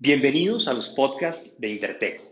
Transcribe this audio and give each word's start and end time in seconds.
Bienvenidos 0.00 0.68
a 0.68 0.74
los 0.74 0.90
podcasts 0.90 1.60
de 1.60 1.70
Intertech. 1.70 2.22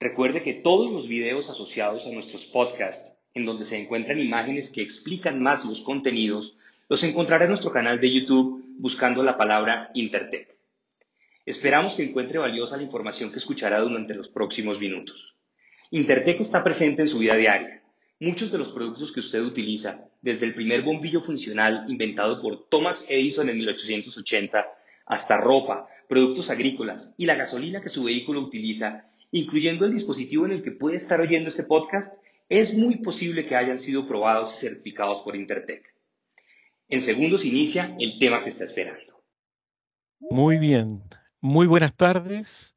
Recuerde 0.00 0.42
que 0.42 0.54
todos 0.54 0.90
los 0.90 1.06
videos 1.06 1.50
asociados 1.50 2.06
a 2.06 2.10
nuestros 2.10 2.46
podcasts, 2.46 3.18
en 3.34 3.44
donde 3.44 3.66
se 3.66 3.76
encuentran 3.76 4.18
imágenes 4.18 4.70
que 4.70 4.80
explican 4.80 5.42
más 5.42 5.66
los 5.66 5.82
contenidos, 5.82 6.56
los 6.88 7.04
encontrará 7.04 7.44
en 7.44 7.50
nuestro 7.50 7.70
canal 7.70 8.00
de 8.00 8.10
YouTube 8.10 8.64
buscando 8.78 9.22
la 9.22 9.36
palabra 9.36 9.90
Intertech. 9.92 10.56
Esperamos 11.44 11.96
que 11.96 12.04
encuentre 12.04 12.38
valiosa 12.38 12.78
la 12.78 12.84
información 12.84 13.30
que 13.30 13.40
escuchará 13.40 13.80
durante 13.80 14.14
los 14.14 14.30
próximos 14.30 14.80
minutos. 14.80 15.36
Intertech 15.90 16.40
está 16.40 16.64
presente 16.64 17.02
en 17.02 17.08
su 17.08 17.18
vida 17.18 17.36
diaria. 17.36 17.82
Muchos 18.20 18.50
de 18.50 18.56
los 18.56 18.72
productos 18.72 19.12
que 19.12 19.20
usted 19.20 19.42
utiliza, 19.42 20.08
desde 20.22 20.46
el 20.46 20.54
primer 20.54 20.80
bombillo 20.80 21.20
funcional 21.20 21.84
inventado 21.88 22.40
por 22.40 22.70
Thomas 22.70 23.04
Edison 23.10 23.50
en 23.50 23.58
1880, 23.58 24.66
hasta 25.06 25.38
ropa, 25.38 25.88
productos 26.08 26.50
agrícolas 26.50 27.14
y 27.16 27.26
la 27.26 27.36
gasolina 27.36 27.80
que 27.80 27.88
su 27.88 28.04
vehículo 28.04 28.40
utiliza, 28.40 29.08
incluyendo 29.30 29.86
el 29.86 29.92
dispositivo 29.92 30.44
en 30.44 30.52
el 30.52 30.62
que 30.62 30.72
puede 30.72 30.96
estar 30.96 31.20
oyendo 31.20 31.48
este 31.48 31.62
podcast, 31.62 32.22
es 32.48 32.76
muy 32.76 32.96
posible 32.96 33.46
que 33.46 33.56
hayan 33.56 33.78
sido 33.78 34.06
probados 34.06 34.54
y 34.56 34.66
certificados 34.66 35.22
por 35.22 35.34
Intertech. 35.34 35.82
En 36.88 37.00
segundos 37.00 37.44
inicia 37.44 37.96
el 37.98 38.18
tema 38.18 38.42
que 38.42 38.50
está 38.50 38.64
esperando. 38.64 39.24
Muy 40.20 40.58
bien, 40.58 41.02
muy 41.40 41.66
buenas 41.66 41.94
tardes. 41.94 42.74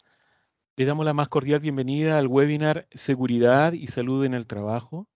Le 0.76 0.86
damos 0.86 1.06
la 1.06 1.14
más 1.14 1.28
cordial 1.28 1.60
bienvenida 1.60 2.18
al 2.18 2.28
webinar 2.28 2.88
Seguridad 2.92 3.74
y 3.74 3.88
Salud 3.88 4.26
en 4.26 4.34
el 4.34 4.48
Trabajo, 4.48 5.08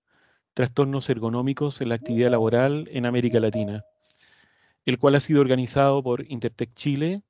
Trastornos 0.54 1.10
Ergonómicos 1.10 1.82
en 1.82 1.90
la 1.90 1.96
Actividad 1.96 2.30
Laboral 2.30 2.88
en 2.92 3.06
América 3.06 3.40
Latina, 3.40 3.84
el 4.86 5.00
cual 5.00 5.16
ha 5.16 5.20
sido 5.20 5.42
organizado 5.42 6.04
por 6.04 6.30
Intertech 6.30 6.74
Chile, 6.74 7.24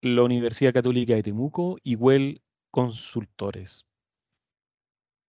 la 0.00 0.22
Universidad 0.22 0.72
Católica 0.72 1.14
de 1.14 1.22
Temuco 1.22 1.78
y 1.82 1.96
WEL 1.96 2.42
Consultores. 2.70 3.86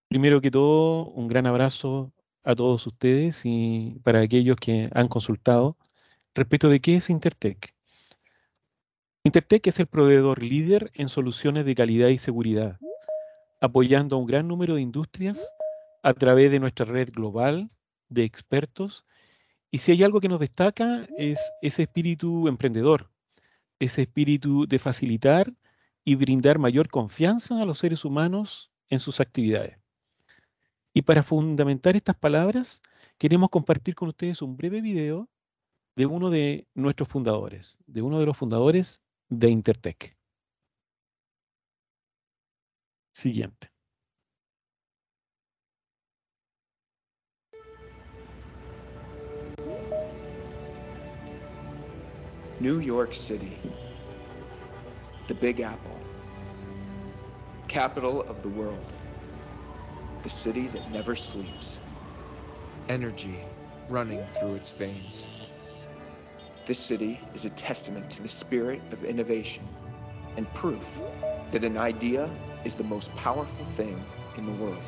Primero 0.08 0.40
que 0.40 0.50
todo, 0.50 1.06
un 1.06 1.28
gran 1.28 1.46
abrazo 1.46 2.12
a 2.44 2.54
todos 2.54 2.86
ustedes 2.86 3.42
y 3.44 3.98
para 4.04 4.20
aquellos 4.20 4.56
que 4.56 4.88
han 4.94 5.08
consultado 5.08 5.76
respecto 6.34 6.68
de 6.68 6.80
qué 6.80 6.96
es 6.96 7.10
Intertech. 7.10 7.74
Intertech 9.24 9.66
es 9.66 9.80
el 9.80 9.88
proveedor 9.88 10.42
líder 10.42 10.92
en 10.94 11.08
soluciones 11.08 11.66
de 11.66 11.74
calidad 11.74 12.08
y 12.08 12.18
seguridad, 12.18 12.78
apoyando 13.60 14.14
a 14.14 14.18
un 14.20 14.26
gran 14.26 14.46
número 14.46 14.76
de 14.76 14.82
industrias 14.82 15.50
a 16.04 16.14
través 16.14 16.52
de 16.52 16.60
nuestra 16.60 16.86
red 16.86 17.10
global 17.12 17.68
de 18.08 18.22
expertos. 18.22 19.04
Y 19.70 19.78
si 19.78 19.92
hay 19.92 20.02
algo 20.02 20.20
que 20.20 20.28
nos 20.28 20.40
destaca 20.40 21.06
es 21.16 21.40
ese 21.60 21.82
espíritu 21.82 22.48
emprendedor, 22.48 23.10
ese 23.78 24.02
espíritu 24.02 24.66
de 24.66 24.78
facilitar 24.78 25.52
y 26.04 26.14
brindar 26.14 26.58
mayor 26.58 26.88
confianza 26.88 27.60
a 27.60 27.64
los 27.64 27.78
seres 27.78 28.04
humanos 28.04 28.70
en 28.88 29.00
sus 29.00 29.20
actividades. 29.20 29.78
Y 30.94 31.02
para 31.02 31.22
fundamentar 31.22 31.96
estas 31.96 32.16
palabras, 32.16 32.80
queremos 33.18 33.50
compartir 33.50 33.94
con 33.94 34.08
ustedes 34.08 34.40
un 34.40 34.56
breve 34.56 34.80
video 34.80 35.28
de 35.96 36.06
uno 36.06 36.30
de 36.30 36.66
nuestros 36.74 37.08
fundadores, 37.08 37.78
de 37.86 38.02
uno 38.02 38.20
de 38.20 38.26
los 38.26 38.36
fundadores 38.36 39.00
de 39.28 39.50
Intertech. 39.50 40.16
Siguiente. 43.12 43.75
New 52.58 52.78
York 52.78 53.12
City, 53.12 53.60
the 55.26 55.34
Big 55.34 55.60
Apple, 55.60 56.00
capital 57.68 58.22
of 58.22 58.42
the 58.42 58.48
world, 58.48 58.94
the 60.22 60.30
city 60.30 60.66
that 60.68 60.90
never 60.90 61.14
sleeps, 61.14 61.80
energy 62.88 63.44
running 63.90 64.24
through 64.32 64.54
its 64.54 64.70
veins. 64.70 65.52
This 66.64 66.78
city 66.78 67.20
is 67.34 67.44
a 67.44 67.50
testament 67.50 68.10
to 68.12 68.22
the 68.22 68.28
spirit 68.28 68.80
of 68.90 69.04
innovation 69.04 69.68
and 70.38 70.52
proof 70.54 71.02
that 71.50 71.62
an 71.62 71.76
idea 71.76 72.30
is 72.64 72.74
the 72.74 72.84
most 72.84 73.14
powerful 73.16 73.66
thing 73.66 74.02
in 74.38 74.46
the 74.46 74.52
world. 74.52 74.82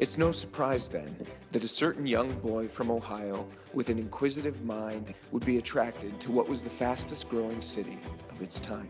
It's 0.00 0.16
no 0.16 0.32
surprise 0.32 0.88
then 0.88 1.14
that 1.50 1.62
a 1.62 1.68
certain 1.68 2.06
young 2.06 2.30
boy 2.38 2.68
from 2.68 2.90
Ohio 2.90 3.46
with 3.74 3.90
an 3.90 3.98
inquisitive 3.98 4.64
mind 4.64 5.12
would 5.30 5.44
be 5.44 5.58
attracted 5.58 6.18
to 6.20 6.32
what 6.32 6.48
was 6.48 6.62
the 6.62 6.70
fastest 6.70 7.28
growing 7.28 7.60
city 7.60 7.98
of 8.30 8.40
its 8.40 8.58
time. 8.58 8.88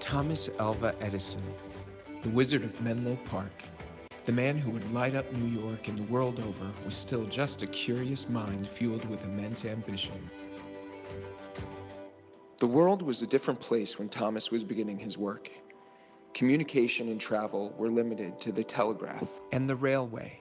Thomas 0.00 0.48
Alva 0.58 0.94
Edison, 1.02 1.42
the 2.22 2.30
wizard 2.30 2.64
of 2.64 2.80
Menlo 2.80 3.18
Park, 3.26 3.52
the 4.24 4.32
man 4.32 4.56
who 4.56 4.70
would 4.70 4.90
light 4.90 5.14
up 5.14 5.30
New 5.34 5.60
York 5.60 5.86
and 5.86 5.98
the 5.98 6.04
world 6.04 6.40
over, 6.40 6.72
was 6.86 6.94
still 6.94 7.26
just 7.26 7.60
a 7.60 7.66
curious 7.66 8.26
mind 8.30 8.66
fueled 8.66 9.04
with 9.10 9.22
immense 9.24 9.66
ambition. 9.66 10.30
The 12.56 12.66
world 12.66 13.02
was 13.02 13.20
a 13.20 13.26
different 13.26 13.60
place 13.60 13.98
when 13.98 14.08
Thomas 14.08 14.50
was 14.50 14.64
beginning 14.64 14.98
his 14.98 15.18
work. 15.18 15.50
Communication 16.34 17.10
and 17.10 17.20
travel 17.20 17.72
were 17.78 17.88
limited 17.88 18.40
to 18.40 18.50
the 18.50 18.64
telegraph 18.64 19.28
and 19.52 19.70
the 19.70 19.76
railway. 19.76 20.40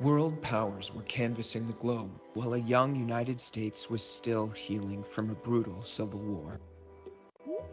World 0.00 0.42
powers 0.42 0.92
were 0.92 1.04
canvassing 1.04 1.68
the 1.68 1.72
globe 1.74 2.10
while 2.32 2.54
a 2.54 2.58
young 2.58 2.96
United 2.96 3.40
States 3.40 3.88
was 3.88 4.02
still 4.02 4.48
healing 4.48 5.04
from 5.04 5.30
a 5.30 5.34
brutal 5.34 5.84
civil 5.84 6.18
war. 6.18 6.58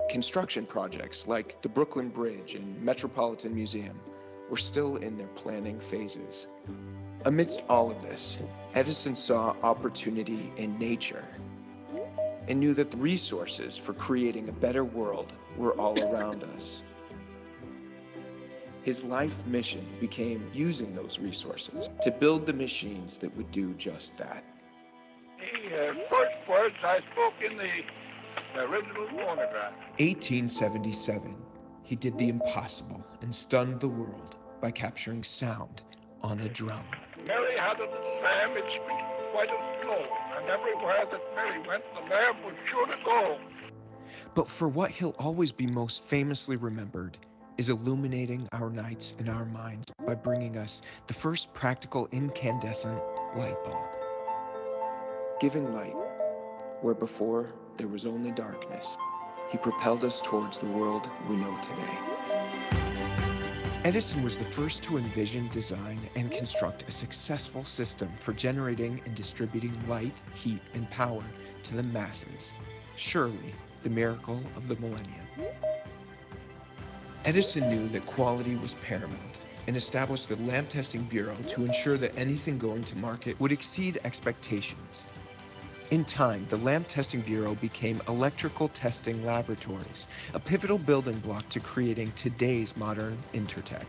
Construction 0.07 0.67
projects 0.67 1.25
like 1.25 1.59
the 1.63 1.69
Brooklyn 1.69 2.09
Bridge 2.09 2.53
and 2.53 2.79
Metropolitan 2.79 3.55
Museum 3.55 3.99
were 4.51 4.57
still 4.57 4.97
in 4.97 5.17
their 5.17 5.25
planning 5.29 5.79
phases. 5.79 6.45
Amidst 7.25 7.63
all 7.67 7.89
of 7.89 8.03
this, 8.03 8.37
Edison 8.75 9.15
saw 9.15 9.55
opportunity 9.63 10.53
in 10.57 10.77
nature 10.77 11.25
and 12.47 12.59
knew 12.59 12.75
that 12.75 12.91
the 12.91 12.97
resources 12.97 13.77
for 13.77 13.93
creating 13.93 14.47
a 14.47 14.53
better 14.53 14.85
world 14.85 15.33
were 15.57 15.73
all 15.73 15.99
around 16.03 16.43
us. 16.43 16.83
His 18.83 19.03
life 19.03 19.45
mission 19.45 19.85
became 19.99 20.49
using 20.53 20.95
those 20.95 21.19
resources 21.19 21.89
to 22.01 22.11
build 22.11 22.47
the 22.47 22.53
machines 22.53 23.17
that 23.17 23.35
would 23.37 23.51
do 23.51 23.75
just 23.75 24.17
that. 24.17 24.43
The 25.37 25.89
uh, 25.89 25.93
first 26.09 26.49
words 26.49 26.75
I 26.83 26.99
spoke 27.11 27.33
in 27.45 27.57
the 27.57 28.59
original 28.59 29.07
phonograph. 29.07 29.73
1877, 29.99 31.35
he 31.83 31.95
did 31.95 32.17
the 32.17 32.29
impossible 32.29 33.05
and 33.21 33.33
stunned 33.33 33.79
the 33.79 33.87
world 33.87 34.35
by 34.61 34.71
capturing 34.71 35.23
sound 35.23 35.83
on 36.21 36.39
a 36.39 36.49
drum. 36.49 36.83
Mary 37.27 37.57
had 37.57 37.79
a 37.79 37.83
little 37.83 38.21
lamb, 38.23 38.57
it 38.57 38.63
screamed 38.65 39.31
quite 39.31 39.49
a 39.49 39.83
slow, 39.83 40.05
and 40.37 40.49
everywhere 40.49 41.05
that 41.11 41.21
Mary 41.35 41.59
went, 41.67 41.83
the 41.93 42.15
lamb 42.15 42.43
was 42.43 42.55
sure 42.71 42.87
to 42.87 42.95
go. 43.05 43.37
But 44.33 44.47
for 44.47 44.67
what 44.67 44.89
he'll 44.89 45.15
always 45.19 45.51
be 45.51 45.67
most 45.67 46.03
famously 46.03 46.55
remembered 46.55 47.17
is 47.61 47.69
illuminating 47.69 48.47
our 48.53 48.71
nights 48.71 49.13
and 49.19 49.29
our 49.29 49.45
minds 49.45 49.85
by 50.07 50.15
bringing 50.15 50.57
us 50.57 50.81
the 51.05 51.13
first 51.13 51.53
practical 51.53 52.09
incandescent 52.11 52.99
light 53.35 53.63
bulb. 53.63 53.87
Giving 55.39 55.71
light 55.71 55.93
where 56.81 56.95
before 56.95 57.51
there 57.77 57.87
was 57.87 58.07
only 58.07 58.31
darkness, 58.31 58.97
he 59.51 59.59
propelled 59.59 60.03
us 60.03 60.21
towards 60.21 60.57
the 60.57 60.65
world 60.65 61.07
we 61.29 61.35
know 61.35 61.55
today. 61.61 61.99
Edison 63.83 64.23
was 64.23 64.37
the 64.37 64.43
first 64.43 64.81
to 64.85 64.97
envision, 64.97 65.47
design, 65.49 66.09
and 66.15 66.31
construct 66.31 66.89
a 66.89 66.91
successful 66.91 67.63
system 67.63 68.09
for 68.15 68.33
generating 68.33 68.99
and 69.05 69.13
distributing 69.13 69.77
light, 69.87 70.19
heat, 70.33 70.61
and 70.73 70.89
power 70.89 71.23
to 71.61 71.75
the 71.75 71.83
masses. 71.83 72.55
Surely 72.95 73.53
the 73.83 73.89
miracle 73.91 74.41
of 74.55 74.67
the 74.67 74.77
millennium. 74.77 75.27
Edison 77.23 77.69
knew 77.69 77.87
that 77.89 78.03
quality 78.07 78.55
was 78.55 78.73
paramount 78.75 79.37
and 79.67 79.77
established 79.77 80.27
the 80.27 80.35
Lamp 80.37 80.69
Testing 80.69 81.03
Bureau 81.03 81.37
to 81.45 81.63
ensure 81.63 81.95
that 81.95 82.17
anything 82.17 82.57
going 82.57 82.83
to 82.85 82.95
market 82.97 83.39
would 83.39 83.51
exceed 83.51 83.99
expectations. 84.05 85.05
In 85.91 86.03
time, 86.03 86.47
the 86.49 86.57
Lamp 86.57 86.87
Testing 86.87 87.21
Bureau 87.21 87.53
became 87.53 88.01
Electrical 88.07 88.69
Testing 88.69 89.23
Laboratories, 89.23 90.07
a 90.33 90.39
pivotal 90.39 90.79
building 90.79 91.19
block 91.19 91.47
to 91.49 91.59
creating 91.59 92.11
today's 92.13 92.75
modern 92.75 93.19
Intertech. 93.35 93.85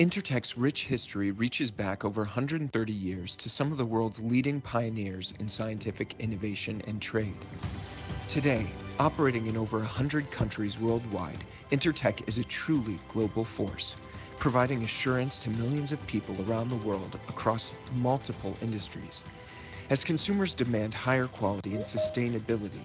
Intertech's 0.00 0.56
rich 0.56 0.86
history 0.86 1.32
reaches 1.32 1.70
back 1.70 2.02
over 2.02 2.22
130 2.22 2.92
years 2.94 3.36
to 3.36 3.50
some 3.50 3.70
of 3.70 3.76
the 3.76 3.84
world's 3.84 4.20
leading 4.20 4.62
pioneers 4.62 5.34
in 5.38 5.48
scientific 5.48 6.14
innovation 6.18 6.80
and 6.86 7.02
trade. 7.02 7.44
Today, 8.26 8.66
operating 8.98 9.46
in 9.46 9.56
over 9.56 9.78
100 9.78 10.30
countries 10.30 10.78
worldwide, 10.78 11.44
Intertech 11.72 12.22
is 12.28 12.38
a 12.38 12.44
truly 12.44 12.96
global 13.08 13.44
force, 13.44 13.96
providing 14.38 14.84
assurance 14.84 15.40
to 15.40 15.50
millions 15.50 15.90
of 15.90 16.06
people 16.06 16.36
around 16.46 16.68
the 16.68 16.76
world 16.76 17.18
across 17.28 17.72
multiple 17.92 18.56
industries. 18.62 19.24
As 19.90 20.04
consumers 20.04 20.54
demand 20.54 20.94
higher 20.94 21.26
quality 21.26 21.74
and 21.74 21.82
sustainability, 21.82 22.84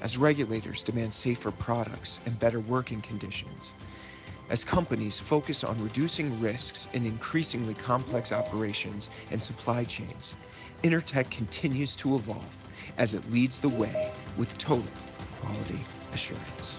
as 0.00 0.16
regulators 0.16 0.84
demand 0.84 1.12
safer 1.12 1.50
products 1.50 2.20
and 2.24 2.38
better 2.38 2.60
working 2.60 3.00
conditions, 3.00 3.72
as 4.48 4.62
companies 4.62 5.18
focus 5.18 5.64
on 5.64 5.82
reducing 5.82 6.40
risks 6.40 6.86
in 6.92 7.04
increasingly 7.04 7.74
complex 7.74 8.30
operations 8.30 9.10
and 9.32 9.42
supply 9.42 9.82
chains, 9.82 10.36
Intertech 10.84 11.30
continues 11.30 11.96
to 11.96 12.14
evolve 12.14 12.56
as 12.96 13.12
it 13.12 13.28
leads 13.32 13.58
the 13.58 13.68
way 13.68 14.12
with 14.36 14.56
total 14.56 14.86
quality 15.40 15.84
assurance. 16.12 16.78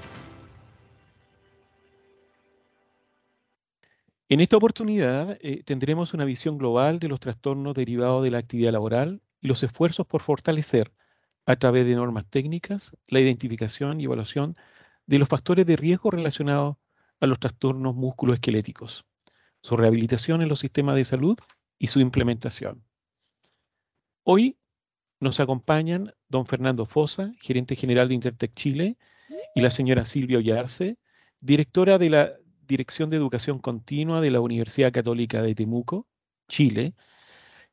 En 4.32 4.40
esta 4.40 4.56
oportunidad 4.56 5.38
eh, 5.42 5.62
tendremos 5.66 6.14
una 6.14 6.24
visión 6.24 6.58
global 6.58 7.00
de 7.00 7.10
los 7.10 7.20
trastornos 7.20 7.76
derivados 7.76 8.24
de 8.24 8.32
la 8.32 8.38
actividad 8.38 8.72
laboral 8.72 9.22
y 9.42 9.50
los 9.50 9.62
esfuerzos 9.62 10.08
por 10.08 10.22
fortalecer, 10.22 10.94
a 11.46 11.58
través 11.58 11.86
de 11.86 11.96
normas 11.96 12.26
técnicas, 12.30 12.96
la 13.08 13.20
identificación 13.20 14.00
y 14.00 14.06
evaluación 14.06 14.56
de 15.06 15.20
los 15.20 15.28
factores 15.28 15.66
de 15.66 15.76
riesgo 15.76 16.12
relacionados 16.12 16.78
a 17.20 17.28
los 17.28 17.40
trastornos 17.40 17.94
musculoesqueléticos, 17.94 19.04
su 19.62 19.76
rehabilitación 19.76 20.42
en 20.42 20.48
los 20.48 20.62
sistemas 20.62 20.96
de 20.96 21.04
salud 21.04 21.38
y 21.78 21.88
su 21.88 22.00
implementación. 22.00 22.86
Hoy 24.24 24.56
nos 25.20 25.42
acompañan 25.42 26.14
don 26.30 26.46
Fernando 26.46 26.86
Fosa, 26.86 27.34
gerente 27.42 27.76
general 27.76 28.08
de 28.08 28.14
Intertech 28.14 28.54
Chile, 28.54 28.98
y 29.56 29.60
la 29.60 29.72
señora 29.72 30.06
Silvia 30.06 30.38
Ollarse, 30.38 30.98
directora 31.42 31.98
de 31.98 32.10
la 32.10 32.32
Dirección 32.72 33.10
de 33.10 33.18
Educación 33.18 33.60
Continua 33.60 34.22
de 34.22 34.32
la 34.32 34.40
Universidad 34.40 34.94
Católica 34.94 35.42
de 35.42 35.54
Temuco, 35.54 36.08
Chile, 36.48 36.96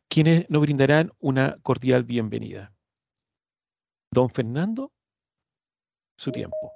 quienes 0.09 0.50
nos 0.50 0.61
brindarán 0.61 1.12
una 1.21 1.56
cordial 1.62 2.03
bienvenida. 2.03 2.73
Don 4.11 4.29
Fernando, 4.29 4.91
su 6.17 6.33
tiempo. 6.33 6.73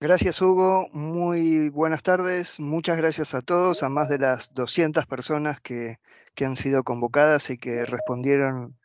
Gracias 0.00 0.40
Hugo, 0.40 0.88
muy 0.94 1.68
buenas 1.68 2.02
tardes, 2.02 2.58
muchas 2.58 2.96
gracias 2.96 3.34
a 3.34 3.42
todos, 3.42 3.82
a 3.82 3.90
más 3.90 4.08
de 4.08 4.16
las 4.16 4.54
200 4.54 5.04
personas 5.04 5.60
que, 5.60 5.98
han 6.40 6.56
sido 6.56 6.84
convocadas 6.84 7.50
y 7.50 7.58
que 7.58 7.84
respondieron 7.84 8.78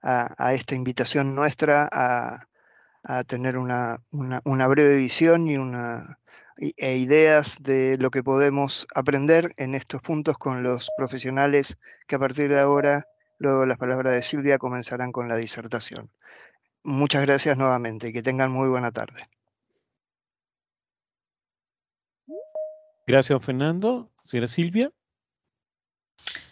a, 0.00 0.54
esta 0.54 0.76
invitación 0.76 1.34
nuestra 1.34 1.88
a, 1.90 2.46
tener 3.24 3.58
una, 3.58 4.00
breve 4.68 4.96
visión 4.96 5.48
y 5.48 5.56
una, 5.56 6.20
e 6.56 6.96
ideas 6.96 7.56
de 7.60 7.96
lo 7.98 8.10
que 8.10 8.22
podemos 8.22 8.86
aprender 8.94 9.52
en 9.56 9.74
estos 9.74 10.00
puntos 10.02 10.38
con 10.38 10.62
los 10.62 10.88
profesionales 10.96 11.76
que 12.06 12.16
a 12.16 12.18
partir 12.18 12.48
de 12.48 12.60
ahora, 12.60 13.06
luego 13.38 13.66
las 13.66 13.78
palabras 13.78 14.12
de 14.14 14.22
Silvia, 14.22 14.58
comenzarán 14.58 15.12
con 15.12 15.28
la 15.28 15.36
disertación. 15.36 16.10
Muchas 16.82 17.22
gracias 17.22 17.56
nuevamente 17.56 18.08
y 18.08 18.12
que 18.12 18.22
tengan 18.22 18.50
muy 18.50 18.68
buena 18.68 18.92
tarde. 18.92 19.28
Gracias, 23.06 23.44
Fernando. 23.44 24.10
Señora 24.22 24.48
Silvia. 24.48 24.92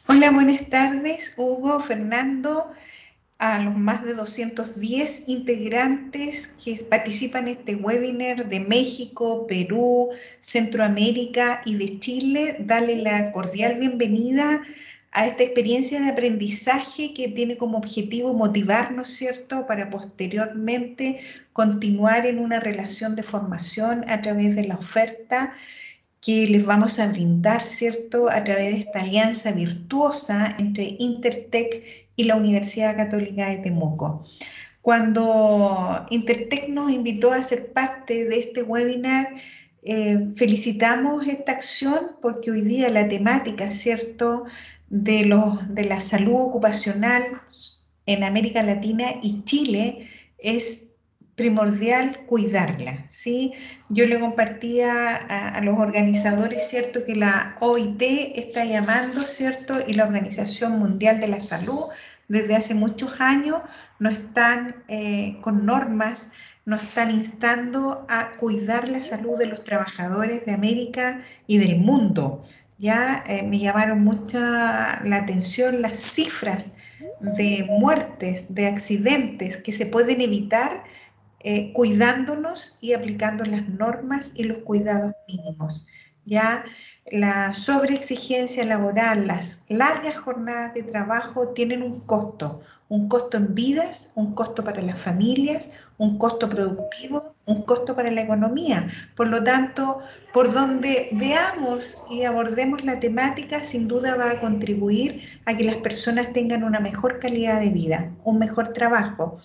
Hola, 0.08 0.30
buenas 0.30 0.68
tardes, 0.68 1.34
Hugo, 1.38 1.80
Fernando, 1.80 2.70
a 3.42 3.58
los 3.58 3.76
más 3.76 4.04
de 4.04 4.14
210 4.14 5.24
integrantes 5.26 6.46
que 6.64 6.76
participan 6.76 7.48
en 7.48 7.58
este 7.58 7.74
webinar 7.74 8.48
de 8.48 8.60
México, 8.60 9.48
Perú, 9.48 10.10
Centroamérica 10.40 11.60
y 11.64 11.74
de 11.74 11.98
Chile. 11.98 12.58
Dale 12.60 13.02
la 13.02 13.32
cordial 13.32 13.80
bienvenida 13.80 14.62
a 15.10 15.26
esta 15.26 15.42
experiencia 15.42 16.00
de 16.00 16.10
aprendizaje 16.10 17.12
que 17.14 17.26
tiene 17.26 17.56
como 17.56 17.78
objetivo 17.78 18.32
motivarnos, 18.32 19.08
¿cierto?, 19.08 19.66
para 19.66 19.90
posteriormente 19.90 21.18
continuar 21.52 22.26
en 22.26 22.38
una 22.38 22.60
relación 22.60 23.16
de 23.16 23.24
formación 23.24 24.08
a 24.08 24.22
través 24.22 24.54
de 24.54 24.68
la 24.68 24.76
oferta 24.76 25.52
que 26.20 26.46
les 26.46 26.64
vamos 26.64 27.00
a 27.00 27.08
brindar, 27.08 27.62
¿cierto?, 27.62 28.30
a 28.30 28.44
través 28.44 28.72
de 28.72 28.78
esta 28.78 29.00
alianza 29.00 29.50
virtuosa 29.50 30.54
entre 30.60 30.94
Intertech 31.00 32.01
y 32.16 32.24
la 32.24 32.36
Universidad 32.36 32.96
Católica 32.96 33.48
de 33.50 33.58
Temuco. 33.58 34.24
Cuando 34.80 36.04
Intertech 36.10 36.68
nos 36.68 36.90
invitó 36.90 37.32
a 37.32 37.42
ser 37.42 37.72
parte 37.72 38.24
de 38.24 38.38
este 38.38 38.62
webinar, 38.62 39.28
eh, 39.84 40.28
felicitamos 40.36 41.26
esta 41.26 41.52
acción 41.52 42.16
porque 42.20 42.50
hoy 42.50 42.62
día 42.62 42.90
la 42.90 43.08
temática, 43.08 43.70
¿cierto?, 43.70 44.44
de, 44.88 45.34
de 45.70 45.84
la 45.84 46.00
salud 46.00 46.34
ocupacional 46.34 47.24
en 48.06 48.24
América 48.24 48.62
Latina 48.62 49.04
y 49.22 49.42
Chile 49.44 50.06
es 50.38 50.91
primordial 51.36 52.24
cuidarla, 52.26 53.06
¿sí? 53.08 53.52
Yo 53.88 54.06
le 54.06 54.20
compartía 54.20 55.16
a, 55.16 55.60
los 55.62 55.78
organizadores, 55.78 56.68
¿cierto?, 56.68 57.04
que 57.04 57.14
la 57.14 57.56
OIT 57.60 58.02
está 58.36 58.64
llamando, 58.64 59.22
¿cierto?, 59.22 59.78
y 59.86 59.94
la 59.94 60.04
Organización 60.04 60.78
Mundial 60.78 61.20
de 61.20 61.28
la 61.28 61.40
Salud 61.40 61.86
desde 62.28 62.56
hace 62.56 62.74
muchos 62.74 63.20
años 63.20 63.60
nos 63.98 64.14
están 64.14 64.84
eh, 64.88 65.36
con 65.40 65.66
normas, 65.66 66.30
nos 66.64 66.82
están 66.82 67.10
instando 67.10 68.06
a 68.08 68.32
cuidar 68.32 68.88
la 68.88 69.02
salud 69.02 69.38
de 69.38 69.46
los 69.46 69.64
trabajadores 69.64 70.46
de 70.46 70.52
América 70.52 71.22
y 71.46 71.58
del 71.58 71.78
mundo. 71.78 72.44
Ya 72.78 73.22
eh, 73.26 73.42
me 73.42 73.58
llamaron 73.58 74.02
mucha 74.02 75.02
la 75.04 75.16
atención 75.16 75.82
las 75.82 75.98
cifras 75.98 76.74
de 77.20 77.66
muertes, 77.68 78.54
de 78.54 78.66
accidentes 78.66 79.56
que 79.56 79.72
se 79.72 79.86
pueden 79.86 80.20
evitar 80.20 80.84
eh, 81.44 81.72
cuidándonos 81.72 82.78
y 82.80 82.92
aplicando 82.92 83.44
las 83.44 83.68
normas 83.68 84.32
y 84.36 84.44
los 84.44 84.58
cuidados 84.58 85.12
mínimos. 85.28 85.86
Ya 86.24 86.64
la 87.10 87.52
sobreexigencia 87.52 88.64
laboral, 88.64 89.26
las 89.26 89.64
largas 89.68 90.16
jornadas 90.16 90.72
de 90.74 90.84
trabajo 90.84 91.48
tienen 91.48 91.82
un 91.82 91.98
costo, 92.00 92.60
un 92.88 93.08
costo 93.08 93.38
en 93.38 93.56
vidas, 93.56 94.12
un 94.14 94.34
costo 94.34 94.62
para 94.62 94.80
las 94.82 95.00
familias, 95.00 95.72
un 95.98 96.16
costo 96.18 96.48
productivo, 96.48 97.34
un 97.46 97.62
costo 97.62 97.96
para 97.96 98.12
la 98.12 98.22
economía. 98.22 98.88
Por 99.16 99.28
lo 99.28 99.42
tanto, 99.42 99.98
por 100.32 100.52
donde 100.52 101.08
veamos 101.12 102.00
y 102.08 102.22
abordemos 102.22 102.84
la 102.84 103.00
temática, 103.00 103.64
sin 103.64 103.88
duda 103.88 104.14
va 104.14 104.30
a 104.30 104.40
contribuir 104.40 105.22
a 105.46 105.56
que 105.56 105.64
las 105.64 105.76
personas 105.76 106.32
tengan 106.32 106.62
una 106.62 106.78
mejor 106.78 107.18
calidad 107.18 107.60
de 107.60 107.70
vida, 107.70 108.12
un 108.22 108.38
mejor 108.38 108.68
trabajo 108.68 109.38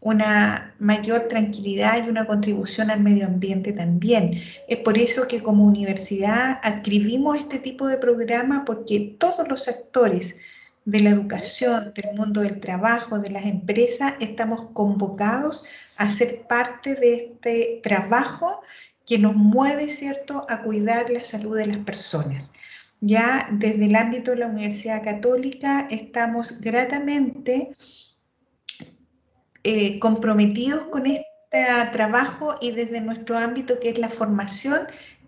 una 0.00 0.74
mayor 0.78 1.28
tranquilidad 1.28 2.04
y 2.04 2.08
una 2.08 2.26
contribución 2.26 2.90
al 2.90 3.00
medio 3.00 3.26
ambiente 3.26 3.72
también. 3.72 4.40
Es 4.66 4.78
por 4.78 4.96
eso 4.96 5.28
que 5.28 5.42
como 5.42 5.64
universidad 5.64 6.58
adscribimos 6.62 7.38
este 7.38 7.58
tipo 7.58 7.86
de 7.86 7.98
programa 7.98 8.64
porque 8.64 9.16
todos 9.18 9.46
los 9.48 9.68
actores 9.68 10.36
de 10.86 11.00
la 11.00 11.10
educación, 11.10 11.92
del 11.94 12.16
mundo 12.16 12.40
del 12.40 12.60
trabajo, 12.60 13.18
de 13.18 13.30
las 13.30 13.44
empresas, 13.44 14.14
estamos 14.20 14.68
convocados 14.72 15.66
a 15.96 16.08
ser 16.08 16.42
parte 16.48 16.94
de 16.94 17.14
este 17.14 17.80
trabajo 17.82 18.62
que 19.06 19.18
nos 19.18 19.34
mueve, 19.34 19.88
¿cierto?, 19.88 20.46
a 20.48 20.62
cuidar 20.62 21.10
la 21.10 21.22
salud 21.22 21.56
de 21.56 21.66
las 21.66 21.78
personas. 21.78 22.52
Ya 23.00 23.48
desde 23.52 23.86
el 23.86 23.96
ámbito 23.96 24.30
de 24.30 24.38
la 24.38 24.46
Universidad 24.46 25.02
Católica 25.02 25.86
estamos 25.90 26.60
gratamente 26.60 27.74
eh, 29.64 29.98
comprometidos 29.98 30.84
con 30.86 31.06
este 31.06 31.26
trabajo 31.92 32.56
y 32.60 32.70
desde 32.70 33.00
nuestro 33.00 33.36
ámbito 33.36 33.78
que 33.80 33.90
es 33.90 33.98
la 33.98 34.08
formación, 34.08 34.78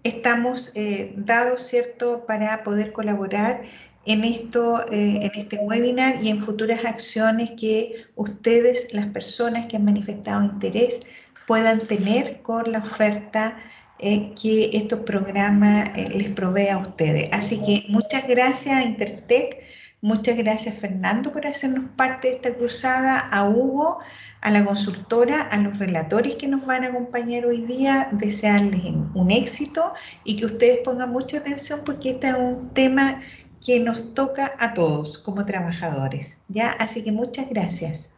estamos 0.05 0.73
eh, 0.75 1.13
dados, 1.17 1.63
¿cierto?, 1.63 2.25
para 2.27 2.63
poder 2.63 2.93
colaborar 2.93 3.63
en, 4.07 4.25
esto, 4.25 4.87
eh, 4.91 5.19
en 5.23 5.31
este 5.35 5.59
webinar 5.59 6.23
y 6.23 6.29
en 6.29 6.41
futuras 6.41 6.85
acciones 6.85 7.51
que 7.59 8.07
ustedes, 8.15 8.95
las 8.95 9.07
personas 9.07 9.67
que 9.67 9.77
han 9.77 9.85
manifestado 9.85 10.45
interés, 10.45 11.03
puedan 11.47 11.81
tener 11.81 12.41
con 12.43 12.73
la 12.73 12.79
oferta 12.79 13.59
que 14.01 14.71
estos 14.73 15.01
programas 15.01 15.97
les 15.97 16.31
provee 16.31 16.69
a 16.69 16.79
ustedes. 16.79 17.29
Así 17.31 17.61
que 17.65 17.85
muchas 17.89 18.27
gracias 18.27 18.75
a 18.75 18.83
Intertech 18.83 19.63
Muchas 20.05 20.37
gracias 20.37 20.81
Fernando 20.81 21.33
por 21.33 21.47
hacernos 21.47 21.89
parte 21.95 22.27
de 22.27 22.35
esta 22.35 22.53
cruzada, 22.57 23.21
a 23.21 23.49
Hugo, 23.49 24.01
a 24.41 24.51
la 24.51 24.65
consultora, 24.65 25.43
a 25.43 25.59
los 25.59 25.79
relatores 25.79 26.35
que 26.35 26.49
nos 26.49 26.67
van 26.67 26.83
a 26.83 26.89
acompañar 26.89 27.47
hoy 27.47 27.61
día, 27.67 28.09
desearles 28.11 28.83
un 29.15 29.31
éxito 29.31 29.93
y 30.25 30.35
que 30.35 30.47
ustedes 30.47 30.81
pongan 30.83 31.13
mucha 31.13 31.39
atención 31.39 31.83
porque 31.87 32.11
este 32.11 32.31
es 32.31 32.35
un 32.35 32.71
tema 32.71 33.21
que 33.65 33.79
nos 33.79 34.13
toca 34.13 34.57
a 34.59 34.75
todos 34.75 35.19
como 35.19 35.47
trabajadores. 35.47 36.37
¿ya? 36.49 36.73
Así 36.73 37.05
que 37.05 37.13
muchas 37.13 37.49
gracias. 37.49 38.13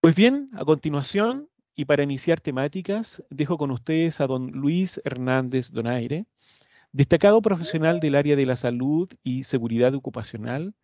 Pues 0.00 0.14
bien, 0.14 0.48
a 0.54 0.64
continuación 0.64 1.50
y 1.74 1.84
para 1.84 2.04
iniciar 2.04 2.40
temáticas, 2.40 3.22
dejo 3.28 3.58
con 3.58 3.70
ustedes 3.70 4.18
a 4.22 4.26
don 4.26 4.46
Luis 4.52 4.98
Hernández 5.04 5.72
Donaire, 5.72 6.24
destacado 6.92 7.40
profesional 7.42 8.00
del 8.00 8.14
área 8.14 8.36
de 8.36 8.46
la 8.46 8.56
salud 8.56 9.08
y 9.22 9.44
seguridad 9.44 9.94
ocupacional, 9.94 10.74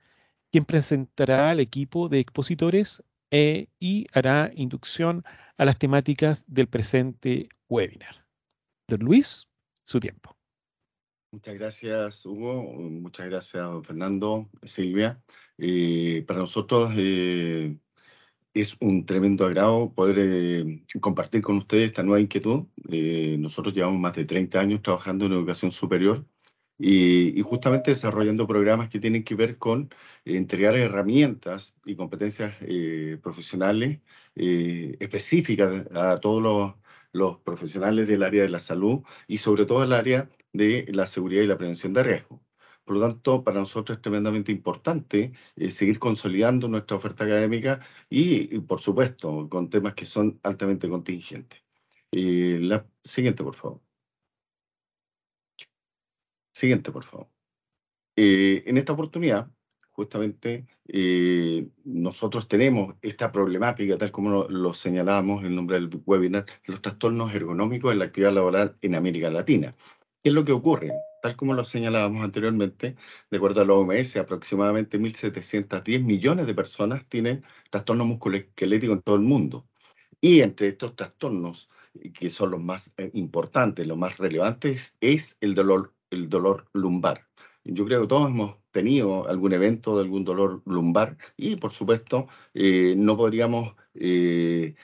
quien 0.51 0.65
presentará 0.65 1.51
al 1.51 1.61
equipo 1.61 2.09
de 2.09 2.21
expositores 2.21 3.03
e, 3.31 3.69
y 3.81 4.07
hará 4.13 4.51
inducción 4.55 5.25
a 5.57 5.65
las 5.65 5.79
temáticas 5.79 6.45
del 6.47 6.69
presente 6.69 7.49
webinar. 7.69 8.25
Don 8.89 9.01
Luis, 9.01 9.49
su 9.85 9.99
tiempo. 9.99 10.37
Muchas 11.33 11.59
gracias, 11.59 12.25
Hugo. 12.25 12.63
Muchas 12.63 13.27
gracias, 13.27 13.69
Fernando, 13.83 14.49
Silvia. 14.63 15.21
Eh, 15.59 16.25
para 16.27 16.41
nosotros 16.41 16.93
eh, 16.97 17.77
es 18.61 18.77
un 18.81 19.05
tremendo 19.07 19.47
agrado 19.47 19.93
poder 19.95 20.17
eh, 20.19 20.85
compartir 21.01 21.43
con 21.43 21.57
ustedes 21.59 21.87
esta 21.87 22.03
nueva 22.03 22.21
inquietud. 22.21 22.67
nosotros 23.39 23.75
llevamos 23.75 24.01
más 24.01 24.15
de 24.17 24.25
30 24.25 24.61
años 24.61 24.83
trabajando 24.83 25.27
en 25.27 25.33
educación 25.33 25.71
superior 25.71 26.27
y, 26.79 27.41
justamente 27.43 27.91
desarrollando 27.93 28.47
programas 28.47 28.89
que 28.89 29.01
tienen 29.01 29.25
que 29.25 29.35
ver 29.35 29.59
con 29.59 29.91
entregar 30.25 30.77
herramientas 30.77 31.77
y 31.85 31.97
competencias 31.97 32.57
profesionales 33.23 34.01
específicas 34.35 35.87
a 35.95 36.17
todos 36.19 36.43
los, 36.43 36.75
los 37.13 37.39
profesionales 37.41 38.07
del 38.09 38.23
área 38.23 38.43
de 38.43 38.49
la 38.51 38.61
salud 38.61 39.03
y 39.27 39.39
sobre 39.39 39.67
todo 39.67 39.85
el 39.85 39.93
área 39.93 40.29
de 40.53 40.87
la 40.93 41.07
seguridad 41.07 41.43
y 41.43 41.47
la 41.47 41.57
prevención 41.57 41.93
de 41.95 42.03
riesgo. 42.03 42.46
Por 42.87 42.97
lo 42.97 43.01
tanto, 43.01 43.43
para 43.43 43.59
nosotros 43.59 43.99
es 43.99 44.03
tremendamente 44.03 44.53
importante 44.53 45.33
eh, 45.57 45.71
seguir 45.73 45.99
consolidando 45.99 46.69
nuestra 46.69 46.97
oferta 46.97 47.25
académica 47.25 47.81
y, 48.09 48.61
por 48.61 48.81
supuesto, 48.81 49.49
con 49.49 49.69
temas 49.69 49.95
que 49.95 50.05
son 50.05 50.39
altamente 50.45 50.89
contingentes. 50.89 51.65
Eh, 52.13 52.61
la 52.63 52.87
siguiente, 53.03 53.43
por 53.43 53.57
favor. 53.57 53.81
Siguiente, 56.55 56.93
por 56.93 57.03
favor. 57.03 57.29
Eh, 58.15 58.63
en 58.67 58.79
esta 58.79 58.93
oportunidad, 58.93 59.51
justamente, 59.91 60.67
nosotros 61.85 62.47
tenemos 62.47 62.95
esta 63.03 63.33
problemática, 63.33 63.99
tal 63.99 64.13
como 64.13 64.31
lo, 64.31 64.49
lo 64.49 64.75
señalábamos 64.75 65.41
en 65.41 65.47
el 65.47 65.57
nombre 65.57 65.81
del 65.81 65.91
webinar, 66.07 66.47
los 66.67 66.81
trastornos 66.81 67.35
ergonómicos 67.35 67.93
en 67.93 67.99
la 67.99 68.05
actividad 68.05 68.33
laboral 68.33 68.77
en 68.81 68.95
América 68.95 69.29
Latina. 69.29 69.73
¿Qué 70.23 70.31
es 70.31 70.35
lo 70.35 70.45
que 70.45 70.53
ocurre? 70.53 70.93
Tal 71.27 71.35
como 71.35 71.55
lo 71.55 71.65
señalábamos 71.65 72.23
anteriormente, 72.23 72.95
de 73.33 73.37
acuerdo 73.37 73.61
a 73.61 73.65
la 73.65 73.75
OMS, 73.75 74.17
aproximadamente 74.17 74.97
1.710 74.97 76.05
millones 76.05 76.47
de 76.47 76.55
personas 76.55 77.05
tienen 77.09 77.43
trastornos 77.69 78.07
musculoesqueléticos 78.07 78.99
en 78.99 79.03
todo 79.03 79.17
el 79.17 79.23
mundo. 79.23 79.67
Y 80.21 80.43
entre 80.43 80.69
estos 80.69 80.95
trastornos, 80.95 81.69
que 82.15 82.31
son 82.31 82.53
los 82.53 82.63
más 82.63 82.93
eh, 82.97 83.11
importantes, 83.15 83.89
los 83.89 83.99
más 83.99 84.19
relevantes, 84.19 84.97
es 85.01 85.37
el 85.41 85.55
dolor, 85.57 85.95
el 86.11 86.29
dolor 86.29 86.69
lumbar. 86.73 87.27
Yo 87.65 87.85
creo 87.87 88.03
que 88.03 88.07
todos 88.07 88.29
hemos 88.29 88.59
tenido 88.71 89.29
algún 89.29 89.53
evento 89.53 89.97
de 89.97 90.05
algún 90.05 90.23
dolor 90.23 90.63
lumbar 90.65 91.17
y, 91.37 91.57
por 91.57 91.73
supuesto, 91.73 92.29
eh, 92.55 92.95
no 92.97 93.17
podríamos 93.17 93.75
eh, 93.95 94.77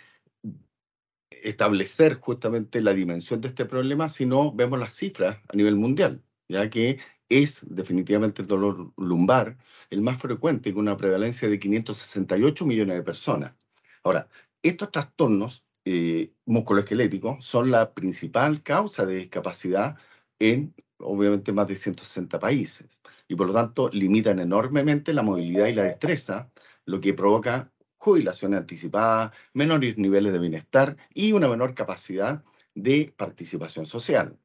establecer 1.42 2.14
justamente 2.20 2.80
la 2.80 2.94
dimensión 2.94 3.40
de 3.40 3.48
este 3.48 3.64
problema 3.66 4.08
si 4.08 4.26
no 4.26 4.52
vemos 4.52 4.78
las 4.78 4.94
cifras 4.94 5.38
a 5.48 5.56
nivel 5.56 5.76
mundial, 5.76 6.22
ya 6.48 6.68
que 6.70 6.98
es 7.28 7.64
definitivamente 7.68 8.42
el 8.42 8.48
dolor 8.48 8.92
lumbar 8.96 9.56
el 9.90 10.02
más 10.02 10.18
frecuente 10.18 10.72
con 10.72 10.82
una 10.82 10.96
prevalencia 10.96 11.48
de 11.48 11.58
568 11.58 12.66
millones 12.66 12.96
de 12.96 13.02
personas. 13.02 13.54
Ahora, 14.02 14.28
estos 14.62 14.90
trastornos 14.90 15.64
eh, 15.84 16.32
musculoesqueléticos 16.46 17.44
son 17.44 17.70
la 17.70 17.94
principal 17.94 18.62
causa 18.62 19.06
de 19.06 19.16
discapacidad 19.16 19.96
en 20.38 20.74
obviamente 20.98 21.52
más 21.52 21.68
de 21.68 21.76
160 21.76 22.38
países 22.38 23.00
y 23.28 23.34
por 23.34 23.48
lo 23.48 23.54
tanto 23.54 23.88
limitan 23.92 24.38
enormemente 24.38 25.12
la 25.12 25.22
movilidad 25.22 25.66
y 25.66 25.74
la 25.74 25.84
destreza, 25.84 26.50
lo 26.84 27.00
que 27.00 27.14
provoca 27.14 27.72
jubilación 27.96 28.54
anticipada, 28.54 29.32
menores 29.54 29.96
niveles 29.98 30.32
de 30.32 30.38
bienestar 30.40 30.96
y 31.14 31.32
una 31.32 31.48
menor 31.48 31.74
capacidad 31.74 32.44
de 32.74 33.14
participación 33.16 33.86
social. 33.86 34.38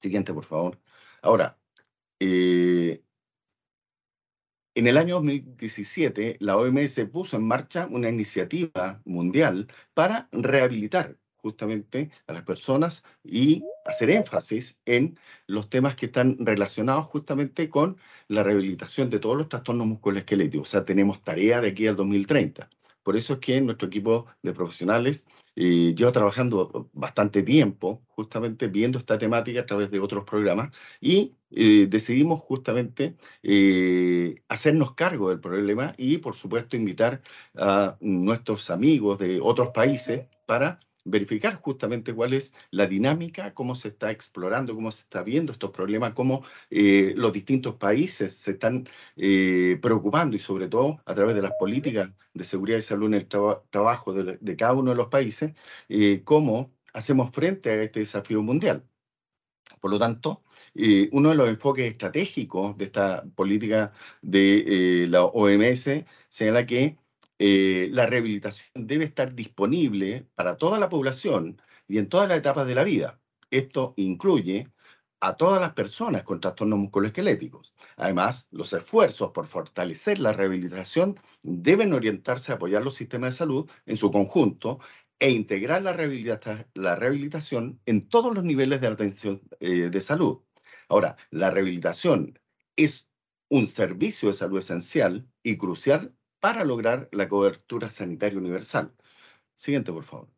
Siguiente, 0.00 0.32
por 0.32 0.44
favor. 0.44 0.80
Ahora, 1.22 1.58
eh, 2.20 3.02
en 4.74 4.86
el 4.86 4.96
año 4.96 5.16
2017, 5.16 6.36
la 6.40 6.56
OMS 6.56 7.04
puso 7.06 7.36
en 7.36 7.46
marcha 7.46 7.86
una 7.90 8.08
iniciativa 8.08 9.02
mundial 9.04 9.68
para 9.94 10.28
rehabilitar 10.32 11.18
justamente 11.36 12.10
a 12.26 12.32
las 12.32 12.42
personas 12.42 13.04
y 13.24 13.64
hacer 13.84 14.10
énfasis 14.10 14.78
en 14.86 15.18
los 15.46 15.68
temas 15.68 15.96
que 15.96 16.06
están 16.06 16.36
relacionados 16.40 17.06
justamente 17.06 17.68
con 17.68 17.98
la 18.28 18.42
rehabilitación 18.42 19.10
de 19.10 19.18
todos 19.18 19.36
los 19.36 19.48
trastornos 19.48 19.86
musculoesqueléticos. 19.86 20.68
O 20.68 20.70
sea, 20.70 20.84
tenemos 20.84 21.22
tarea 21.22 21.60
de 21.60 21.68
aquí 21.68 21.86
al 21.86 21.96
2030. 21.96 22.68
Por 23.02 23.16
eso 23.16 23.34
es 23.34 23.38
que 23.40 23.60
nuestro 23.60 23.88
equipo 23.88 24.26
de 24.42 24.52
profesionales 24.52 25.26
eh, 25.56 25.94
lleva 25.96 26.12
trabajando 26.12 26.90
bastante 26.92 27.42
tiempo 27.42 28.02
justamente 28.08 28.68
viendo 28.68 28.98
esta 28.98 29.18
temática 29.18 29.60
a 29.60 29.66
través 29.66 29.90
de 29.90 30.00
otros 30.00 30.24
programas 30.24 30.76
y 31.00 31.34
eh, 31.50 31.86
decidimos 31.88 32.40
justamente 32.40 33.16
eh, 33.42 34.42
hacernos 34.48 34.94
cargo 34.94 35.30
del 35.30 35.40
problema 35.40 35.94
y 35.96 36.18
por 36.18 36.34
supuesto 36.34 36.76
invitar 36.76 37.22
a 37.56 37.96
nuestros 38.00 38.70
amigos 38.70 39.18
de 39.18 39.40
otros 39.42 39.70
países 39.70 40.26
para 40.46 40.78
verificar 41.04 41.60
justamente 41.60 42.14
cuál 42.14 42.34
es 42.34 42.54
la 42.70 42.86
dinámica, 42.86 43.54
cómo 43.54 43.74
se 43.74 43.88
está 43.88 44.10
explorando, 44.10 44.74
cómo 44.74 44.90
se 44.92 45.02
está 45.02 45.22
viendo 45.22 45.52
estos 45.52 45.70
problemas, 45.70 46.14
cómo 46.14 46.44
eh, 46.70 47.14
los 47.16 47.32
distintos 47.32 47.76
países 47.76 48.32
se 48.34 48.52
están 48.52 48.88
eh, 49.16 49.78
preocupando 49.82 50.36
y 50.36 50.40
sobre 50.40 50.68
todo 50.68 51.00
a 51.06 51.14
través 51.14 51.34
de 51.34 51.42
las 51.42 51.52
políticas 51.58 52.12
de 52.34 52.44
seguridad 52.44 52.78
y 52.78 52.82
salud 52.82 53.08
en 53.08 53.14
el 53.14 53.28
trabajo 53.28 54.12
de, 54.12 54.56
cada 54.56 54.74
uno 54.74 54.90
de 54.90 54.96
los 54.96 55.08
países, 55.08 55.52
eh, 55.88 56.22
cómo 56.24 56.72
hacemos 56.92 57.30
frente 57.30 57.70
a 57.70 57.82
este 57.82 58.00
desafío 58.00 58.42
mundial. 58.42 58.84
Por 59.80 59.90
lo 59.90 59.98
tanto, 59.98 60.42
uno 61.12 61.30
de 61.30 61.34
los 61.34 61.48
enfoques 61.48 61.86
estratégicos 61.90 62.76
de 62.76 62.84
esta 62.86 63.24
política 63.34 63.92
de 64.20 65.06
la 65.08 65.24
OMS 65.24 66.04
señala 66.28 66.66
que 66.66 66.98
eh, 67.42 67.88
la 67.92 68.04
rehabilitación 68.04 68.86
debe 68.86 69.06
estar 69.06 69.34
disponible 69.34 70.28
para 70.34 70.58
toda 70.58 70.78
la 70.78 70.90
población 70.90 71.62
y 71.88 71.96
en 71.96 72.06
todas 72.06 72.28
las 72.28 72.36
etapas 72.36 72.66
de 72.66 72.74
la 72.74 72.84
vida. 72.84 73.18
Esto 73.50 73.94
incluye 73.96 74.68
a 75.20 75.38
todas 75.38 75.58
las 75.58 75.72
personas 75.72 76.22
con 76.22 76.40
trastornos 76.40 76.78
musculoesqueléticos. 76.78 77.74
Además, 77.96 78.46
los 78.50 78.74
esfuerzos 78.74 79.30
por 79.32 79.46
fortalecer 79.46 80.18
la 80.18 80.34
rehabilitación 80.34 81.18
deben 81.42 81.94
orientarse 81.94 82.52
a 82.52 82.56
apoyar 82.56 82.82
los 82.82 82.96
sistemas 82.96 83.32
de 83.32 83.38
salud 83.38 83.70
en 83.86 83.96
su 83.96 84.10
conjunto 84.10 84.78
e 85.18 85.30
integrar 85.30 85.80
la, 85.82 85.94
rehabilitación 85.94 87.80
en 87.86 88.08
todos 88.08 88.34
los 88.34 88.44
niveles 88.44 88.82
de 88.82 88.86
atención 88.86 89.40
eh, 89.60 89.88
de 89.88 90.00
salud. 90.02 90.42
Ahora, 90.90 91.16
la 91.30 91.48
rehabilitación 91.48 92.38
es 92.76 93.08
un 93.48 93.66
servicio 93.66 94.28
de 94.28 94.34
salud 94.34 94.58
esencial 94.58 95.26
y 95.42 95.56
crucial 95.56 96.14
para 96.40 96.64
lograr 96.64 97.08
la 97.12 97.28
cobertura 97.28 97.88
sanitaria 97.88 98.38
universal. 98.38 98.92
Siguiente, 99.54 99.92
por 99.92 100.04
favor. 100.04 100.28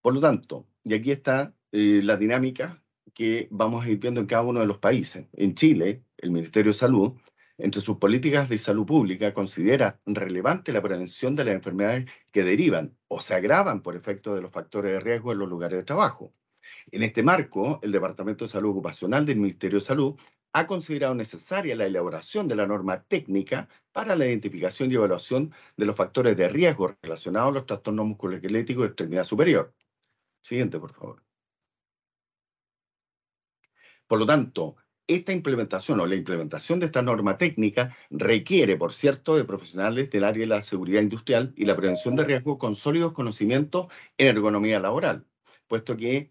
Por 0.00 0.14
lo 0.14 0.20
tanto, 0.20 0.66
y 0.84 0.94
aquí 0.94 1.10
está 1.10 1.54
eh, 1.72 2.00
la 2.02 2.16
dinámica 2.16 2.82
que 3.12 3.48
vamos 3.50 3.84
a 3.84 3.88
ir 3.90 3.98
viendo 3.98 4.20
en 4.20 4.26
cada 4.26 4.42
uno 4.42 4.60
de 4.60 4.66
los 4.66 4.78
países. 4.78 5.26
En 5.34 5.54
Chile, 5.54 6.04
el 6.16 6.30
Ministerio 6.30 6.70
de 6.70 6.78
Salud, 6.78 7.12
entre 7.58 7.82
sus 7.82 7.98
políticas 7.98 8.48
de 8.48 8.56
salud 8.56 8.86
pública, 8.86 9.34
considera 9.34 9.98
relevante 10.06 10.72
la 10.72 10.80
prevención 10.80 11.34
de 11.34 11.44
las 11.44 11.54
enfermedades 11.54 12.10
que 12.32 12.44
derivan 12.44 12.96
o 13.08 13.20
se 13.20 13.34
agravan 13.34 13.82
por 13.82 13.96
efecto 13.96 14.34
de 14.34 14.40
los 14.40 14.52
factores 14.52 14.92
de 14.92 15.00
riesgo 15.00 15.32
en 15.32 15.38
los 15.38 15.48
lugares 15.48 15.78
de 15.78 15.84
trabajo. 15.84 16.32
En 16.90 17.02
este 17.02 17.22
marco, 17.22 17.80
el 17.82 17.92
Departamento 17.92 18.44
de 18.44 18.50
Salud 18.50 18.70
Ocupacional 18.70 19.26
del 19.26 19.38
Ministerio 19.38 19.78
de 19.78 19.84
Salud 19.84 20.16
ha 20.52 20.66
considerado 20.66 21.14
necesaria 21.14 21.76
la 21.76 21.86
elaboración 21.86 22.48
de 22.48 22.56
la 22.56 22.66
norma 22.66 23.02
técnica 23.04 23.68
para 23.92 24.16
la 24.16 24.26
identificación 24.26 24.90
y 24.90 24.94
evaluación 24.94 25.52
de 25.76 25.86
los 25.86 25.96
factores 25.96 26.36
de 26.36 26.48
riesgo 26.48 26.96
relacionados 27.02 27.50
a 27.50 27.54
los 27.54 27.66
trastornos 27.66 28.06
musculoesqueléticos 28.06 28.82
de 28.82 28.88
extremidad 28.88 29.24
superior. 29.24 29.74
Siguiente, 30.40 30.78
por 30.80 30.92
favor. 30.92 31.22
Por 34.06 34.18
lo 34.18 34.26
tanto, 34.26 34.76
esta 35.06 35.32
implementación 35.32 36.00
o 36.00 36.06
la 36.06 36.14
implementación 36.14 36.80
de 36.80 36.86
esta 36.86 37.02
norma 37.02 37.36
técnica 37.36 37.96
requiere, 38.10 38.76
por 38.76 38.92
cierto, 38.92 39.36
de 39.36 39.44
profesionales 39.44 40.10
del 40.10 40.24
área 40.24 40.42
de 40.42 40.46
la 40.46 40.62
seguridad 40.62 41.02
industrial 41.02 41.52
y 41.56 41.64
la 41.64 41.76
prevención 41.76 42.16
de 42.16 42.24
riesgo 42.24 42.58
con 42.58 42.74
sólidos 42.74 43.12
conocimientos 43.12 43.86
en 44.18 44.28
ergonomía 44.28 44.80
laboral, 44.80 45.26
puesto 45.68 45.96
que 45.96 46.30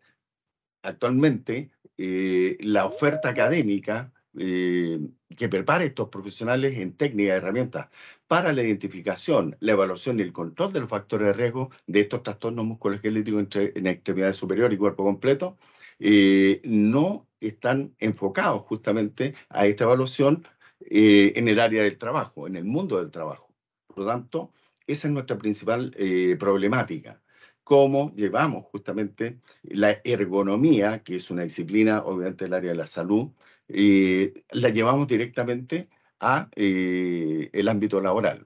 actualmente 0.81 1.71
eh, 2.01 2.58
la 2.62 2.86
oferta 2.86 3.29
académica 3.29 4.13
eh, 4.38 5.00
que 5.38 5.50
prepare 5.50 5.86
estos 5.86 6.08
profesionales 6.10 6.77
en 6.79 6.94
técnicas 6.94 7.34
y 7.34 7.38
herramientas 7.38 7.89
para 8.27 8.53
la 8.53 8.63
identificación, 8.63 9.58
la 9.60 9.74
evaluación 9.74 10.20
y 10.20 10.22
el 10.24 10.32
control 10.32 10.72
de 10.72 10.79
los 10.79 10.89
factores 10.89 11.27
de 11.27 11.34
riesgo 11.34 11.72
de 11.88 12.01
estos 12.01 12.24
trastornos 12.24 12.65
musculoesqueléticos 12.65 13.39
entre, 13.41 13.74
en 13.75 13.88
extremidades 13.88 14.38
superior 14.38 14.72
y 14.72 14.77
cuerpo 14.77 15.03
completo, 15.03 15.58
eh, 16.00 16.62
no 16.63 17.27
están 17.41 17.94
enfocados 18.00 18.62
justamente 18.62 19.36
a 19.50 19.65
esta 19.68 19.84
evaluación 19.84 20.46
eh, 20.89 21.34
en 21.36 21.50
el 21.50 21.60
área 21.60 21.84
del 21.84 21.98
trabajo, 21.98 22.48
en 22.48 22.56
el 22.56 22.63
mundo 22.63 23.00
del 23.00 23.12
trabajo. 23.12 23.53
Por 23.88 24.00
lo 24.00 24.06
tanto, 24.06 24.53
esa 24.88 25.08
es 25.08 25.13
nuestra 25.13 25.38
principal 25.38 25.94
eh, 25.98 26.38
problemática. 26.39 27.22
Cómo 27.69 28.11
llevamos 28.15 28.65
justamente 28.71 29.39
la 29.61 30.01
ergonomía, 30.03 31.03
que 31.03 31.17
es 31.17 31.29
una 31.29 31.43
disciplina, 31.43 32.03
obviamente, 32.03 32.45
del 32.45 32.55
área 32.55 32.71
de 32.71 32.77
la 32.77 32.88
salud, 32.88 33.29
la 33.67 34.69
llevamos 34.69 35.07
directamente 35.07 35.88
a 36.19 36.49
el 36.55 37.67
ámbito 37.67 38.01
laboral. 38.01 38.43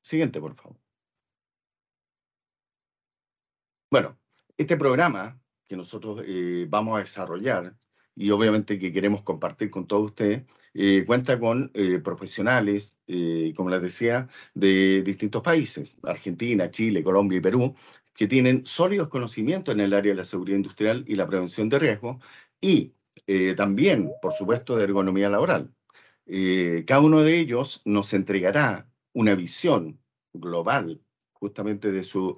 Siguiente, 0.00 0.40
por 0.40 0.54
favor. 0.54 0.78
Bueno, 3.90 4.18
este 4.56 4.78
programa 4.78 5.38
que 5.68 5.76
nosotros 5.76 6.22
eh, 6.26 6.66
vamos 6.66 6.96
a 6.96 7.00
desarrollar 7.00 7.76
y 8.14 8.30
obviamente 8.30 8.78
que 8.78 8.90
queremos 8.90 9.20
compartir 9.20 9.68
con 9.68 9.86
todos 9.86 10.06
ustedes, 10.06 10.44
eh, 10.72 11.04
cuenta 11.06 11.38
con 11.38 11.70
eh, 11.74 11.98
profesionales, 11.98 12.98
como 13.54 13.68
les 13.68 13.82
decía, 13.82 14.28
de 14.54 15.02
distintos 15.02 15.42
países, 15.42 15.98
Argentina, 16.02 16.70
Chile, 16.70 17.04
Colombia 17.04 17.36
y 17.36 17.42
Perú, 17.42 17.74
que 18.16 18.26
tienen 18.26 18.64
sólidos 18.66 19.08
conocimientos 19.08 19.74
en 19.74 19.80
el 19.80 19.92
área 19.94 20.12
de 20.12 20.16
la 20.16 20.24
seguridad 20.24 20.56
industrial 20.56 21.04
y 21.06 21.16
la 21.16 21.26
prevención 21.26 21.68
de 21.68 21.78
riesgos 21.78 22.16
y 22.60 22.92
también, 23.56 24.12
por 24.20 24.32
supuesto, 24.32 24.76
de 24.76 24.84
ergonomía 24.84 25.30
laboral. 25.30 25.72
cada 26.86 27.00
uno 27.00 27.22
de 27.22 27.38
ellos 27.38 27.80
nos 27.84 28.12
entregará 28.12 28.88
una 29.14 29.34
visión 29.34 29.98
global 30.32 31.00
justamente 31.32 31.92
de 31.92 32.04
su 32.04 32.36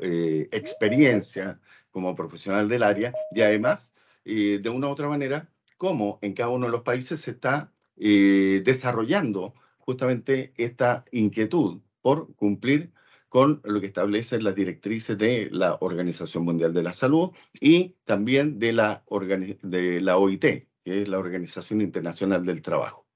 experiencia 0.52 1.60
como 1.90 2.14
profesional 2.14 2.68
del 2.68 2.84
área 2.84 3.12
y 3.32 3.40
además, 3.40 3.92
eh, 4.24 4.60
de 4.62 4.68
una 4.68 4.88
u 4.88 4.90
otra 4.90 5.08
manera, 5.08 5.50
cómo 5.76 6.18
en 6.22 6.32
cada 6.32 6.50
uno 6.50 6.66
de 6.66 6.72
los 6.72 6.82
países 6.82 7.20
se 7.20 7.32
está 7.32 7.72
eh, 7.96 8.62
desarrollando 8.64 9.54
justamente 9.78 10.52
esta 10.56 11.04
inquietud 11.10 11.80
por 12.00 12.34
cumplir 12.36 12.92
con 13.28 13.60
lo 13.64 13.80
que 13.80 13.86
establecen 13.86 14.44
las 14.44 14.54
directrices 14.54 15.18
de 15.18 15.48
la 15.50 15.78
Organización 15.80 16.44
Mundial 16.44 16.72
de 16.72 16.82
la 16.82 16.92
Salud 16.92 17.30
y 17.60 17.96
también 18.04 18.58
de 18.58 18.72
la, 18.72 19.02
OIT, 19.06 20.40
que 20.40 20.68
es 20.84 21.08
la 21.08 21.18
Organización 21.18 21.80
Internacional 21.80 22.44
del 22.44 22.62
Trabajo. 22.62 23.06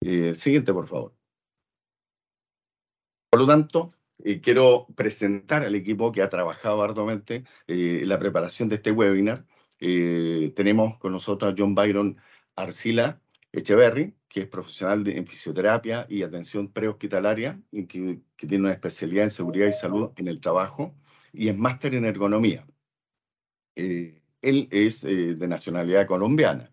Eh, 0.00 0.34
siguiente, 0.34 0.72
por 0.72 0.86
favor. 0.86 1.14
Por 3.30 3.40
lo 3.40 3.46
tanto, 3.46 3.94
quiero 4.42 4.86
presentar 4.96 5.62
al 5.62 5.74
equipo 5.74 6.12
que 6.12 6.22
ha 6.22 6.28
trabajado 6.28 6.82
arduamente 6.82 7.44
eh, 7.66 8.02
la 8.06 8.18
preparación 8.18 8.68
de 8.68 8.76
este 8.76 8.92
webinar. 8.92 9.46
Eh, 9.78 10.52
tenemos 10.54 10.98
con 10.98 11.12
nosotros 11.12 11.52
a 11.52 11.54
John 11.56 11.74
Byron 11.74 12.16
Arcila 12.56 13.20
Echeverry, 13.52 14.14
que 14.30 14.40
es 14.42 14.48
profesional 14.48 15.06
en 15.08 15.26
fisioterapia 15.26 16.06
y 16.08 16.22
atención 16.22 16.72
prehospitalaria, 16.72 17.60
y 17.70 17.86
que, 17.86 18.20
tiene 18.36 18.64
una 18.64 18.72
especialidad 18.72 19.24
en 19.24 19.30
seguridad 19.30 19.68
y 19.68 19.72
salud 19.74 20.12
en 20.16 20.28
el 20.28 20.40
trabajo 20.40 20.94
y 21.32 21.48
es 21.48 21.58
máster 21.58 21.94
en 21.94 22.06
ergonomía. 22.06 22.66
Eh, 23.76 24.22
él 24.40 24.68
es 24.70 25.02
de 25.02 25.48
nacionalidad 25.48 26.06
colombiana. 26.06 26.72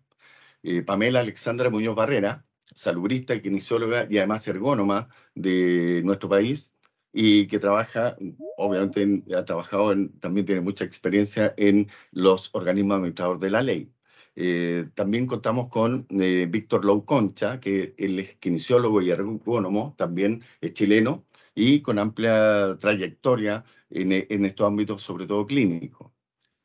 Pamela 0.86 1.20
Alexandra 1.20 1.70
Muñoz 1.70 1.94
Barrera, 1.96 2.46
salubrista, 2.74 3.40
kinesióloga 3.42 4.06
y 4.08 4.18
además 4.18 4.48
ergónoma 4.48 5.08
de 5.34 6.02
nuestro 6.04 6.28
país, 6.30 6.74
y 7.12 7.46
que 7.46 7.58
trabaja, 7.58 8.16
obviamente 8.56 9.24
ha 9.34 9.44
trabajado, 9.44 9.94
también 10.20 10.46
tiene 10.46 10.60
mucha 10.60 10.84
experiencia 10.84 11.54
en 11.56 11.88
los 12.12 12.54
organismos 12.54 12.96
administradores 12.96 13.40
de 13.40 13.50
la 13.50 13.62
ley. 13.62 13.92
Eh, 14.40 14.84
también 14.94 15.26
contamos 15.26 15.68
con 15.68 16.06
eh, 16.10 16.46
Víctor 16.48 16.84
Lou 16.84 17.04
Concha, 17.04 17.58
que 17.58 17.96
él 17.98 18.20
es 18.20 18.36
kinesiólogo 18.36 19.02
y 19.02 19.10
ergónomo, 19.10 19.96
también 19.98 20.44
es 20.60 20.74
chileno 20.74 21.26
y 21.56 21.80
con 21.80 21.98
amplia 21.98 22.76
trayectoria 22.78 23.64
en, 23.90 24.12
en 24.12 24.44
estos 24.44 24.68
ámbitos, 24.68 25.02
sobre 25.02 25.26
todo 25.26 25.44
clínicos. 25.44 26.12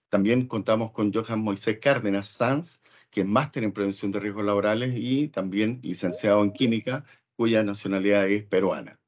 También 0.09 0.45
contamos 0.45 0.91
con 0.91 1.11
Johan 1.11 1.43
Moisés 1.43 1.79
Cárdenas 1.79 2.27
Sanz, 2.27 2.79
que 3.09 3.21
es 3.21 3.27
máster 3.27 3.63
en 3.63 3.71
prevención 3.71 4.11
de 4.11 4.19
riesgos 4.19 4.45
laborales 4.45 4.93
y 4.95 5.29
también 5.29 5.79
licenciado 5.81 6.43
en 6.43 6.51
química, 6.51 7.05
cuya 7.35 7.63
nacionalidad 7.63 8.29
es 8.29 8.43
peruana. 8.43 8.99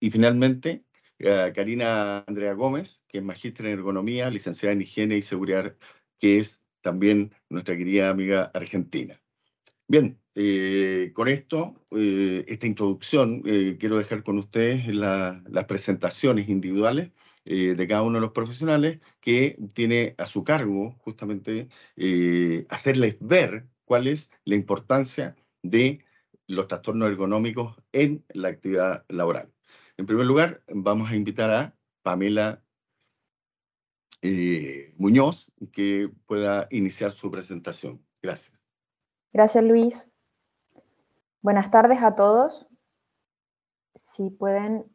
Y 0.00 0.10
finalmente, 0.10 0.84
eh, 1.20 1.52
Karina 1.54 2.24
Andrea 2.26 2.54
Gómez, 2.54 3.04
que 3.06 3.18
es 3.18 3.24
magíster 3.24 3.66
en 3.66 3.72
ergonomía, 3.74 4.30
licenciada 4.30 4.72
en 4.72 4.82
higiene 4.82 5.16
y 5.16 5.22
seguridad, 5.22 5.76
que 6.18 6.40
es 6.40 6.63
también 6.84 7.32
nuestra 7.48 7.76
querida 7.76 8.10
amiga 8.10 8.50
argentina. 8.54 9.18
Bien, 9.88 10.18
eh, 10.34 11.10
con 11.14 11.28
esto, 11.28 11.86
eh, 11.90 12.44
esta 12.46 12.66
introducción, 12.66 13.42
quiero 13.42 13.96
dejar 13.96 14.22
con 14.22 14.38
ustedes 14.38 14.86
las 14.94 15.64
presentaciones 15.66 16.48
individuales 16.48 17.10
de 17.44 17.86
cada 17.86 18.02
uno 18.02 18.16
de 18.16 18.22
los 18.22 18.32
profesionales 18.32 19.00
que 19.20 19.58
tiene 19.74 20.14
a 20.16 20.26
su 20.26 20.44
cargo 20.44 20.96
justamente 21.00 21.68
hacerles 22.70 23.16
ver 23.20 23.66
cuál 23.84 24.06
es 24.06 24.30
la 24.44 24.54
importancia 24.54 25.36
de 25.62 26.04
los 26.46 26.68
trastornos 26.68 27.08
ergonómicos 27.08 27.76
en 27.92 28.24
la 28.28 28.48
actividad 28.48 29.04
laboral. 29.08 29.52
En 29.96 30.06
primer 30.06 30.26
lugar, 30.26 30.62
vamos 30.68 31.10
a 31.10 31.16
invitar 31.16 31.50
a 31.50 31.76
Pamela 32.02 32.63
eh, 34.26 34.94
Muñoz 34.96 35.52
que 35.70 36.10
pueda 36.24 36.66
iniciar 36.70 37.12
su 37.12 37.30
presentación. 37.30 38.02
Gracias. 38.22 38.64
Gracias, 39.34 39.62
Luis. 39.62 40.10
Buenas 41.42 41.70
tardes 41.70 42.02
a 42.02 42.14
todos. 42.14 42.66
Si 43.94 44.30
pueden 44.30 44.90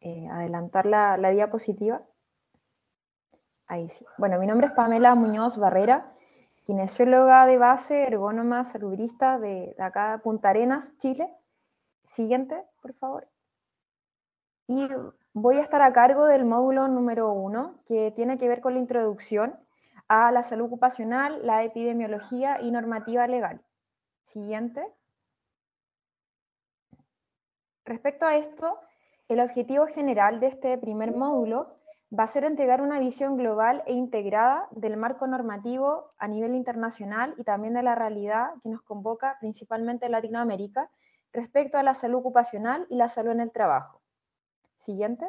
eh, 0.00 0.26
adelantar 0.28 0.86
la, 0.86 1.18
diapositiva. 1.30 2.02
Ahí 3.66 3.90
sí. 3.90 4.06
Bueno, 4.16 4.38
mi 4.38 4.46
nombre 4.46 4.68
es 4.68 4.72
Pamela 4.72 5.14
Muñoz 5.14 5.58
Barrera, 5.58 6.14
kinesióloga 6.64 7.44
de 7.44 7.58
base, 7.58 8.04
ergónoma, 8.04 8.64
salubrista 8.64 9.38
de, 9.38 9.74
de 9.76 9.84
acá 9.84 10.12
de 10.12 10.18
Punta 10.20 10.48
Arenas, 10.48 10.96
Chile. 10.96 11.30
Siguiente, 12.04 12.64
por 12.80 12.94
favor. 12.94 13.28
Y 14.66 14.88
voy 15.38 15.58
a 15.58 15.60
estar 15.60 15.82
a 15.82 15.92
cargo 15.92 16.24
del 16.24 16.46
módulo 16.46 16.88
número 16.88 17.30
uno, 17.30 17.74
que 17.84 18.10
tiene 18.10 18.38
que 18.38 18.48
ver 18.48 18.62
con 18.62 18.72
la 18.72 18.80
introducción 18.80 19.60
a 20.08 20.32
la 20.32 20.42
salud 20.42 20.64
ocupacional, 20.64 21.46
la 21.46 21.62
epidemiología 21.62 22.58
y 22.62 22.70
normativa 22.70 23.26
legal. 23.26 23.60
Siguiente. 24.22 24.82
Respecto 27.84 28.24
a 28.24 28.36
esto, 28.36 28.80
el 29.28 29.40
objetivo 29.40 29.86
general 29.86 30.40
de 30.40 30.46
este 30.46 30.78
primer 30.78 31.14
módulo 31.14 31.76
va 32.18 32.24
a 32.24 32.28
ser 32.28 32.44
entregar 32.44 32.80
una 32.80 32.98
visión 32.98 33.36
global 33.36 33.82
e 33.84 33.92
integrada 33.92 34.68
del 34.70 34.96
marco 34.96 35.26
normativo 35.26 36.08
a 36.16 36.28
nivel 36.28 36.54
internacional 36.54 37.34
y 37.36 37.44
también 37.44 37.74
de 37.74 37.82
la 37.82 37.94
realidad 37.94 38.54
que 38.62 38.70
nos 38.70 38.80
convoca 38.80 39.36
principalmente 39.38 40.06
en 40.06 40.12
Latinoamérica 40.12 40.88
respecto 41.30 41.76
a 41.76 41.82
la 41.82 41.92
salud 41.92 42.20
ocupacional 42.20 42.86
y 42.88 42.96
la 42.96 43.10
salud 43.10 43.32
en 43.32 43.40
el 43.40 43.52
trabajo. 43.52 44.00
Siguiente. 44.76 45.28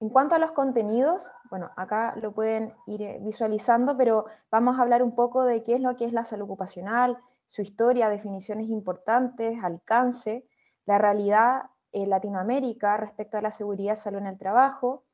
En 0.00 0.08
cuanto 0.08 0.34
a 0.34 0.38
los 0.38 0.50
contenidos, 0.50 1.30
bueno, 1.48 1.70
acá 1.76 2.16
lo 2.20 2.32
pueden 2.32 2.74
ir 2.86 3.02
eh, 3.02 3.18
visualizando, 3.20 3.96
pero 3.96 4.24
vamos 4.50 4.76
a 4.76 4.82
hablar 4.82 5.02
un 5.02 5.14
poco 5.14 5.44
de 5.44 5.62
qué 5.62 5.76
es 5.76 5.80
lo 5.80 5.94
que 5.96 6.06
es 6.06 6.12
la 6.12 6.24
salud 6.24 6.46
ocupacional, 6.46 7.18
su 7.46 7.62
historia, 7.62 8.08
definiciones 8.08 8.68
importantes, 8.68 9.62
alcance, 9.62 10.44
la 10.86 10.98
realidad 10.98 11.70
en 11.92 12.10
Latinoamérica 12.10 12.96
respecto 12.96 13.38
a 13.38 13.42
la 13.42 13.52
seguridad 13.52 13.94
salud 13.94 14.18
en 14.18 14.26
el 14.26 14.38
trabajo, 14.38 15.04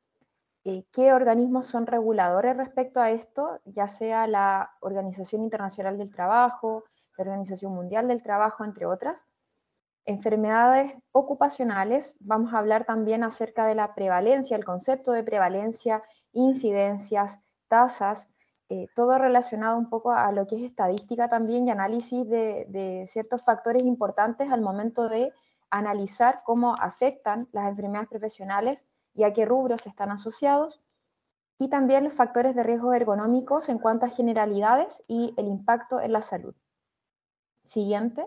eh, 0.63 0.85
qué 0.91 1.13
organismos 1.13 1.67
son 1.67 1.85
reguladores 1.85 2.57
respecto 2.57 2.99
a 2.99 3.11
esto, 3.11 3.59
ya 3.65 3.87
sea 3.87 4.27
la 4.27 4.71
Organización 4.81 5.43
Internacional 5.43 5.97
del 5.97 6.11
Trabajo, 6.11 6.83
la 7.17 7.23
Organización 7.23 7.73
Mundial 7.73 8.07
del 8.07 8.23
Trabajo, 8.23 8.63
entre 8.65 8.85
otras, 8.85 9.27
enfermedades 10.05 10.93
ocupacionales, 11.11 12.15
vamos 12.19 12.53
a 12.53 12.59
hablar 12.59 12.85
también 12.85 13.23
acerca 13.23 13.65
de 13.65 13.75
la 13.75 13.93
prevalencia, 13.95 14.57
el 14.57 14.65
concepto 14.65 15.11
de 15.11 15.23
prevalencia, 15.23 16.01
incidencias, 16.31 17.37
tasas, 17.67 18.29
eh, 18.69 18.87
todo 18.95 19.17
relacionado 19.17 19.77
un 19.77 19.89
poco 19.89 20.11
a 20.11 20.31
lo 20.31 20.45
que 20.45 20.55
es 20.55 20.61
estadística 20.61 21.27
también 21.27 21.67
y 21.67 21.71
análisis 21.71 22.27
de, 22.29 23.05
ciertos 23.07 23.43
factores 23.43 23.83
importantes 23.83 24.51
al 24.51 24.61
momento 24.61 25.09
de 25.09 25.33
analizar 25.71 26.41
cómo 26.45 26.75
afectan 26.79 27.47
las 27.51 27.67
enfermedades 27.67 28.09
profesionales 28.09 28.87
y 29.15 29.23
a 29.23 29.33
qué 29.33 29.45
rubros 29.45 29.87
están 29.87 30.11
asociados, 30.11 30.81
y 31.57 31.67
también 31.67 32.05
los 32.05 32.13
factores 32.13 32.55
de 32.55 32.63
riesgo 32.63 32.93
ergonómicos 32.93 33.67
en 33.69 33.79
cuanto 33.79 34.05
a 34.05 34.09
generalidades 34.09 35.03
y 35.07 35.33
el 35.35 35.47
impacto 35.47 35.99
en 35.99 36.13
la 36.13 36.21
salud. 36.21 36.55
Siguiente. 37.65 38.25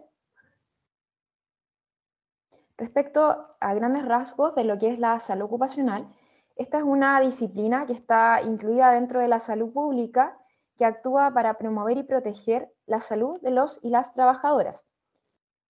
Respecto 2.83 3.47
a 3.61 3.75
grandes 3.75 4.05
rasgos 4.05 4.57
de 4.57 4.64
lo 4.64 4.77
que 4.77 4.88
es 4.88 4.99
la 4.99 5.21
salud 5.21 5.45
ocupacional, 5.45 6.12
esta 6.57 6.79
es 6.79 6.83
una 6.83 7.21
disciplina 7.21 7.87
que 7.87 7.92
está 7.92 8.42
incluida 8.42 8.90
dentro 8.90 9.21
de 9.21 9.29
la 9.29 9.38
salud 9.38 9.73
pública, 9.73 10.37
que 10.77 10.85
actúa 10.85 11.31
para 11.33 11.55
promover 11.59 11.97
y 11.97 12.03
proteger 12.03 12.73
la 12.87 13.01
salud 13.01 13.40
de 13.40 13.53
los 13.53 13.79
y 13.85 13.90
las 13.90 14.11
trabajadoras. 14.11 14.85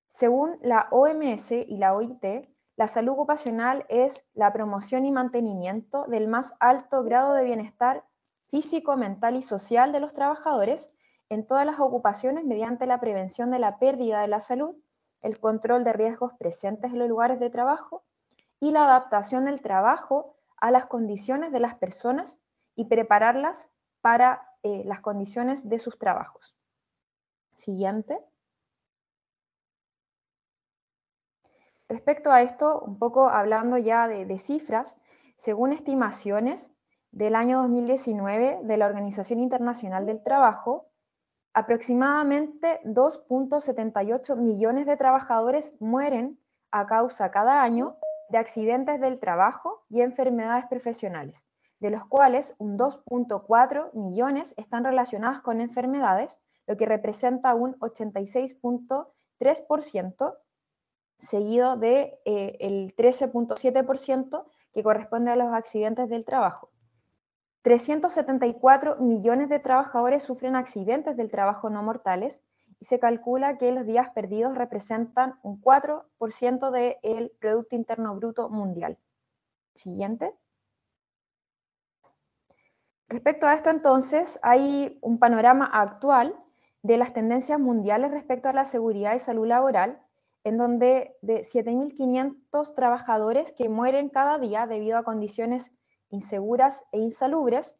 Según 0.09 0.57
la 0.63 0.89
OMS 0.91 1.53
y 1.53 1.77
la 1.77 1.95
OIT, 1.95 2.49
la 2.77 2.89
salud 2.89 3.13
ocupacional 3.13 3.85
es 3.91 4.27
la 4.33 4.51
promoción 4.51 5.05
y 5.05 5.11
mantenimiento 5.11 6.07
del 6.07 6.29
más 6.29 6.55
alto 6.61 7.05
grado 7.05 7.35
de 7.35 7.45
bienestar 7.45 8.07
físico, 8.49 8.97
mental 8.97 9.37
y 9.37 9.43
social 9.43 9.93
de 9.93 10.01
los 10.01 10.15
trabajadores 10.15 10.91
en 11.29 11.47
todas 11.47 11.67
las 11.67 11.79
ocupaciones 11.79 12.47
mediante 12.47 12.87
la 12.87 13.01
prevención 13.01 13.51
de 13.51 13.59
la 13.59 13.79
pérdida 13.79 14.23
de 14.23 14.29
la 14.29 14.41
salud, 14.41 14.75
el 15.23 15.39
control 15.39 15.85
de 15.85 15.93
riesgos 15.93 16.33
presentes 16.35 16.93
en 16.93 16.99
los 16.99 17.09
lugares 17.09 17.41
de 17.41 17.51
trabajo 17.51 18.05
y 18.61 18.71
la 18.71 18.85
adaptación 18.85 19.45
del 19.45 19.61
trabajo 19.61 20.37
a 20.57 20.71
las 20.71 20.87
condiciones 20.87 21.53
de 21.53 21.61
las 21.61 21.75
personas 21.77 22.39
y 22.77 22.85
prepararlas 22.85 23.71
para 24.01 24.49
eh, 24.63 24.83
las 24.85 25.01
condiciones 25.01 25.69
de 25.69 25.79
sus 25.79 25.99
trabajos. 25.99 26.57
Siguiente. 27.55 28.19
Respecto 31.89 32.31
a 32.31 32.43
esto, 32.43 32.81
un 32.81 32.99
poco 32.99 33.29
hablando 33.29 33.77
ya 33.77 34.09
de, 34.09 34.25
de 34.25 34.39
cifras, 34.39 34.97
según 35.35 35.73
estimaciones 35.73 36.71
del 37.11 37.35
año 37.35 37.61
2019 37.63 38.61
de 38.63 38.77
la 38.77 38.87
Organización 38.87 39.41
Internacional 39.41 40.07
del 40.07 40.23
Trabajo, 40.23 40.92
aproximadamente 41.55 42.81
2.78 42.85 44.37
millones 44.37 44.87
de 44.87 44.97
trabajadores 44.97 45.75
mueren 45.81 46.39
a 46.71 46.87
causa 46.87 47.31
cada 47.31 47.63
año 47.63 47.99
de 48.31 48.39
accidentes 48.39 48.99
del 49.01 49.19
trabajo 49.19 49.85
y 49.91 50.01
enfermedades 50.01 50.65
profesionales, 50.67 51.45
de 51.81 51.91
los 51.91 52.07
cuales 52.07 52.55
un 52.59 52.79
2.4 52.79 53.93
millones 53.93 54.55
están 54.57 54.85
relacionados 54.85 55.43
con 55.43 55.61
enfermedades, 55.61 56.41
lo 56.67 56.79
que 56.79 56.87
representa 56.87 57.55
un 57.55 57.79
86.3%, 57.81 60.39
seguido 61.19 61.77
del 61.77 61.81
de, 61.81 62.19
eh, 62.25 62.95
13.7% 62.97 64.47
que 64.73 64.83
corresponde 64.83 65.31
a 65.31 65.37
los 65.37 65.53
accidentes 65.53 66.09
del 66.09 66.25
trabajo. 66.25 66.72
374 67.63 68.97
millones 68.97 69.49
de 69.49 69.61
trabajadores 69.61 70.25
sufren 70.25 70.57
accidentes 70.57 71.17
del 71.17 71.31
trabajo 71.31 71.71
no 71.71 71.83
mortales 71.83 72.43
y 72.81 72.85
se 72.85 72.99
calcula 72.99 73.59
que 73.59 73.71
los 73.71 73.87
días 73.87 74.11
perdidos 74.11 74.57
representan 74.57 75.39
un 75.43 75.63
4% 75.63 76.71
del 76.71 77.31
Producto 77.39 77.77
Interno 77.77 78.17
Bruto 78.17 78.49
Mundial. 78.49 78.99
Siguiente. 79.75 80.35
Respecto 83.09 83.47
a 83.47 83.55
esto, 83.55 83.71
entonces, 83.71 84.41
hay 84.43 84.99
un 85.01 85.19
panorama 85.21 85.67
actual 85.67 86.35
de 86.83 86.97
las 86.97 87.13
tendencias 87.13 87.61
mundiales 87.61 88.11
respecto 88.11 88.49
a 88.49 88.53
la 88.53 88.67
seguridad 88.67 89.15
y 89.15 89.21
salud 89.21 89.47
laboral, 89.47 90.01
en 90.43 90.59
donde 90.59 91.17
de 91.23 91.43
7.500 91.43 92.75
trabajadores 92.75 93.53
que 93.53 93.69
mueren 93.69 94.09
cada 94.09 94.39
día 94.39 94.67
debido 94.67 94.99
a 94.99 95.05
condiciones 95.05 95.73
inseguras 96.13 96.85
e 96.93 96.99
insalubres, 96.99 97.79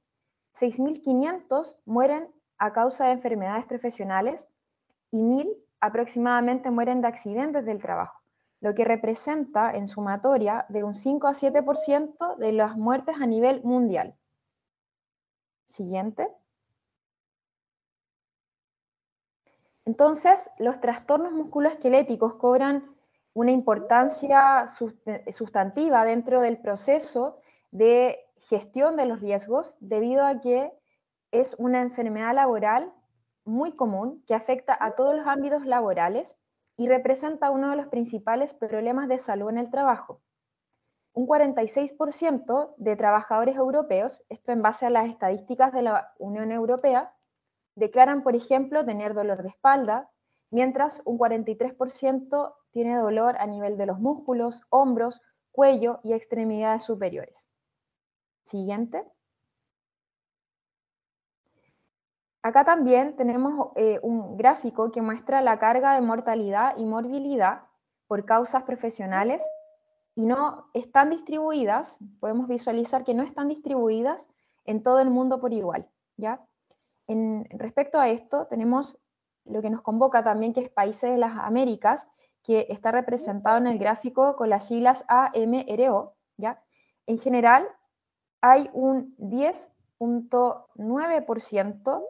6.500 0.55 1.77
mueren 1.85 2.29
a 2.59 2.73
causa 2.73 3.07
de 3.07 3.13
enfermedades 3.13 3.67
profesionales 3.67 4.49
y 5.11 5.19
1.000 5.19 5.57
aproximadamente 5.81 6.71
mueren 6.71 7.01
de 7.03 7.09
accidentes 7.09 7.65
del 7.65 7.81
trabajo, 7.81 8.21
lo 8.61 8.75
que 8.75 8.85
representa 8.85 9.73
en 9.73 9.87
sumatoria 9.87 10.67
de 10.69 10.83
un 10.83 10.95
5 10.95 11.27
a 11.27 11.33
7% 11.33 12.37
de 12.37 12.53
las 12.53 12.77
muertes 12.77 13.17
a 13.21 13.27
nivel 13.27 13.63
mundial. 13.65 14.17
Siguiente. 15.67 16.29
Entonces, 19.85 20.51
los 20.59 20.81
trastornos 20.81 21.33
musculoesqueléticos 21.33 22.35
cobran 22.35 22.95
una 23.35 23.51
importancia 23.51 24.67
sustantiva 25.31 26.05
dentro 26.05 26.41
del 26.41 26.59
proceso 26.59 27.37
de 27.73 28.21
gestión 28.37 28.97
de 28.97 29.07
los 29.07 29.21
riesgos 29.21 29.77
debido 29.81 30.25
a 30.25 30.41
que 30.41 30.73
es 31.31 31.57
una 31.59 31.81
enfermedad 31.81 32.35
laboral 32.35 32.93
muy 33.45 33.73
común 33.73 34.23
que 34.27 34.35
afecta 34.35 34.77
a 34.79 34.95
todos 34.95 35.17
los 35.17 35.27
ámbitos 35.27 35.67
laborales 35.67 36.37
y 36.77 36.89
representa 36.89 37.51
uno 37.51 37.71
de 37.71 37.77
los 37.77 37.89
principales 37.89 38.55
problemas 38.55 39.09
de 39.09 39.19
salud 39.19 39.49
en 39.51 39.59
el 39.59 39.71
trabajo. 39.71 40.21
Un 41.15 41.27
46% 41.27 42.75
de 42.77 42.97
trabajadores 42.97 43.57
europeos, 43.57 44.23
esto 44.29 44.53
en 44.53 44.63
base 44.63 44.87
a 44.87 44.91
las 44.91 45.09
estadísticas 45.09 45.73
de 45.73 45.83
la 45.83 46.13
Unión 46.19 46.53
Europea, 46.53 47.15
declaran, 47.75 48.23
por 48.23 48.35
ejemplo, 48.35 48.85
tener 48.85 49.15
dolor 49.15 49.43
de 49.43 49.49
espalda, 49.49 50.11
mientras 50.51 51.03
un 51.05 51.19
43% 51.19 52.55
tiene 52.71 52.97
dolor 52.97 53.37
a 53.39 53.47
nivel 53.47 53.77
de 53.77 53.87
los 53.87 53.99
músculos, 53.99 54.63
hombros, 54.71 55.21
cuello 55.51 56.01
y 56.03 56.13
extremidades 56.13 56.85
superiores. 56.85 57.49
Siguiente. 58.43 59.05
Acá 62.43 62.65
también 62.65 63.15
tenemos 63.15 63.71
eh, 63.77 64.01
un 64.03 64.37
gráfico 64.37 64.91
que 64.91 65.01
muestra 65.01 65.43
la 65.43 65.59
carga 65.61 65.95
de 65.95 66.01
mortalidad 66.01 66.77
y 66.77 66.85
morbilidad 66.85 67.63
por 68.09 68.25
causas 68.25 68.65
profesionales 68.65 69.43
y 70.15 70.27
no 70.27 70.69
están 70.75 71.11
distribuidas, 71.11 71.99
podemos 72.21 72.49
visualizar 72.49 73.05
que 73.05 73.15
no 73.15 73.23
están 73.23 73.49
distribuidas 73.49 74.29
en 74.65 74.83
todo 74.83 75.01
el 75.01 75.09
mundo 75.09 75.41
por 75.41 75.53
igual. 75.53 75.89
¿ya? 76.17 76.45
En, 77.07 77.47
respecto 77.51 77.99
a 77.99 78.09
esto, 78.09 78.47
tenemos 78.47 78.99
lo 79.45 79.63
que 79.63 79.71
nos 79.71 79.83
convoca 79.83 80.23
también, 80.23 80.53
que 80.53 80.61
es 80.61 80.69
Países 80.69 81.11
de 81.11 81.19
las 81.19 81.39
Américas, 81.39 82.09
que 82.43 82.67
está 82.69 82.91
representado 82.91 83.57
en 83.59 83.67
el 83.67 83.79
gráfico 83.79 84.37
con 84.37 84.51
las 84.51 84.67
siglas 84.67 85.05
AMRO. 85.09 86.15
¿ya? 86.37 86.63
En 87.07 87.19
general, 87.19 87.69
hay 88.43 88.69
un 88.75 89.17
10.9% 89.19 92.05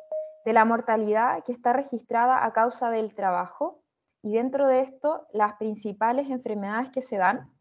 de 0.45 0.53
la 0.53 0.65
mortalidad 0.65 1.45
que 1.45 1.53
está 1.53 1.73
registrada 1.73 2.45
a 2.45 2.53
causa 2.53 2.91
del 2.91 3.15
trabajo 3.15 3.85
y 4.23 4.33
dentro 4.33 4.67
de 4.67 4.81
esto 4.81 5.29
las 5.33 5.53
principales 5.55 6.29
enfermedades 6.31 6.91
que 6.91 7.03
se 7.03 7.19
dan 7.19 7.53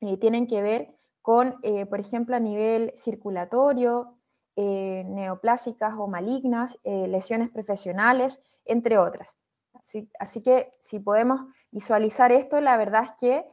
eh, 0.00 0.16
tienen 0.18 0.46
que 0.46 0.62
ver 0.62 0.94
con, 1.22 1.56
eh, 1.62 1.86
por 1.86 1.98
ejemplo, 1.98 2.36
a 2.36 2.40
nivel 2.40 2.92
circulatorio, 2.94 4.18
eh, 4.56 5.02
neoplásicas 5.06 5.94
o 5.98 6.06
malignas, 6.06 6.78
lesiones 6.84 7.50
profesionales, 7.50 8.42
entre 8.64 8.98
otras. 8.98 9.36
Así, 9.74 10.08
así 10.18 10.42
que 10.42 10.70
si 10.80 11.00
podemos 11.00 11.40
visualizar 11.70 12.32
esto, 12.32 12.60
la 12.60 12.76
verdad 12.76 13.04
es 13.04 13.10
que 13.18 13.46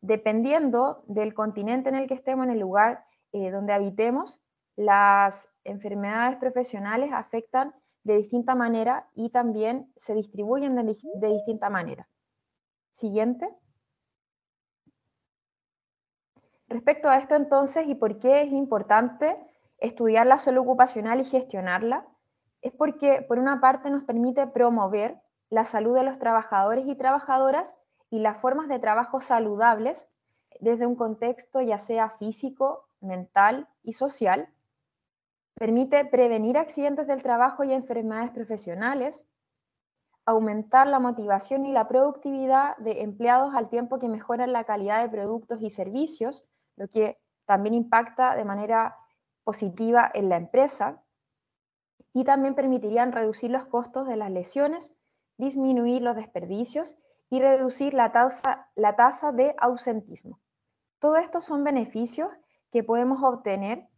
dependiendo 0.00 1.02
del 1.06 1.34
continente 1.34 1.88
en 1.90 1.96
el 1.96 2.06
que 2.06 2.14
estemos, 2.14 2.46
en 2.46 2.52
el 2.52 2.60
lugar 2.60 3.04
donde 3.32 3.72
habitemos, 3.72 4.40
las 4.76 5.52
enfermedades 5.64 6.36
profesionales 6.38 7.12
afectan 7.12 7.74
de 8.02 8.16
distinta 8.16 8.54
manera 8.54 9.08
y 9.14 9.30
también 9.30 9.92
se 9.96 10.14
distribuyen 10.14 10.74
de, 10.74 10.96
de 11.14 11.28
distinta 11.28 11.70
manera. 11.70 12.08
Siguiente. 12.92 13.48
Respecto 16.68 17.08
a 17.08 17.18
esto 17.18 17.34
entonces 17.34 17.88
y 17.88 17.94
por 17.94 18.20
qué 18.20 18.42
es 18.42 18.52
importante 18.52 19.36
estudiar 19.78 20.26
la 20.26 20.38
salud 20.38 20.62
ocupacional 20.62 21.20
y 21.20 21.24
gestionarla, 21.24 22.06
es 22.62 22.72
porque 22.72 23.22
por 23.22 23.38
una 23.38 23.60
parte 23.60 23.90
nos 23.90 24.04
permite 24.04 24.46
promover 24.46 25.20
la 25.48 25.64
salud 25.64 25.94
de 25.96 26.04
los 26.04 26.18
trabajadores 26.18 26.86
y 26.86 26.94
trabajadoras 26.94 27.76
y 28.10 28.20
las 28.20 28.40
formas 28.40 28.68
de 28.68 28.78
trabajo 28.78 29.20
saludables 29.20 30.08
desde 30.60 30.86
un 30.86 30.94
contexto 30.94 31.60
ya 31.60 31.78
sea 31.78 32.10
físico, 32.10 32.86
mental 33.00 33.68
y 33.82 33.92
social, 33.92 34.48
Permite 35.60 36.06
prevenir 36.06 36.56
accidentes 36.56 37.06
del 37.06 37.22
trabajo 37.22 37.64
y 37.64 37.72
enfermedades 37.74 38.30
profesionales, 38.30 39.26
aumentar 40.24 40.86
la 40.86 41.00
motivación 41.00 41.66
y 41.66 41.72
la 41.72 41.86
productividad 41.86 42.78
de 42.78 43.02
empleados 43.02 43.54
al 43.54 43.68
tiempo 43.68 43.98
que 43.98 44.08
mejoran 44.08 44.54
la 44.54 44.64
calidad 44.64 45.02
de 45.02 45.10
productos 45.10 45.60
y 45.60 45.68
servicios, 45.68 46.46
lo 46.76 46.88
que 46.88 47.18
también 47.44 47.74
impacta 47.74 48.36
de 48.36 48.46
manera 48.46 48.96
positiva 49.44 50.10
en 50.14 50.30
la 50.30 50.38
empresa, 50.38 51.02
y 52.14 52.24
también 52.24 52.54
permitirían 52.54 53.12
reducir 53.12 53.50
los 53.50 53.66
costos 53.66 54.08
de 54.08 54.16
las 54.16 54.30
lesiones, 54.30 54.96
disminuir 55.36 56.00
los 56.00 56.16
desperdicios 56.16 56.96
y 57.28 57.38
reducir 57.38 57.92
la 57.92 58.12
tasa, 58.12 58.70
la 58.76 58.96
tasa 58.96 59.30
de 59.30 59.54
ausentismo. 59.58 60.40
Todo 61.00 61.16
esto 61.16 61.42
son 61.42 61.64
beneficios 61.64 62.30
que 62.70 62.82
podemos 62.84 63.22
obtener 63.22 63.88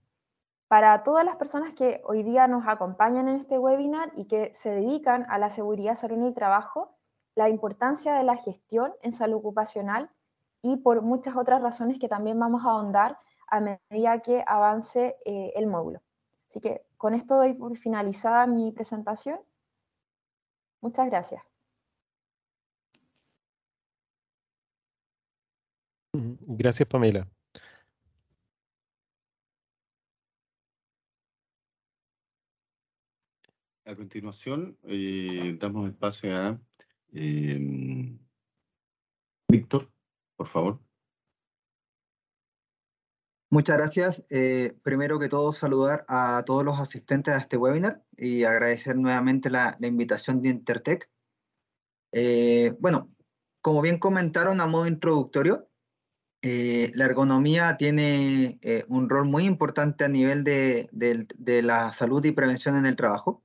para 0.69 1.03
todas 1.03 1.25
las 1.25 1.37
personas 1.37 1.75
que 1.75 2.01
hoy 2.05 2.23
día 2.23 2.47
nos 2.49 2.67
acompañan 2.67 3.29
en 3.29 3.37
este 3.37 3.59
webinar 3.59 4.11
y 4.17 4.25
que 4.25 4.55
se 4.55 4.71
dedican 4.71 5.27
a 5.29 5.39
la 5.39 5.51
seguridad, 5.51 5.97
salud 5.97 6.23
y 6.23 6.29
el 6.29 6.35
trabajo, 6.35 6.97
la 7.35 7.51
importancia 7.51 8.15
de 8.15 8.25
la 8.25 8.37
gestión 8.37 8.95
en 9.03 9.13
salud 9.13 9.37
ocupacional 9.37 10.11
y 10.63 10.79
por 10.79 11.03
muchas 11.03 11.37
otras 11.37 11.61
razones 11.61 11.99
que 11.99 12.09
también 12.09 12.39
vamos 12.39 12.65
a 12.65 12.71
ahondar 12.71 13.19
a 13.49 13.61
medida 13.61 14.21
que 14.21 14.43
avance 14.47 15.17
eh, 15.27 15.53
el 15.57 15.67
módulo. 15.67 16.01
Así 16.49 16.61
que 16.61 16.87
con 16.97 17.13
esto 17.13 17.37
doy 17.37 17.53
por 17.53 17.77
finalizada 17.77 18.47
mi 18.47 18.73
presentación. 18.73 19.41
Muchas 20.81 21.07
gracias. 21.09 21.43
Gracias, 26.15 26.89
Pamela. 26.89 27.27
A 33.93 33.97
continuación, 33.97 34.79
eh, 34.85 35.55
damos 35.61 35.87
espacio 35.87 36.35
a 36.35 36.59
em, 37.13 38.19
Víctor, 39.51 39.93
por 40.35 40.47
favor. 40.47 40.81
Muchas 43.51 43.77
gracias. 43.77 44.25
Eh, 44.31 44.75
primero 44.83 45.19
que 45.19 45.29
todo, 45.29 45.53
saludar 45.53 46.07
a 46.09 46.43
todos 46.47 46.65
los 46.65 46.81
asistentes 46.81 47.35
a 47.35 47.37
este 47.37 47.59
webinar 47.59 48.03
y 48.17 48.45
agradecer 48.45 48.97
nuevamente 48.97 49.51
la, 49.51 49.77
invitación 49.83 50.41
de 50.41 50.49
Intertech. 50.49 51.11
Eh, 52.13 52.75
bueno, 52.81 53.15
como 53.61 53.83
bien 53.83 53.99
comentaron 53.99 54.63
a 54.63 54.67
modo 54.67 54.87
introductorio, 54.87 55.69
la 56.41 57.05
ergonomía 57.05 57.77
tiene 57.77 58.59
un 58.89 59.11
rol 59.11 59.27
muy 59.27 59.45
importante 59.45 60.05
a 60.05 60.09
nivel 60.09 60.45
de, 60.45 60.89
de 60.91 61.63
la 61.63 61.93
salud 61.93 62.25
y 62.25 62.33
prevención 62.33 62.77
en 62.77 62.87
el 62.87 62.97
trabajo. 62.97 63.45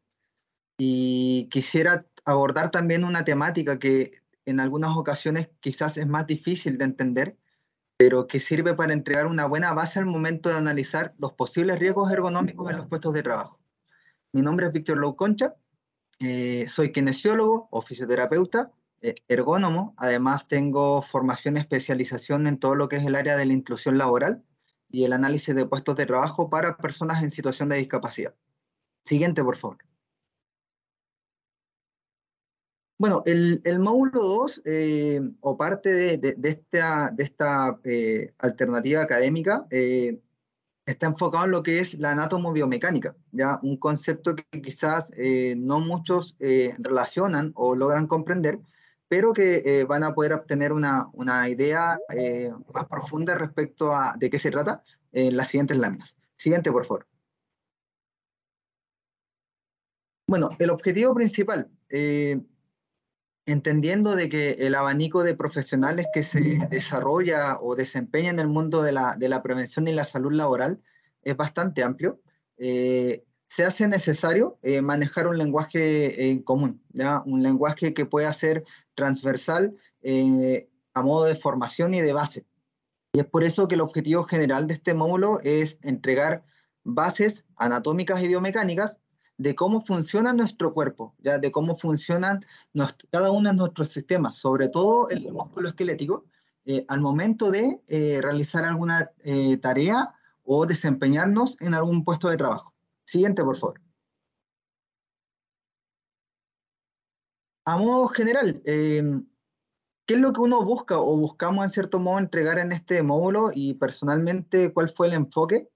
Y 0.78 1.50
quisiera 1.50 2.06
abordar 2.26 2.72
también 2.72 3.04
una 3.04 3.26
temática 3.26 3.80
que 3.80 4.12
en 4.46 4.60
algunas 4.60 4.96
ocasiones 4.96 5.50
quizás 5.60 5.98
es 5.98 6.08
más 6.08 6.28
difícil 6.28 6.78
de 6.78 6.86
entender, 6.86 7.38
pero 7.98 8.28
que 8.28 8.40
sirve 8.40 8.74
para 8.76 8.94
entregar 8.94 9.26
una 9.26 9.46
buena 9.46 9.74
base 9.74 10.00
al 10.00 10.06
momento 10.06 10.50
de 10.50 10.56
analizar 10.56 11.13
los 11.18 11.34
posibles 11.34 11.80
riesgos 11.80 12.12
ergonómicos 12.12 12.70
en 12.70 12.78
los 12.78 12.88
puestos 12.88 13.13
de 13.13 13.24
trabajo. 13.24 13.60
Mi 14.32 14.42
nombre 14.42 14.68
es 14.68 14.72
Víctor 14.72 14.98
Louconcha, 14.98 15.56
eh, 16.20 16.66
soy 16.68 16.92
kinesiólogo 16.92 17.68
o 17.72 17.82
fisioterapeuta, 17.82 18.72
eh, 19.02 19.16
ergónomo, 19.28 19.94
además 19.98 20.48
tengo 20.48 21.02
formación 21.02 21.58
y 21.58 21.60
especialización 21.60 22.48
en 22.48 22.58
todo 22.58 22.76
lo 22.76 22.88
que 22.88 22.98
es 22.98 23.06
el 23.06 23.16
área 23.16 23.36
de 23.36 23.46
la 23.46 23.54
inclusión 23.54 23.98
laboral 23.98 24.44
y 24.90 25.04
el 25.04 25.13
análisis 25.13 25.56
de 25.56 25.66
puestos 25.66 25.96
de 25.96 26.06
trabajo 26.06 26.50
para 26.50 26.78
personas 26.78 27.22
en 27.22 27.32
situación 27.32 27.70
de 27.70 27.78
discapacidad. 27.78 28.34
Siguiente, 29.04 29.44
por 29.44 29.58
favor. 29.58 29.87
Bueno, 33.00 33.22
el, 33.28 33.62
módulo 33.80 34.24
2, 34.24 34.62
eh, 34.66 35.22
o 35.42 35.56
parte 35.56 36.18
de, 36.18 36.38
esta, 37.20 37.80
eh, 37.84 38.34
alternativa 38.40 39.04
académica, 39.04 39.68
eh, 39.70 40.20
está 40.86 41.06
enfocado 41.06 41.46
en 41.46 41.52
lo 41.52 41.62
que 41.62 41.80
es 41.80 41.94
la 42.00 42.12
anatomobiomecánica, 42.12 43.16
¿ya? 43.32 43.60
un 43.62 43.78
concepto 43.78 44.36
que 44.36 44.62
quizás 44.64 45.12
no 45.58 45.80
muchos 45.80 46.36
relacionan 46.40 47.52
o 47.56 47.76
logran 47.76 48.08
comprender, 48.08 48.60
pero 49.08 49.34
que 49.34 49.86
van 49.88 50.04
a 50.04 50.14
poder 50.16 50.34
obtener 50.34 50.72
una, 50.74 51.08
una 51.14 51.50
idea 51.50 52.00
más 52.74 52.86
profunda 52.88 53.36
respecto 53.36 53.94
a 53.94 54.16
de 54.18 54.30
qué 54.30 54.40
se 54.40 54.52
trata 54.52 54.82
en 55.12 55.36
las 55.38 55.50
siguientes 55.50 55.78
láminas. 55.78 56.16
Siguiente, 56.36 56.72
por 56.72 56.86
favor. 56.86 57.08
Bueno, 60.28 60.50
el 60.60 60.70
objetivo 60.70 61.14
principal 61.14 61.70
entendiendo 63.48 64.16
de 64.16 64.28
que 64.30 64.52
el 64.60 64.76
abanico 64.76 65.24
de 65.24 65.34
profesionales 65.34 66.06
que 66.14 66.24
se 66.24 66.40
desarrolla 66.70 67.58
o 67.60 67.76
desempeña 67.76 68.30
en 68.30 68.40
el 68.40 68.48
mundo 68.48 68.84
de 68.84 68.92
la, 68.92 69.42
prevención 69.42 69.88
y 69.88 69.94
la 69.94 70.06
salud 70.06 70.34
laboral 70.34 70.80
es 71.24 71.36
bastante 71.36 71.82
amplio, 71.82 72.20
eh, 72.58 73.24
se 73.48 73.64
hace 73.64 73.88
necesario 73.88 74.60
eh, 74.62 74.82
manejar 74.82 75.28
un 75.28 75.38
lenguaje 75.38 76.30
en 76.30 76.44
común, 76.44 76.84
¿ya? 76.90 77.24
un 77.26 77.42
lenguaje 77.42 77.94
que 77.94 78.06
pueda 78.06 78.32
ser 78.34 78.66
transversal 78.94 79.74
eh, 80.02 80.70
a 80.94 81.02
modo 81.02 81.26
de 81.26 81.36
formación 81.36 81.94
y 81.94 82.02
de 82.02 82.12
base. 82.12 82.46
Y 83.14 83.22
es 83.22 83.26
por 83.26 83.46
eso 83.46 83.70
que 83.70 83.76
el 83.76 83.82
objetivo 83.82 84.26
general 84.26 84.68
de 84.68 84.74
este 84.74 84.94
módulo 84.94 85.40
es 85.44 85.80
entregar 85.82 86.44
bases 86.84 87.46
anatómicas 87.56 88.22
y 88.22 88.28
biomecánicas 88.28 88.98
de 89.38 89.56
cómo 89.56 89.82
funciona 89.82 90.34
nuestro 90.34 90.73
cuerpo, 90.73 91.15
ya 91.19 91.38
de 91.38 91.52
cómo 91.52 91.78
funcionan 91.78 92.43
cada 93.12 93.32
uno 93.32 93.50
de 93.50 93.56
nuestros 93.56 93.89
sistemas, 93.89 94.36
sobre 94.36 94.67
todo 94.67 95.10
el 95.10 95.32
músculo 95.32 95.69
esquelético, 95.69 96.26
eh, 96.65 96.86
al 96.89 97.00
momento 97.00 97.52
de 97.52 97.80
eh, 97.88 98.19
realizar 98.21 98.65
alguna 98.65 99.12
eh, 99.19 99.58
tarea 99.58 100.13
o 100.43 100.65
desempeñarnos 100.65 101.56
en 101.62 101.73
algún 101.73 102.04
puesto 102.04 102.30
de 102.30 102.38
trabajo. 102.38 102.73
Siguiente, 103.06 103.43
por 103.43 103.58
favor. 103.58 103.82
A 107.65 107.78
modo 107.78 108.08
general, 108.08 108.62
¿qué 108.63 109.23
es 110.08 110.19
lo 110.19 110.32
que 110.32 110.39
uno 110.41 110.63
busca 110.63 110.97
o 111.00 111.17
buscamos 111.17 111.65
en 111.65 111.69
cierto 111.69 112.00
modo 112.00 112.19
entregar 112.19 112.60
en 112.60 112.71
este 112.71 113.04
módulo 113.04 113.52
y 113.54 113.73
personalmente 113.73 114.73
cuál 114.73 114.89
fue 114.89 115.08
el 115.08 115.13
enfoque? 115.13 115.69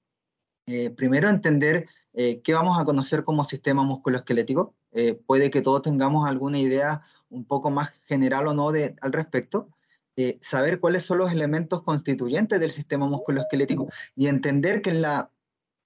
primero, 0.96 1.28
entender 1.28 1.88
eh, 2.14 2.42
¿Qué 2.42 2.54
vamos 2.54 2.80
a 2.80 2.86
conocer 2.86 3.24
como 3.24 3.44
sistema 3.44 3.84
musculoesquelético? 3.84 4.76
Eh, 4.92 5.14
puede 5.26 5.50
que 5.50 5.62
todos 5.62 5.82
tengamos 5.82 6.28
alguna 6.30 6.60
idea 6.60 7.04
un 7.30 7.46
poco 7.46 7.70
más 7.70 7.92
general 8.06 8.48
o 8.48 8.54
no 8.54 8.72
de, 8.72 8.96
al 9.02 9.14
respecto. 9.14 9.70
Eh, 10.18 10.38
saber 10.42 10.82
cuáles 10.82 11.04
son 11.04 11.20
los 11.20 11.32
elementos 11.32 11.84
constituyentes 11.84 12.60
del 12.60 12.72
sistema 12.72 13.08
musculoesquelético 13.08 13.88
y 14.16 14.28
entender 14.28 14.82
que 14.82 14.90
en, 14.90 15.02
la, 15.02 15.32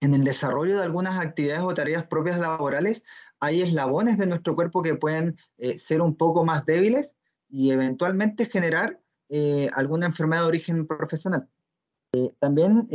en 0.02 0.16
el 0.16 0.24
desarrollo 0.24 0.78
de 0.78 0.84
algunas 0.84 1.24
actividades 1.24 1.62
o 1.62 1.74
tareas 1.76 2.08
propias 2.08 2.40
laborales 2.40 3.04
hay 3.40 3.62
eslabones 3.62 4.18
de 4.18 4.26
nuestro 4.26 4.56
cuerpo 4.56 4.82
que 4.82 4.96
pueden 4.96 5.38
ser 5.78 6.02
un 6.02 6.16
poco 6.16 6.44
más 6.44 6.66
débiles 6.66 7.14
y 7.50 7.70
eventualmente 7.70 8.48
generar 8.48 9.00
alguna 9.76 10.08
enfermedad 10.08 10.42
de 10.42 10.48
origen 10.48 10.88
profesional. 10.88 11.48
también 12.40 12.88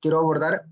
quiero 0.00 0.18
abordar 0.18 0.66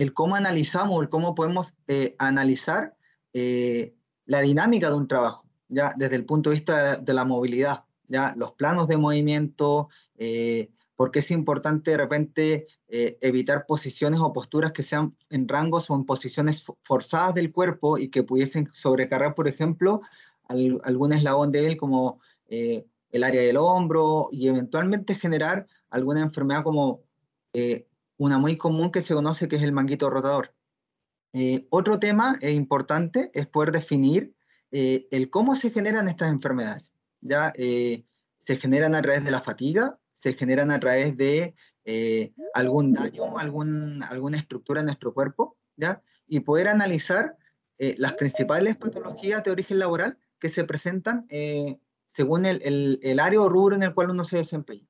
el 0.00 0.14
cómo 0.14 0.34
analizamos, 0.34 1.02
el 1.02 1.10
cómo 1.10 1.34
podemos 1.34 1.74
eh, 1.86 2.14
analizar 2.18 2.96
eh, 3.34 3.94
la 4.24 4.40
dinámica 4.40 4.88
de 4.88 4.96
un 4.96 5.06
trabajo, 5.06 5.44
ya 5.68 5.92
desde 5.94 6.16
el 6.16 6.24
punto 6.24 6.48
de 6.48 6.56
vista 6.56 6.96
de, 6.96 7.12
la 7.12 7.26
movilidad, 7.26 7.84
ya 8.08 8.32
los 8.34 8.52
planos 8.52 8.88
de 8.88 8.96
movimiento, 8.96 9.90
eh, 10.16 10.70
porque 10.96 11.18
es 11.18 11.30
importante 11.30 11.90
de 11.90 11.96
repente 11.98 12.66
evitar 12.88 13.66
posiciones 13.66 14.20
o 14.20 14.32
posturas 14.32 14.72
que 14.72 14.82
sean 14.82 15.14
en 15.30 15.46
rangos 15.48 15.88
o 15.88 15.94
en 15.94 16.04
posiciones 16.04 16.64
forzadas 16.82 17.34
del 17.34 17.52
cuerpo 17.52 17.98
y 17.98 18.08
que 18.08 18.22
pudiesen 18.22 18.68
sobrecargar, 18.72 19.34
por 19.34 19.48
ejemplo, 19.48 20.02
algún 20.48 21.12
eslabón 21.12 21.52
débil 21.52 21.78
como 21.78 22.20
el 22.48 23.24
área 23.24 23.40
del 23.40 23.56
hombro 23.56 24.28
y 24.30 24.48
eventualmente 24.48 25.14
generar 25.14 25.66
alguna 25.88 26.20
enfermedad 26.20 26.64
como 26.64 27.00
una 28.20 28.36
muy 28.36 28.58
común 28.58 28.92
que 28.92 29.00
se 29.00 29.14
conoce 29.14 29.48
que 29.48 29.56
es 29.56 29.62
el 29.62 29.72
manguito 29.72 30.10
rotador. 30.10 30.54
Eh, 31.32 31.66
otro 31.70 31.98
tema 31.98 32.38
importante 32.42 33.30
es 33.32 33.46
poder 33.46 33.72
definir 33.72 34.34
eh, 34.72 35.08
el 35.10 35.30
cómo 35.30 35.56
se 35.56 35.70
generan 35.70 36.06
estas 36.06 36.30
enfermedades. 36.30 36.92
¿ya? 37.22 37.50
Eh, 37.56 38.04
se 38.38 38.58
generan 38.58 38.94
a 38.94 39.00
través 39.00 39.24
de 39.24 39.30
la 39.30 39.40
fatiga, 39.40 39.98
se 40.12 40.34
generan 40.34 40.70
a 40.70 40.78
través 40.78 41.16
de 41.16 41.54
algún 42.54 42.92
daño, 42.92 43.38
algún, 43.38 44.02
alguna 44.02 44.36
estructura 44.36 44.80
en 44.80 44.86
nuestro 44.86 45.14
cuerpo, 45.14 45.56
¿ya? 45.76 46.02
y 46.26 46.40
poder 46.40 46.68
analizar 46.68 47.36
las 47.78 48.12
principales 48.12 48.76
patologías 48.76 49.42
de 49.42 49.50
origen 49.50 49.78
laboral 49.78 50.18
que 50.38 50.50
se 50.50 50.64
presentan 50.64 51.26
según 52.06 52.44
el, 52.44 52.60
el, 52.62 53.00
el 53.02 53.18
área 53.18 53.40
o 53.40 53.48
rubro 53.48 53.74
en 53.76 53.82
el 53.82 53.94
cual 53.94 54.10
uno 54.10 54.24
se 54.24 54.36
desempeña. 54.36 54.86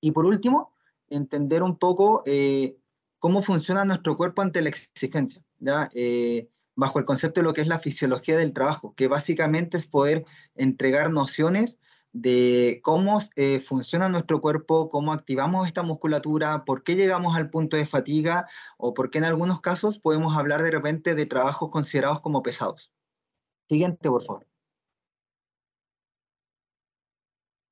Y 0.00 0.12
por 0.12 0.24
último, 0.24 0.75
entender 1.08 1.62
un 1.62 1.78
poco 1.78 2.22
eh, 2.26 2.76
cómo 3.18 3.42
funciona 3.42 3.84
nuestro 3.84 4.16
cuerpo 4.16 4.42
ante 4.42 4.62
la 4.62 4.68
exigencia, 4.68 5.42
¿ya? 5.58 5.90
Eh, 5.94 6.48
bajo 6.74 6.98
el 6.98 7.04
concepto 7.04 7.40
de 7.40 7.44
lo 7.44 7.54
que 7.54 7.62
es 7.62 7.68
la 7.68 7.78
fisiología 7.78 8.36
del 8.36 8.52
trabajo, 8.52 8.94
que 8.94 9.08
básicamente 9.08 9.78
es 9.78 9.86
poder 9.86 10.24
entregar 10.54 11.10
nociones 11.10 11.78
de 12.12 12.80
cómo 12.82 13.20
eh, 13.36 13.60
funciona 13.60 14.08
nuestro 14.08 14.40
cuerpo, 14.40 14.88
cómo 14.88 15.12
activamos 15.12 15.66
esta 15.66 15.82
musculatura, 15.82 16.64
por 16.64 16.82
qué 16.82 16.94
llegamos 16.94 17.36
al 17.36 17.50
punto 17.50 17.76
de 17.76 17.86
fatiga 17.86 18.46
o 18.78 18.94
por 18.94 19.10
qué 19.10 19.18
en 19.18 19.24
algunos 19.24 19.60
casos 19.60 19.98
podemos 19.98 20.36
hablar 20.36 20.62
de 20.62 20.70
repente 20.70 21.14
de 21.14 21.26
trabajos 21.26 21.70
considerados 21.70 22.20
como 22.20 22.42
pesados. 22.42 22.92
Siguiente, 23.68 24.08
por 24.08 24.24
favor. 24.24 24.46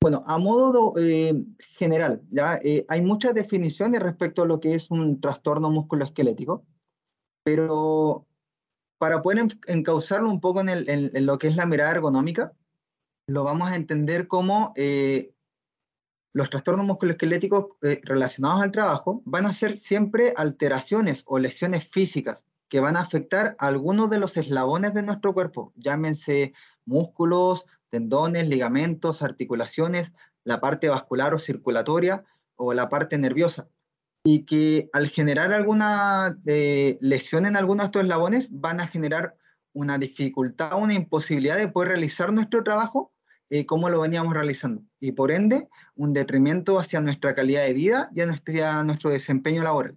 Bueno, 0.04 0.22
a 0.26 0.36
modo 0.36 0.92
eh, 0.98 1.32
general, 1.78 2.20
¿ya? 2.30 2.56
Eh, 2.62 2.84
hay 2.90 3.00
muchas 3.00 3.32
definiciones 3.32 4.02
respecto 4.02 4.42
a 4.42 4.46
lo 4.46 4.60
que 4.60 4.74
es 4.74 4.90
un 4.90 5.18
trastorno 5.18 5.70
musculoesquelético, 5.70 6.66
pero 7.42 8.26
para 8.98 9.22
poder 9.22 9.46
encauzarlo 9.66 10.28
un 10.28 10.42
poco 10.42 10.60
en, 10.60 11.24
lo 11.24 11.38
que 11.38 11.46
es 11.46 11.56
la 11.56 11.64
mirada 11.64 11.92
ergonómica, 11.92 12.52
lo 13.26 13.44
vamos 13.44 13.70
a 13.70 13.76
entender 13.76 14.28
como 14.28 14.74
eh, 14.76 15.32
los 16.34 16.50
trastornos 16.50 16.84
musculoesqueléticos 16.84 17.68
relacionados 18.02 18.62
al 18.62 18.72
trabajo 18.72 19.22
van 19.24 19.46
a 19.46 19.54
ser 19.54 19.78
siempre 19.78 20.34
alteraciones 20.36 21.22
o 21.24 21.38
lesiones 21.38 21.88
físicas 21.88 22.44
que 22.68 22.80
van 22.80 22.96
a 22.96 23.00
afectar 23.00 23.56
algunos 23.58 24.10
de 24.10 24.18
los 24.18 24.36
eslabones 24.36 24.92
de 24.92 25.02
nuestro 25.02 25.32
cuerpo, 25.32 25.72
llámense 25.76 26.52
músculos, 26.84 27.64
tendones, 27.94 28.48
ligamentos, 28.48 29.22
articulaciones, 29.22 30.12
la 30.42 30.60
parte 30.60 30.88
vascular 30.88 31.32
o 31.32 31.38
circulatoria 31.38 32.24
o 32.56 32.74
la 32.74 32.88
parte 32.88 33.18
nerviosa. 33.18 33.68
Y 34.24 34.46
que 34.46 34.90
al 34.92 35.10
generar 35.10 35.52
alguna 35.52 36.36
eh, 36.44 36.98
lesión 37.00 37.46
en 37.46 37.54
alguno 37.54 37.84
de 37.84 37.86
estos 37.86 38.02
eslabones 38.02 38.48
van 38.50 38.80
a 38.80 38.88
generar 38.88 39.36
una 39.72 39.96
dificultad, 39.96 40.76
una 40.76 40.94
imposibilidad 40.94 41.56
de 41.56 41.68
poder 41.68 41.90
realizar 41.90 42.32
nuestro 42.32 42.64
trabajo 42.64 43.12
eh, 43.48 43.64
como 43.64 43.88
lo 43.88 44.00
veníamos 44.00 44.34
realizando. 44.34 44.82
Y 44.98 45.12
por 45.12 45.30
ende, 45.30 45.68
un 45.94 46.12
detrimento 46.12 46.80
hacia 46.80 47.00
nuestra 47.00 47.36
calidad 47.36 47.62
de 47.62 47.74
vida 47.74 48.10
y 48.12 48.22
a 48.22 48.82
nuestro 48.82 49.10
desempeño 49.10 49.62
laboral. 49.62 49.96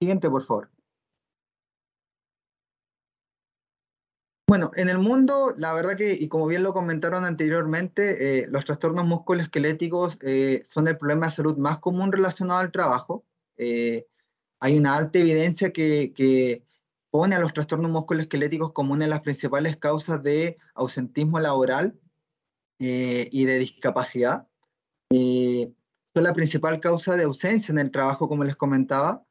Siguiente, 0.00 0.28
por 0.28 0.44
favor. 0.44 0.70
Bueno, 4.48 4.70
en 4.76 4.88
el 4.88 4.96
mundo, 4.96 5.52
la 5.58 5.74
verdad 5.74 5.94
que, 5.94 6.14
y 6.14 6.26
como 6.28 6.46
bien 6.46 6.62
lo 6.62 6.72
comentaron 6.72 7.22
anteriormente, 7.26 8.44
eh, 8.44 8.46
los 8.48 8.64
trastornos 8.64 9.04
musculoesqueléticos 9.04 10.16
eh, 10.22 10.62
son 10.64 10.88
el 10.88 10.96
problema 10.96 11.26
de 11.26 11.32
salud 11.32 11.58
más 11.58 11.80
común 11.80 12.10
relacionado 12.10 12.60
al 12.60 12.72
trabajo. 12.72 13.26
Eh, 13.58 14.06
hay 14.58 14.78
una 14.78 14.96
alta 14.96 15.18
evidencia 15.18 15.70
que, 15.70 16.64
pone 17.10 17.36
a 17.36 17.40
los 17.40 17.52
trastornos 17.52 17.90
musculoesqueléticos 17.90 18.72
como 18.72 18.94
una 18.94 19.04
de 19.04 19.10
las 19.10 19.20
principales 19.20 19.76
causas 19.76 20.22
de 20.22 20.56
ausentismo 20.74 21.38
laboral 21.40 21.98
y 22.78 23.44
de 23.44 23.58
discapacidad. 23.58 24.46
son 25.10 26.24
la 26.24 26.34
principal 26.34 26.80
causa 26.80 27.16
de 27.16 27.24
ausencia 27.24 27.72
en 27.72 27.78
el 27.78 27.90
trabajo, 27.90 28.28
como 28.28 28.44
les 28.44 28.56
comentaba, 28.56 29.24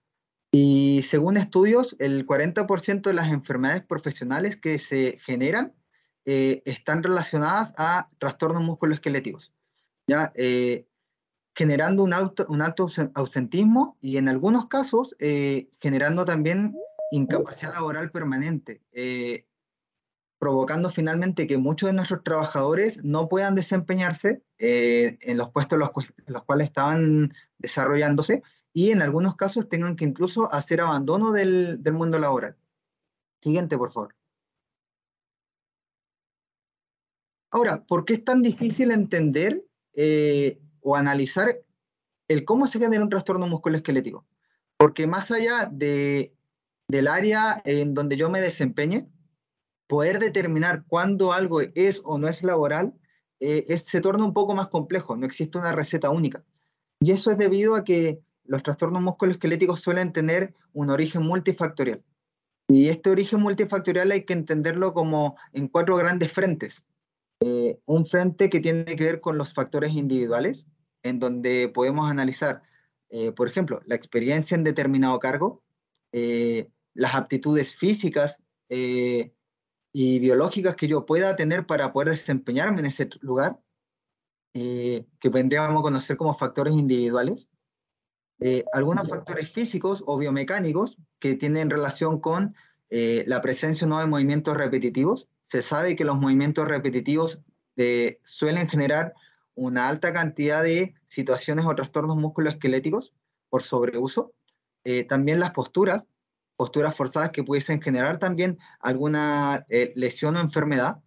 y 0.52 1.02
según 1.04 1.38
estudios, 1.38 1.96
el 2.00 2.26
40% 2.26 3.02
de 3.02 3.14
las 3.14 3.32
enfermedades 3.32 3.84
profesionales 3.84 4.56
que 4.56 4.80
se 4.80 5.20
generan 5.22 5.74
eh, 6.26 6.62
están 6.66 7.04
relacionadas 7.04 7.74
a 7.78 8.10
trastornos 8.18 8.64
musculoesqueléticos, 8.64 9.54
¿ya? 10.08 10.32
Eh, 10.36 10.88
generando 11.54 12.04
un, 12.04 12.14
alto 12.14 12.88
ausentismo 13.16 13.98
y 14.00 14.18
en 14.18 14.30
algunos 14.30 14.68
casos 14.68 15.16
eh, 15.20 15.70
generando 15.80 16.24
también 16.24 16.76
incapacidad 17.12 17.74
laboral 17.74 18.12
permanente, 18.12 18.82
provocando 20.38 20.92
finalmente 20.92 21.48
que 21.48 21.58
muchos 21.58 21.88
de 21.88 21.94
nuestros 21.94 22.24
trabajadores 22.24 23.04
no 23.04 23.28
puedan 23.28 23.56
desempeñarse 23.56 24.44
en 24.60 25.38
los 25.38 25.50
puestos 25.50 25.80
en 26.28 26.34
los 26.34 26.44
cuales 26.44 26.68
estaban 26.68 27.34
desarrollándose 27.58 28.44
y 28.78 28.92
en 28.92 29.02
algunos 29.02 29.36
casos 29.36 29.68
tengan 29.68 29.96
que 29.96 30.06
incluso 30.06 30.54
hacer 30.54 30.82
abandono 30.82 31.32
del, 31.32 31.82
mundo 31.94 32.20
laboral. 32.20 32.56
Siguiente, 33.42 33.76
por 33.76 33.92
favor. 33.92 34.16
Ahora, 37.50 37.84
¿por 37.88 38.06
qué 38.06 38.14
es 38.14 38.24
tan 38.24 38.44
difícil 38.44 38.92
entender 38.92 39.66
eh, 39.94 40.62
o 40.82 40.96
analizar 40.96 41.60
el 42.28 42.46
cómo 42.46 42.68
se 42.68 42.78
genera 42.78 43.02
un 43.02 43.10
trastorno 43.10 43.48
musculoesquelético? 43.48 44.28
Porque 44.78 45.08
más 45.08 45.32
allá 45.32 45.68
de, 45.72 46.36
del 46.88 47.08
área 47.08 47.60
en 47.66 47.96
donde 47.96 48.16
yo 48.16 48.30
me 48.30 48.42
desempeñe, 48.42 49.10
poder 49.88 50.20
determinar 50.20 50.86
cuándo 50.86 51.34
algo 51.34 51.62
es 51.62 52.00
o 52.04 52.20
no 52.20 52.28
es 52.28 52.44
laboral 52.44 52.94
eh, 53.40 53.76
se 53.80 54.02
torna 54.02 54.24
un 54.24 54.36
poco 54.36 54.54
más 54.54 54.68
complejo, 54.68 55.18
no 55.18 55.26
existe 55.26 55.58
una 55.58 55.72
receta 55.72 56.12
única. 56.12 56.44
Y 57.00 57.12
eso 57.12 57.32
es 57.32 57.40
debido 57.40 57.76
a 57.76 57.84
que 57.84 58.22
los 58.48 58.64
trastornos 58.64 59.02
musculoesqueléticos 59.02 59.82
suelen 59.82 60.14
tener 60.14 60.56
un 60.74 60.90
origen 60.90 61.24
multifactorial. 61.24 62.04
Y 62.70 62.90
este 62.90 63.10
origen 63.10 63.40
multifactorial 63.40 64.12
hay 64.12 64.26
que 64.26 64.34
entenderlo 64.34 64.94
como 64.94 65.38
en 65.54 65.68
cuatro 65.68 65.96
grandes 65.96 66.32
frentes. 66.32 66.84
Eh, 67.40 67.80
un 67.86 68.06
frente 68.06 68.50
que 68.50 68.60
tiene 68.60 68.84
que 68.84 69.04
ver 69.04 69.22
con 69.22 69.38
los 69.38 69.54
factores 69.54 69.94
individuales, 69.94 70.66
en 71.04 71.20
donde 71.20 71.70
podemos 71.70 72.10
analizar, 72.10 72.64
eh, 73.10 73.32
por 73.32 73.48
ejemplo, 73.48 73.82
la 73.86 73.96
experiencia 73.96 74.56
en 74.56 74.64
determinado 74.64 75.20
cargo, 75.20 75.64
eh, 76.12 76.70
las 76.94 77.16
aptitudes 77.16 77.76
físicas 77.76 78.40
y 78.70 80.20
biológicas 80.20 80.76
que 80.76 80.90
yo 80.90 81.06
pueda 81.06 81.38
tener 81.38 81.66
para 81.66 81.94
poder 81.94 82.10
desempeñarme 82.10 82.82
en 82.82 82.88
ese 82.88 83.10
lugar, 83.22 83.60
que 84.54 85.30
vendríamos 85.32 85.80
a 85.80 85.82
conocer 85.82 86.18
como 86.18 86.38
factores 86.38 86.74
individuales. 86.74 87.48
Eh, 88.40 88.66
algunos 88.72 89.10
factores 89.10 89.50
físicos 89.50 90.04
o 90.06 90.18
biomecánicos 90.18 90.98
que 91.20 91.36
tienen 91.36 91.72
relación 91.72 92.20
con 92.20 92.56
eh, 92.90 93.24
la 93.28 93.42
presencia 93.42 93.86
o 93.86 93.90
no 93.90 94.00
de 94.00 94.06
movimientos 94.06 94.56
repetitivos. 94.56 95.28
Se 95.42 95.62
sabe 95.62 95.96
que 95.96 96.06
los 96.06 96.18
movimientos 96.18 96.68
repetitivos 96.68 97.40
eh, 97.78 98.20
suelen 98.24 98.70
generar 98.70 99.14
una 99.56 99.88
alta 99.88 100.14
cantidad 100.14 100.62
de 100.62 100.94
situaciones 101.08 101.66
o 101.66 101.74
trastornos 101.74 102.18
musculoesqueléticos 102.18 103.14
por 103.50 103.64
sobreuso. 103.64 104.34
también 105.10 105.40
las 105.40 105.52
posturas, 105.52 106.06
posturas 106.56 106.96
forzadas 106.96 107.32
que 107.32 107.44
pudiesen 107.44 107.82
generar 107.82 108.20
también 108.20 108.58
alguna 108.80 109.66
lesión 109.96 110.38
o 110.38 110.40
enfermedad. 110.40 111.00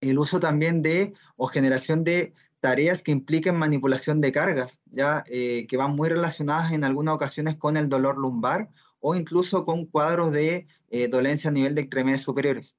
El 0.00 0.18
uso 0.18 0.40
también 0.40 0.82
de 0.82 1.12
o 1.36 1.48
generación 1.48 2.02
de 2.02 2.32
tareas 2.66 3.00
que 3.00 3.12
impliquen 3.12 3.54
manipulación 3.54 4.20
de 4.20 4.32
cargas, 4.32 4.80
ya 4.86 5.22
eh, 5.28 5.68
que 5.68 5.76
van 5.76 5.94
muy 5.94 6.08
relacionadas 6.08 6.72
en 6.72 6.82
algunas 6.82 7.14
ocasiones 7.14 7.54
con 7.54 7.76
el 7.76 7.88
dolor 7.88 8.18
lumbar 8.18 8.70
o 8.98 9.14
incluso 9.14 9.64
con 9.64 9.86
cuadros 9.86 10.32
de 10.32 10.66
eh, 10.90 11.06
dolencia 11.06 11.50
a 11.50 11.52
nivel 11.52 11.76
de 11.76 11.82
extremidades 11.82 12.22
superiores. 12.22 12.74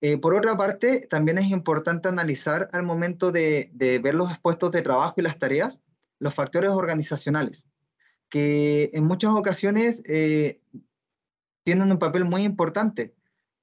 Eh, 0.00 0.16
por 0.16 0.34
otra 0.34 0.56
parte, 0.56 1.06
también 1.10 1.36
es 1.36 1.50
importante 1.50 2.08
analizar 2.08 2.70
al 2.72 2.84
momento 2.84 3.32
de, 3.32 3.68
de, 3.74 3.98
ver 3.98 4.14
los 4.14 4.38
puestos 4.38 4.72
de 4.72 4.80
trabajo 4.80 5.12
y 5.18 5.24
las 5.24 5.38
tareas, 5.38 5.78
los 6.18 6.32
factores 6.32 6.70
organizacionales, 6.70 7.66
que 8.30 8.88
en 8.94 9.04
muchas 9.04 9.32
ocasiones 9.32 10.02
tienen 11.64 11.92
un 11.92 11.98
papel 11.98 12.24
muy 12.24 12.44
importante. 12.44 13.14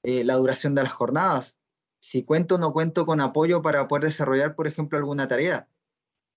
la 0.03 0.35
duración 0.35 0.75
de 0.75 0.83
las 0.83 0.91
jornadas, 0.91 1.55
si 2.03 2.23
cuento 2.23 2.55
o 2.55 2.57
no 2.57 2.73
cuento 2.73 3.05
con 3.05 3.21
apoyo 3.21 3.61
para 3.61 3.87
poder 3.87 4.03
desarrollar, 4.03 4.55
por 4.55 4.67
ejemplo, 4.67 4.97
alguna 4.97 5.29
tarea, 5.29 5.69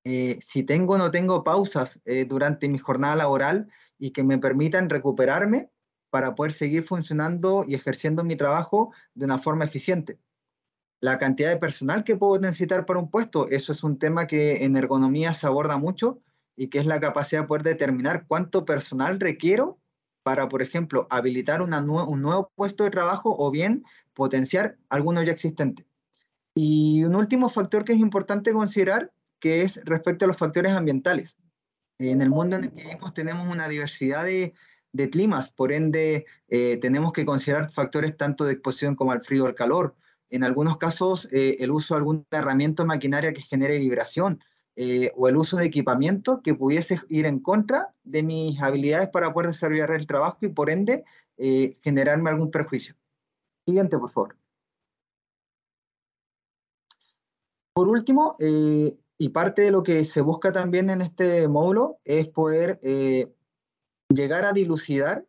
eh, 0.04 0.38
si 0.40 0.62
tengo 0.62 0.94
o 0.94 0.96
no 0.96 1.10
tengo 1.10 1.42
pausas 1.42 2.00
eh, 2.04 2.24
durante 2.24 2.68
mi 2.68 2.78
jornada 2.78 3.16
laboral 3.16 3.68
y 3.98 4.12
que 4.12 4.22
me 4.22 4.38
permitan 4.38 4.88
recuperarme 4.88 5.68
para 6.08 6.36
poder 6.36 6.52
seguir 6.52 6.86
funcionando 6.86 7.64
y 7.66 7.74
ejerciendo 7.74 8.22
mi 8.22 8.36
trabajo 8.36 8.92
de 9.14 9.24
una 9.24 9.40
forma 9.40 9.64
eficiente. 9.64 10.20
La 11.00 11.18
cantidad 11.18 11.50
de 11.50 11.56
personal 11.56 12.04
que 12.04 12.14
puedo 12.14 12.38
necesitar 12.38 12.86
para 12.86 13.00
un 13.00 13.10
puesto, 13.10 13.48
eso 13.48 13.72
es 13.72 13.82
un 13.82 13.98
tema 13.98 14.28
que 14.28 14.64
en 14.64 14.76
ergonomía 14.76 15.34
se 15.34 15.48
aborda 15.48 15.78
mucho 15.78 16.20
y 16.54 16.68
que 16.68 16.78
es 16.78 16.86
la 16.86 17.00
capacidad 17.00 17.40
de 17.40 17.48
poder 17.48 17.64
determinar 17.64 18.26
cuánto 18.28 18.64
personal 18.64 19.18
requiero 19.18 19.80
para, 20.22 20.48
por 20.48 20.62
ejemplo, 20.62 21.08
habilitar 21.10 21.60
un 21.60 21.70
nuevo 21.70 22.52
puesto 22.54 22.84
de 22.84 22.90
trabajo 22.90 23.34
o 23.36 23.50
bien 23.50 23.84
potenciar 24.16 24.78
alguno 24.88 25.22
ya 25.22 25.32
existente. 25.32 25.86
Y 26.54 27.04
un 27.04 27.14
último 27.14 27.50
factor 27.50 27.84
que 27.84 27.92
es 27.92 27.98
importante 28.00 28.52
considerar, 28.52 29.12
que 29.38 29.60
es 29.60 29.78
respecto 29.84 30.24
a 30.24 30.28
los 30.28 30.38
factores 30.38 30.72
ambientales. 30.72 31.36
En 31.98 32.22
el 32.22 32.30
mundo 32.30 32.56
en 32.56 32.64
el 32.64 32.72
que 32.72 32.82
vivimos 32.82 33.12
tenemos 33.12 33.46
una 33.46 33.68
diversidad 33.68 34.24
de, 34.24 34.54
climas, 35.10 35.50
por 35.50 35.72
ende 35.72 36.24
eh, 36.48 36.78
tenemos 36.78 37.12
que 37.12 37.26
considerar 37.26 37.70
factores 37.70 38.16
tanto 38.16 38.44
de 38.46 38.54
exposición 38.54 38.96
como 38.96 39.12
al 39.12 39.22
frío 39.22 39.44
o 39.44 39.46
al 39.46 39.54
calor. 39.54 39.94
En 40.30 40.42
algunos 40.42 40.78
casos, 40.78 41.28
eh, 41.30 41.56
el 41.60 41.70
uso 41.70 41.92
de 41.92 41.98
alguna 41.98 42.24
herramienta 42.30 42.82
o 42.82 42.86
maquinaria 42.86 43.34
que 43.34 43.42
genere 43.42 43.78
vibración 43.78 44.40
eh, 44.76 45.12
o 45.14 45.28
el 45.28 45.36
uso 45.36 45.58
de 45.58 45.66
equipamiento 45.66 46.40
que 46.42 46.54
pudiese 46.54 46.98
ir 47.10 47.26
en 47.26 47.40
contra 47.40 47.94
de 48.04 48.22
mis 48.22 48.58
habilidades 48.62 49.10
para 49.10 49.34
poder 49.34 49.50
desarrollar 49.50 49.90
el 49.90 50.06
trabajo 50.06 50.38
y 50.40 50.48
por 50.48 50.70
ende 50.70 51.04
generarme 51.82 52.30
algún 52.30 52.50
perjuicio. 52.50 52.96
Siguiente, 53.66 53.98
por 53.98 54.12
favor. 54.12 54.36
Por 57.74 57.88
último, 57.88 58.36
eh, 58.38 58.96
y 59.18 59.28
parte 59.30 59.62
de 59.62 59.70
lo 59.72 59.82
que 59.82 60.04
se 60.04 60.20
busca 60.20 60.52
también 60.52 60.88
en 60.88 61.02
este 61.02 61.48
módulo 61.48 61.98
es 62.04 62.28
poder 62.28 62.78
eh, 62.82 63.34
llegar 64.08 64.44
a 64.44 64.52
dilucidar 64.52 65.26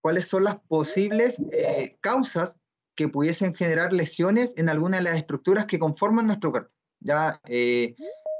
cuáles 0.00 0.28
son 0.28 0.44
las 0.44 0.60
posibles 0.60 1.42
eh, 1.50 1.98
causas 2.00 2.56
que 2.94 3.08
pudiesen 3.08 3.54
generar 3.54 3.92
lesiones 3.92 4.54
en 4.56 4.68
alguna 4.68 4.98
de 4.98 5.02
las 5.02 5.16
estructuras 5.16 5.66
que 5.66 5.78
conforman 5.78 6.28
nuestro 6.28 6.52
cuerpo, 6.52 6.72
ya 7.00 7.40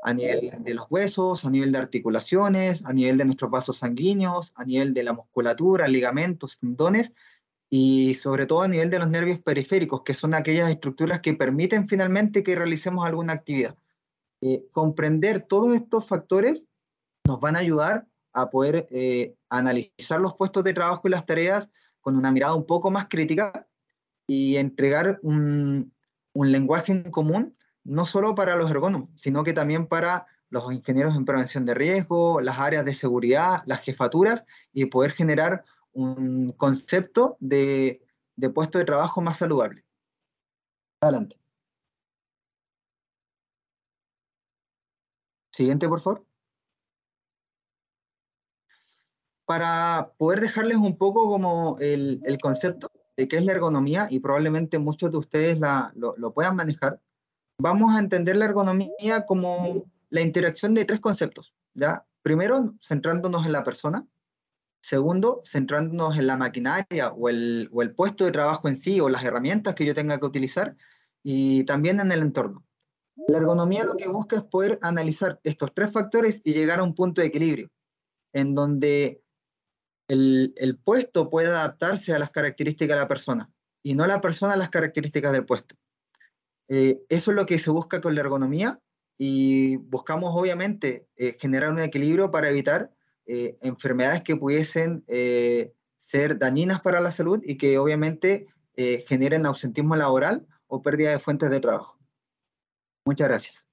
a 0.03 0.14
nivel 0.14 0.62
de 0.62 0.74
los 0.74 0.87
huesos, 0.89 1.45
a 1.45 1.51
nivel 1.51 1.72
de 1.72 1.79
articulaciones, 1.79 2.85
a 2.87 2.93
nivel 2.93 3.18
de 3.18 3.24
nuestros 3.24 3.51
vasos 3.51 3.79
sanguíneos, 3.79 4.53
a 4.55 4.64
nivel 4.64 4.95
de 4.95 5.03
la 5.03 5.12
musculatura, 5.12 5.89
ligamentos, 5.89 6.59
tendones, 6.59 7.12
y 7.69 8.14
sobre 8.14 8.47
todo 8.47 8.62
a 8.62 8.69
nivel 8.69 8.91
de 8.91 8.99
los 8.99 9.09
nervios 9.09 9.41
periféricos, 9.41 10.03
que 10.03 10.14
son 10.14 10.35
aquellas 10.35 10.71
estructuras 10.71 11.21
que 11.21 11.35
permiten 11.35 11.89
finalmente 11.89 12.43
que 12.43 12.55
realicemos 12.55 13.05
alguna 13.05 13.33
actividad. 13.33 13.77
Eh, 14.41 14.67
comprender 14.71 15.43
todos 15.43 15.75
estos 15.75 16.07
factores 16.07 16.64
nos 17.27 17.41
van 17.41 17.57
a 17.57 17.61
ayudar 17.61 18.07
a 18.33 18.51
poder 18.51 18.87
eh, 18.91 19.35
analizar 19.49 20.21
los 20.21 20.35
puestos 20.37 20.62
de 20.62 20.75
trabajo 20.75 21.09
y 21.09 21.11
las 21.11 21.27
tareas 21.27 21.71
con 22.01 22.17
una 22.17 22.31
mirada 22.31 22.55
un 22.55 22.67
poco 22.67 22.91
más 22.91 23.07
crítica 23.09 23.67
y 24.29 24.57
entregar 24.57 25.19
un, 25.23 25.93
un 26.33 26.53
lenguaje 26.53 26.93
en 26.93 27.11
común, 27.11 27.57
no 27.83 28.05
solo 28.05 28.35
para 28.35 28.57
los 28.57 28.71
ergónomos, 28.71 29.09
sino 29.17 29.43
que 29.43 29.53
también 29.53 29.87
para 29.87 30.27
los 30.51 30.73
ingenieros 30.73 31.17
en 31.17 31.25
prevención 31.25 31.64
de 31.64 31.75
riesgo, 31.75 32.41
las 32.41 32.59
áreas 32.59 32.85
de 32.85 32.95
seguridad, 32.95 33.62
las 33.67 33.81
jefaturas, 33.81 34.45
y 34.73 34.85
poder 34.87 35.12
generar 35.12 35.64
un 35.97 36.53
concepto 36.53 37.36
de, 37.40 38.03
de 38.36 38.51
puesto 38.51 38.78
de 38.78 38.84
trabajo 38.84 39.20
más 39.20 39.38
saludable. 39.38 39.84
Adelante. 41.01 41.38
Siguiente, 45.53 45.88
por 45.88 46.03
favor. 46.03 46.26
Para 49.47 50.12
poder 50.18 50.40
dejarles 50.40 50.76
un 50.76 50.99
poco 50.99 51.28
como 51.28 51.78
el, 51.80 52.20
el 52.24 52.38
concepto 52.38 52.90
de 53.16 53.26
qué 53.26 53.36
es 53.36 53.44
la 53.44 53.53
ergonomía, 53.53 54.09
y 54.11 54.20
probablemente 54.20 54.78
muchos 54.78 55.11
de 55.11 55.18
ustedes 55.18 55.59
la, 55.59 55.92
lo, 55.94 56.14
lo 56.18 56.34
puedan 56.34 56.57
manejar, 56.57 57.01
vamos 57.59 57.94
a 57.94 58.01
entender 58.01 58.36
la 58.36 58.44
ergonomía 58.44 59.24
como 59.24 59.84
la 60.11 60.20
interacción 60.20 60.74
de 60.74 60.84
tres 60.84 61.01
conceptos. 61.01 61.55
¿ya? 61.72 62.05
Primero, 62.20 62.74
centrándonos 62.86 63.47
en 63.47 63.53
la 63.53 63.64
persona. 63.64 64.07
Segundo, 64.87 65.43
centrándonos 65.45 66.16
en 66.16 66.28
la 66.28 66.37
maquinaria 66.37 67.09
o 67.09 67.28
el, 67.28 67.68
o 67.72 67.82
el 67.82 67.93
puesto 67.93 68.24
de 68.24 68.30
trabajo 68.30 68.68
en 68.68 68.76
sí 68.76 69.01
o 69.01 69.09
las 69.09 69.24
herramientas 69.24 69.74
que 69.74 69.84
yo 69.84 69.97
tenga 69.97 70.20
que 70.20 70.26
utilizar. 70.26 70.76
Y 71.24 71.64
también 71.64 71.99
en 71.99 72.12
el 72.12 72.22
entorno. 72.22 72.64
La 73.26 73.39
ergonomía 73.39 73.82
lo 73.82 73.97
que 73.97 74.07
busca 74.07 74.37
es 74.37 74.45
poder 74.45 74.78
analizar 74.82 75.41
estos 75.43 75.74
tres 75.74 75.91
factores 75.91 76.41
y 76.45 76.55
llegar 76.55 76.78
a 76.78 76.84
un 76.84 76.95
punto 76.95 77.20
de 77.20 77.26
equilibrio, 77.26 77.68
en 78.32 78.55
donde 78.55 79.24
el, 80.07 80.55
el, 80.57 80.78
puesto 80.78 81.30
puede 81.30 81.49
adaptarse 81.49 82.14
a 82.14 82.20
las 82.20 82.30
características 82.30 82.95
de 82.95 83.01
la 83.03 83.09
persona 83.09 83.51
y 83.82 83.97
no 83.97 84.07
la 84.07 84.20
persona 84.20 84.53
a 84.53 84.57
las 84.57 84.70
características 84.70 85.32
del 85.32 85.47
puesto. 85.47 85.74
Eh, 86.68 87.01
eso 87.09 87.32
es 87.32 87.37
lo 87.37 87.45
que 87.45 87.59
se 87.59 87.72
busca 87.72 88.01
con 88.01 88.14
la 88.14 88.20
ergonomía 88.20 88.78
y 89.18 89.78
buscamos 89.78 90.30
obviamente 90.32 91.09
eh, 91.16 91.37
generar 91.41 91.72
un 91.72 91.80
equilibrio 91.80 92.30
para 92.30 92.51
evitar 92.51 92.93
eh, 93.29 93.59
enfermedades 93.61 94.22
que 94.22 94.37
pudiesen 94.37 95.03
eh, 95.09 95.72
ser 95.97 96.39
dañinas 96.39 96.81
para 96.81 97.01
la 97.01 97.11
salud 97.11 97.41
y 97.43 97.59
que 97.59 97.77
obviamente 97.77 98.47
eh, 98.77 99.05
generen 99.09 99.47
ausentismo 99.47 99.97
laboral 99.97 100.47
o 100.68 100.81
pérdida 100.81 101.11
de 101.11 101.18
fuentes 101.18 101.51
de 101.51 101.59
trabajo. 101.59 101.99
Muchas 103.05 103.29
gracias. 103.29 103.66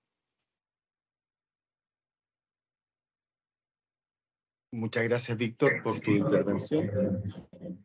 Muchas 4.72 5.04
gracias, 5.04 5.38
Víctor, 5.38 5.84
por 5.84 5.99
tu 5.99 6.10
intervención. 6.10 6.89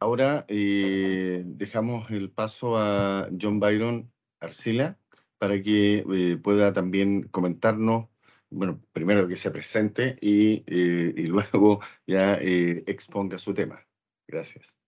Ahora 0.01 0.47
dejamos 0.49 2.11
el 2.11 2.31
paso 2.31 2.79
a 2.79 3.29
John 3.39 3.61
Byron 3.61 4.11
Arcila 4.41 4.99
para 5.37 5.61
que 5.61 6.39
pueda 6.43 6.73
también 6.73 7.25
comentarnos, 7.25 8.09
bueno, 8.51 8.81
primero 8.93 9.29
que 9.29 9.37
se 9.37 9.51
presente 9.51 10.17
y, 10.21 10.65
eh, 10.67 11.15
y 11.17 11.27
luego 11.27 11.81
ya 12.07 12.35
eh, 12.35 12.85
exponga 12.87 13.39
su 13.39 13.55
tema. 13.55 13.85
Gracias. 14.27 14.79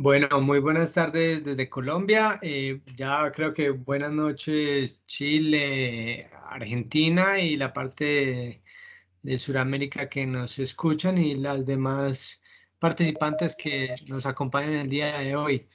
Bueno, 0.00 0.40
muy 0.40 0.58
buenas 0.58 0.92
tardes 0.92 1.44
desde 1.44 1.70
Colombia. 1.70 2.38
Eh, 2.42 2.80
ya 2.96 3.30
creo 3.32 3.52
que 3.52 3.70
buenas 3.70 4.12
noches 4.12 5.04
Chile, 5.06 6.28
Argentina 6.48 7.38
y 7.38 7.56
la 7.56 7.72
parte 7.72 8.04
de, 8.04 8.60
de 9.22 9.38
Sudamérica 9.38 10.08
que 10.08 10.26
nos 10.26 10.58
escuchan 10.58 11.16
y 11.16 11.36
las 11.36 11.64
demás 11.64 12.42
participantes 12.78 13.56
que 13.56 13.94
nos 14.08 14.26
acompañan 14.26 14.74
el 14.74 14.88
día 14.88 15.18
de 15.18 15.36
hoy. 15.36 15.66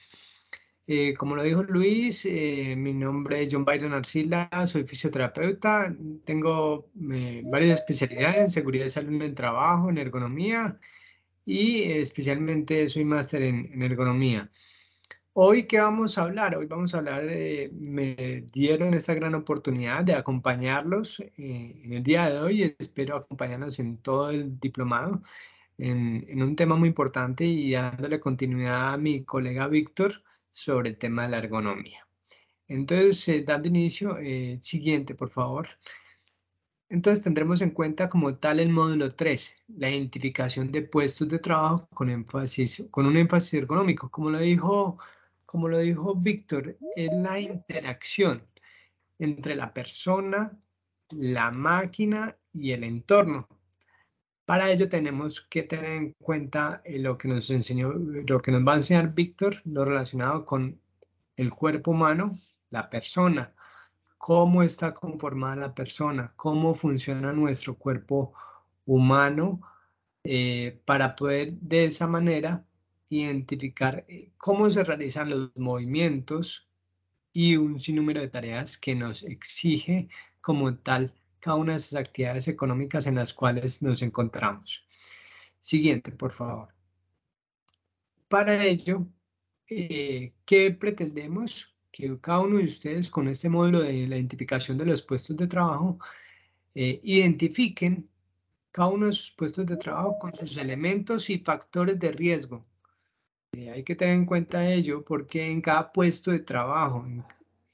Eh, 0.92 1.14
como 1.14 1.36
lo 1.36 1.44
dijo 1.44 1.62
Luis, 1.62 2.26
eh, 2.26 2.74
mi 2.76 2.92
nombre 2.92 3.40
es 3.40 3.48
John 3.52 3.64
Byron 3.64 3.92
Arcila, 3.92 4.50
soy 4.66 4.84
fisioterapeuta, 4.84 5.94
tengo 6.24 6.90
eh, 7.12 7.42
varias 7.44 7.78
especialidades 7.78 8.38
en 8.38 8.50
seguridad 8.50 8.86
y 8.86 8.88
salud 8.88 9.14
en 9.14 9.22
el 9.22 9.34
trabajo, 9.36 9.88
en 9.88 9.98
ergonomía 9.98 10.80
y 11.44 11.82
especialmente 11.92 12.88
soy 12.88 13.04
máster 13.04 13.42
en, 13.42 13.72
en, 13.72 13.82
ergonomía. 13.84 14.50
Hoy, 15.34 15.68
¿qué 15.68 15.78
vamos 15.80 16.18
a 16.18 16.24
hablar? 16.24 16.56
Hoy 16.56 16.66
vamos 16.66 16.92
a 16.94 16.98
hablar, 16.98 17.22
me 17.72 18.44
dieron 18.52 18.92
esta 18.94 19.14
gran 19.14 19.36
oportunidad 19.36 20.02
de 20.04 20.14
acompañarlos 20.14 21.20
en 21.36 21.92
el 21.92 22.02
día 22.02 22.28
de 22.30 22.38
hoy, 22.40 22.76
espero 22.80 23.16
acompañarlos 23.16 23.78
en 23.78 23.98
todo 23.98 24.30
el 24.30 24.58
diplomado. 24.58 25.22
En, 25.78 26.26
en 26.28 26.42
un 26.42 26.56
tema 26.56 26.76
muy 26.76 26.88
importante 26.88 27.44
y 27.44 27.72
dándole 27.72 28.18
continuidad 28.20 28.94
a 28.94 28.98
mi 28.98 29.24
colega 29.24 29.68
Víctor, 29.68 30.24
sobre 30.52 30.90
el 30.90 30.98
tema 30.98 31.22
de 31.22 31.28
la 31.30 31.38
ergonomía. 31.38 32.06
Entonces, 32.68 33.28
eh, 33.28 33.42
dando 33.44 33.68
inicio, 33.68 34.18
eh, 34.18 34.58
siguiente, 34.62 35.14
por 35.14 35.30
favor. 35.30 35.68
Entonces, 36.88 37.22
tendremos 37.22 37.60
en 37.62 37.70
cuenta 37.70 38.08
como 38.08 38.36
tal 38.36 38.60
el 38.60 38.70
módulo 38.70 39.14
3, 39.14 39.56
la 39.76 39.90
identificación 39.90 40.72
de 40.72 40.82
puestos 40.82 41.28
de 41.28 41.38
trabajo 41.38 41.88
con, 41.94 42.24
con 42.90 43.06
un 43.06 43.16
énfasis 43.16 43.54
ergonómico. 43.54 44.10
Como 44.10 44.30
lo 44.30 44.38
dijo, 44.38 44.98
como 45.46 45.68
lo 45.68 45.78
dijo 45.78 46.14
Víctor, 46.14 46.76
es 46.96 47.10
la 47.12 47.40
interacción 47.40 48.46
entre 49.18 49.54
la 49.54 49.72
persona, 49.72 50.58
la 51.10 51.50
máquina 51.50 52.36
y 52.52 52.72
el 52.72 52.84
entorno. 52.84 53.48
Para 54.50 54.68
ello 54.68 54.88
tenemos 54.88 55.42
que 55.42 55.62
tener 55.62 55.92
en 55.92 56.12
cuenta 56.14 56.82
eh, 56.84 56.98
lo 56.98 57.16
que 57.16 57.28
nos 57.28 57.50
enseñó, 57.50 57.92
lo 57.92 58.40
que 58.40 58.50
nos 58.50 58.66
va 58.66 58.72
a 58.72 58.76
enseñar 58.78 59.14
Víctor, 59.14 59.62
lo 59.64 59.84
relacionado 59.84 60.44
con 60.44 60.80
el 61.36 61.52
cuerpo 61.52 61.92
humano, 61.92 62.36
la 62.70 62.90
persona, 62.90 63.54
cómo 64.18 64.64
está 64.64 64.92
conformada 64.92 65.54
la 65.54 65.72
persona, 65.72 66.32
cómo 66.34 66.74
funciona 66.74 67.32
nuestro 67.32 67.76
cuerpo 67.76 68.34
humano, 68.86 69.60
eh, 70.24 70.80
para 70.84 71.14
poder 71.14 71.52
de 71.52 71.84
esa 71.84 72.08
manera 72.08 72.66
identificar 73.08 74.04
eh, 74.08 74.32
cómo 74.36 74.68
se 74.68 74.82
realizan 74.82 75.30
los 75.30 75.52
movimientos 75.54 76.68
y 77.32 77.54
un 77.54 77.78
sinnúmero 77.78 78.20
de 78.20 78.28
tareas 78.30 78.78
que 78.78 78.96
nos 78.96 79.22
exige 79.22 80.08
como 80.40 80.74
tal 80.76 81.14
cada 81.40 81.56
una 81.56 81.72
de 81.72 81.78
esas 81.78 82.00
actividades 82.00 82.48
económicas 82.48 83.06
en 83.06 83.16
las 83.16 83.34
cuales 83.34 83.82
nos 83.82 84.02
encontramos. 84.02 84.86
Siguiente, 85.58 86.12
por 86.12 86.32
favor. 86.32 86.68
Para 88.28 88.64
ello, 88.64 89.06
eh, 89.68 90.34
¿qué 90.44 90.70
pretendemos? 90.72 91.74
Que 91.90 92.18
cada 92.20 92.40
uno 92.40 92.58
de 92.58 92.64
ustedes 92.64 93.10
con 93.10 93.28
este 93.28 93.48
módulo 93.48 93.80
de 93.80 94.06
la 94.06 94.16
identificación 94.16 94.78
de 94.78 94.86
los 94.86 95.02
puestos 95.02 95.36
de 95.36 95.48
trabajo 95.48 95.98
eh, 96.74 97.00
identifiquen 97.02 98.08
cada 98.70 98.90
uno 98.90 99.06
de 99.06 99.12
sus 99.12 99.32
puestos 99.32 99.66
de 99.66 99.76
trabajo 99.76 100.18
con 100.18 100.34
sus 100.34 100.56
elementos 100.56 101.28
y 101.30 101.38
factores 101.38 101.98
de 101.98 102.12
riesgo. 102.12 102.64
Eh, 103.52 103.70
hay 103.70 103.82
que 103.82 103.96
tener 103.96 104.14
en 104.14 104.26
cuenta 104.26 104.70
ello 104.70 105.04
porque 105.04 105.50
en 105.50 105.60
cada 105.60 105.92
puesto 105.92 106.30
de 106.30 106.40
trabajo, 106.40 107.04
en 107.04 107.24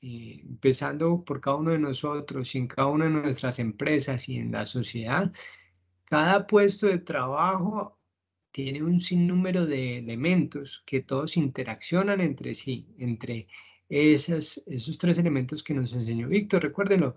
eh, 0.03 0.41
empezando 0.45 1.25
por 1.25 1.41
cada 1.41 1.57
uno 1.57 1.73
de 1.73 1.79
nosotros 1.79 2.55
y 2.55 2.59
en 2.59 2.69
cada 2.69 2.89
una 2.89 3.07
de 3.07 3.11
nuestras 3.11 3.59
empresas 3.59 4.29
y 4.29 4.37
en 4.37 4.53
la 4.53 4.65
sociedad, 4.65 5.33
cada 6.05 6.47
puesto 6.47 6.87
de 6.87 6.99
trabajo 6.99 7.99
tiene 8.51 8.83
un 8.83 9.01
sinnúmero 9.01 9.67
de 9.67 9.99
elementos 9.99 10.83
que 10.87 11.01
todos 11.03 11.37
interaccionan 11.37 12.21
entre 12.21 12.55
sí, 12.55 12.89
entre 12.99 13.49
esas, 13.89 14.63
esos 14.67 14.99
tres 14.99 15.19
elementos 15.19 15.63
que 15.63 15.75
nos 15.75 15.93
enseñó 15.93 16.29
Víctor. 16.29 16.63
Recuérdenlo, 16.63 17.15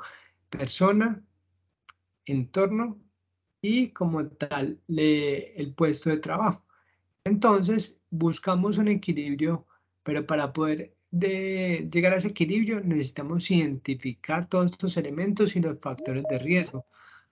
persona, 0.49 1.23
entorno 2.25 2.99
y 3.61 3.89
como 3.89 4.27
tal 4.27 4.81
el 4.87 5.73
puesto 5.75 6.09
de 6.09 6.17
trabajo. 6.17 6.65
Entonces, 7.23 7.99
buscamos 8.09 8.77
un 8.77 8.87
equilibrio, 8.87 9.67
pero 10.03 10.25
para 10.25 10.53
poder 10.53 10.95
de 11.11 11.87
llegar 11.91 12.13
a 12.13 12.17
ese 12.17 12.29
equilibrio 12.29 12.81
necesitamos 12.81 13.49
identificar 13.51 14.47
todos 14.47 14.71
estos 14.71 14.97
elementos 14.97 15.55
y 15.55 15.61
los 15.61 15.79
factores 15.79 16.23
de 16.29 16.39
riesgo. 16.39 16.85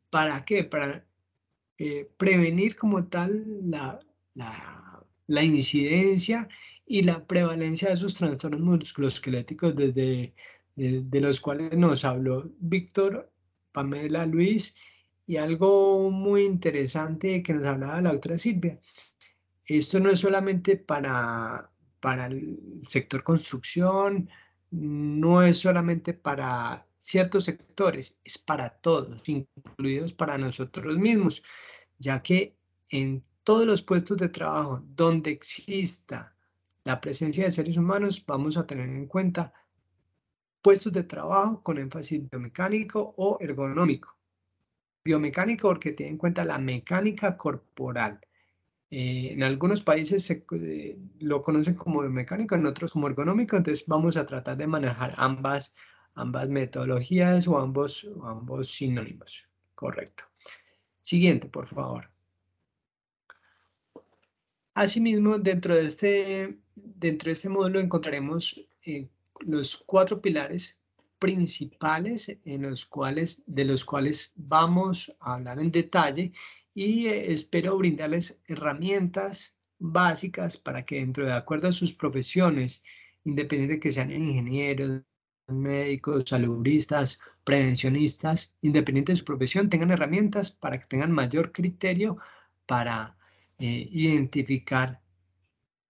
¿Para 0.10 0.46
qué? 0.46 0.64
Para 0.64 1.06
eh, 1.78 2.10
prevenir 2.18 2.76
como 2.76 3.08
tal 3.08 3.46
la, 3.70 4.00
la, 4.34 5.06
la, 5.28 5.44
incidencia 5.44 6.48
y 6.86 7.04
la 7.04 7.26
prevalencia 7.26 7.90
de 7.90 7.96
esos 7.96 8.16
trastornos 8.16 8.62
musculoesqueléticos 8.62 9.76
desde 9.76 10.34
de, 10.76 11.02
de 11.04 11.22
los 11.22 11.42
cuales 11.42 11.78
nos 11.78 12.06
habló 12.06 12.50
Víctor, 12.60 13.32
Pamela, 13.72 14.26
Luis 14.26 14.76
y 15.26 15.38
algo 15.38 16.10
muy 16.10 16.46
interesante 16.46 17.44
que 17.44 17.54
nos 17.54 17.68
hablaba 17.68 18.02
la 18.02 18.12
doctora 18.12 18.38
Silvia. 18.38 18.80
Esto 19.66 20.00
no 20.00 20.10
es 20.10 20.20
solamente 20.20 20.78
para 20.78 21.70
para 22.08 22.28
el 22.28 22.58
sector 22.84 23.22
construcción, 23.22 24.30
no 24.72 25.44
es 25.44 25.58
solamente 25.58 26.14
para 26.14 26.88
ciertos 26.98 27.44
sectores, 27.44 28.18
es 28.24 28.38
para 28.38 28.70
todos, 28.70 29.28
incluidos 29.28 30.14
para 30.14 30.38
nosotros 30.38 30.98
mismos, 30.98 31.44
ya 32.00 32.24
que 32.24 32.56
en 32.88 33.26
todos 33.44 33.66
los 33.66 33.82
puestos 33.82 34.16
de 34.16 34.30
trabajo 34.30 34.82
donde 34.88 35.32
exista 35.32 36.34
la 36.86 37.02
presencia 37.02 37.44
de 37.44 37.52
seres 37.52 37.76
humanos, 37.76 38.26
vamos 38.26 38.56
a 38.56 38.66
tener 38.66 38.88
en 38.88 39.08
cuenta 39.08 39.52
puestos 40.62 40.94
de 40.94 41.04
trabajo 41.04 41.62
con 41.62 41.78
énfasis 41.78 42.22
biomecánico 42.30 43.16
o 43.18 43.38
ergonómico. 43.42 44.18
Biomecánico 45.04 45.68
porque 45.68 45.92
tiene 45.92 46.14
en 46.14 46.18
cuenta 46.18 46.46
la 46.46 46.58
mecánica 46.58 47.36
corporal. 47.36 48.22
Eh, 48.90 49.34
en 49.34 49.44
algunos 49.44 49.82
países 49.82 50.24
se, 50.24 50.46
eh, 50.52 50.98
lo 51.20 51.42
conocen 51.42 51.76
como 51.76 52.02
biomecánico, 52.02 52.56
en 52.56 52.66
otros 52.66 52.94
como 52.94 53.08
ergonómico, 53.08 53.58
entonces 53.58 53.86
vamos 53.88 54.16
a 54.16 54.26
tratar 54.26 54.58
de 54.58 54.68
manejar 54.68 55.14
ambas, 55.18 55.74
ambas 56.16 56.48
metodologías 56.48 57.48
o 57.48 57.58
ambos, 57.58 58.06
o 58.06 58.26
ambos 58.26 58.72
sinónimos. 58.72 59.50
Correcto. 59.76 60.24
Siguiente, 61.02 61.48
por 61.50 61.68
favor. 61.68 62.10
Asimismo, 64.74 65.38
dentro 65.38 65.76
de 65.76 65.86
este, 65.86 66.60
dentro 66.76 67.28
de 67.28 67.34
este 67.34 67.50
módulo 67.50 67.80
encontraremos 67.80 68.62
eh, 68.84 69.10
los 69.42 69.78
cuatro 69.78 70.22
pilares 70.22 70.78
principales 71.20 72.38
en 72.46 72.62
los 72.62 72.86
cuales, 72.86 73.44
de 73.48 73.66
los 73.66 73.84
cuales 73.84 74.34
vamos 74.36 75.14
a 75.20 75.36
hablar 75.36 75.60
en 75.60 75.72
detalle 75.72 76.32
y 76.78 77.08
eh, 77.08 77.34
espero 77.34 77.76
brindarles 77.76 78.40
herramientas 78.46 79.58
básicas 79.80 80.60
para 80.60 80.86
que 80.86 81.00
dentro 81.00 81.26
de 81.26 81.34
acuerdo 81.34 81.70
a 81.70 81.72
sus 81.72 81.96
profesiones, 81.96 82.84
independiente 83.24 83.76
de 83.76 83.80
que 83.80 83.92
sean 83.92 84.12
ingenieros, 84.12 85.02
médicos, 85.48 86.26
saludistas, 86.30 87.20
prevencionistas, 87.44 88.56
independiente 88.62 89.12
de 89.12 89.16
su 89.16 89.26
profesión, 89.26 89.72
tengan 89.72 89.90
herramientas 89.90 90.52
para 90.52 90.80
que 90.80 90.86
tengan 90.86 91.12
mayor 91.12 91.52
criterio 91.52 92.20
para 92.68 93.18
eh, 93.58 93.90
identificar, 93.92 95.02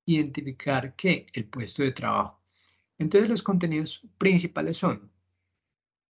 identificar 0.05 0.95
qué 0.95 1.27
el 1.33 1.49
puesto 1.49 1.83
de 1.83 1.91
trabajo. 1.91 2.41
Entonces 2.97 3.29
los 3.29 3.43
contenidos 3.43 4.07
principales 4.17 4.77
son, 4.77 5.11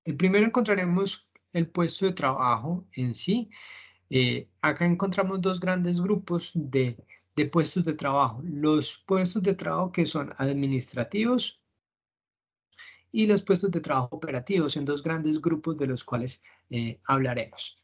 el 0.05 0.15
primero 0.15 0.45
encontraremos 0.45 1.27
el 1.51 1.67
puesto 1.67 2.05
de 2.05 2.11
trabajo 2.11 2.87
en 2.93 3.13
sí. 3.15 3.49
Eh, 4.09 4.47
acá 4.61 4.85
encontramos 4.85 5.41
dos 5.41 5.59
grandes 5.59 5.99
grupos 6.01 6.51
de, 6.53 6.97
de 7.35 7.45
puestos 7.45 7.83
de 7.85 7.93
trabajo. 7.93 8.41
Los 8.43 8.97
puestos 9.05 9.43
de 9.43 9.53
trabajo 9.53 9.91
que 9.91 10.05
son 10.05 10.33
administrativos 10.37 11.61
y 13.11 13.25
los 13.25 13.43
puestos 13.43 13.71
de 13.71 13.81
trabajo 13.81 14.09
operativos 14.11 14.77
en 14.77 14.85
dos 14.85 15.01
grandes 15.03 15.41
grupos 15.41 15.77
de 15.77 15.87
los 15.87 16.03
cuales 16.03 16.41
eh, 16.69 16.99
hablaremos. 17.05 17.83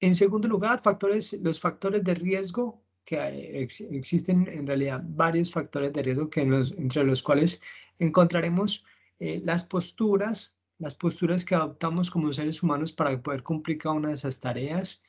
En 0.00 0.14
segundo 0.14 0.48
lugar, 0.48 0.80
factores, 0.80 1.38
los 1.42 1.60
factores 1.60 2.04
de 2.04 2.14
riesgo, 2.14 2.82
que 3.04 3.68
existen 3.90 4.48
en 4.48 4.66
realidad 4.66 5.00
varios 5.02 5.52
factores 5.52 5.92
de 5.92 6.02
riesgo 6.02 6.28
que 6.28 6.40
entre 6.40 7.04
los 7.04 7.22
cuales 7.22 7.62
encontraremos 7.98 8.84
eh, 9.20 9.40
las 9.44 9.64
posturas, 9.64 10.58
las 10.78 10.96
posturas 10.96 11.44
que 11.44 11.54
adoptamos 11.54 12.10
como 12.10 12.32
seres 12.32 12.62
humanos 12.62 12.92
para 12.92 13.22
poder 13.22 13.42
cumplir 13.44 13.78
cada 13.78 13.94
una 13.94 14.08
de 14.08 14.14
esas 14.14 14.40
tareas, 14.40 15.04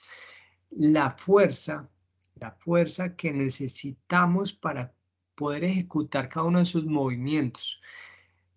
la 0.71 1.11
fuerza, 1.11 1.89
la 2.35 2.51
fuerza 2.51 3.15
que 3.15 3.31
necesitamos 3.31 4.53
para 4.53 4.93
poder 5.35 5.63
ejecutar 5.63 6.29
cada 6.29 6.47
uno 6.47 6.59
de 6.59 6.65
sus 6.65 6.85
movimientos. 6.85 7.81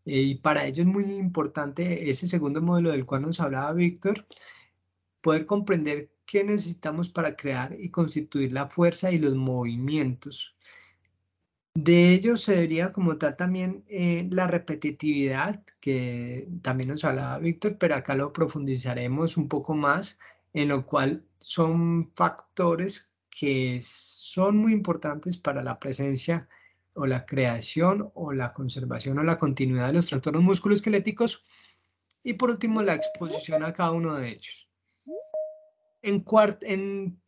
Eh, 0.06 0.20
y 0.20 0.34
para 0.36 0.64
ello 0.66 0.82
es 0.82 0.88
muy 0.88 1.04
importante 1.12 2.10
ese 2.10 2.26
segundo 2.26 2.62
modelo 2.62 2.90
del 2.92 3.06
cual 3.06 3.22
nos 3.22 3.40
hablaba 3.40 3.72
Víctor, 3.72 4.26
poder 5.20 5.46
comprender 5.46 6.12
qué 6.26 6.44
necesitamos 6.44 7.08
para 7.08 7.36
crear 7.36 7.76
y 7.78 7.90
constituir 7.90 8.52
la 8.52 8.68
fuerza 8.68 9.12
y 9.12 9.18
los 9.18 9.34
movimientos 9.34 10.56
de 11.74 12.12
ello 12.14 12.36
se 12.36 12.52
debería 12.52 12.92
como 12.92 13.16
tal 13.18 13.36
también 13.36 13.84
eh, 13.88 14.28
la 14.30 14.46
repetitividad, 14.46 15.62
que 15.80 16.48
también 16.62 16.90
nos 16.90 17.04
hablaba 17.04 17.38
Víctor, 17.38 17.78
pero 17.78 17.94
acá 17.94 18.14
lo 18.14 18.32
profundizaremos 18.32 19.36
un 19.36 19.48
poco 19.48 19.74
más, 19.74 20.18
en 20.52 20.68
lo 20.68 20.84
cual 20.86 21.24
son 21.40 22.12
factores 22.14 23.12
que 23.30 23.80
son 23.82 24.58
muy 24.58 24.72
importantes 24.72 25.38
para 25.38 25.62
la 25.62 25.78
presencia 25.78 26.48
o 26.94 27.06
la 27.06 27.24
creación 27.24 28.10
o 28.14 28.32
la 28.32 28.52
conservación 28.52 29.18
o 29.18 29.22
la 29.22 29.38
continuidad 29.38 29.88
de 29.88 29.94
los 29.94 30.06
trastornos 30.06 30.42
musculoesqueléticos 30.42 31.42
y 32.22 32.34
por 32.34 32.50
último 32.50 32.82
la 32.82 32.94
exposición 32.94 33.64
a 33.64 33.72
cada 33.72 33.92
uno 33.92 34.14
de 34.14 34.28
ellos. 34.28 34.68
En, 36.02 36.24
en 36.62 37.20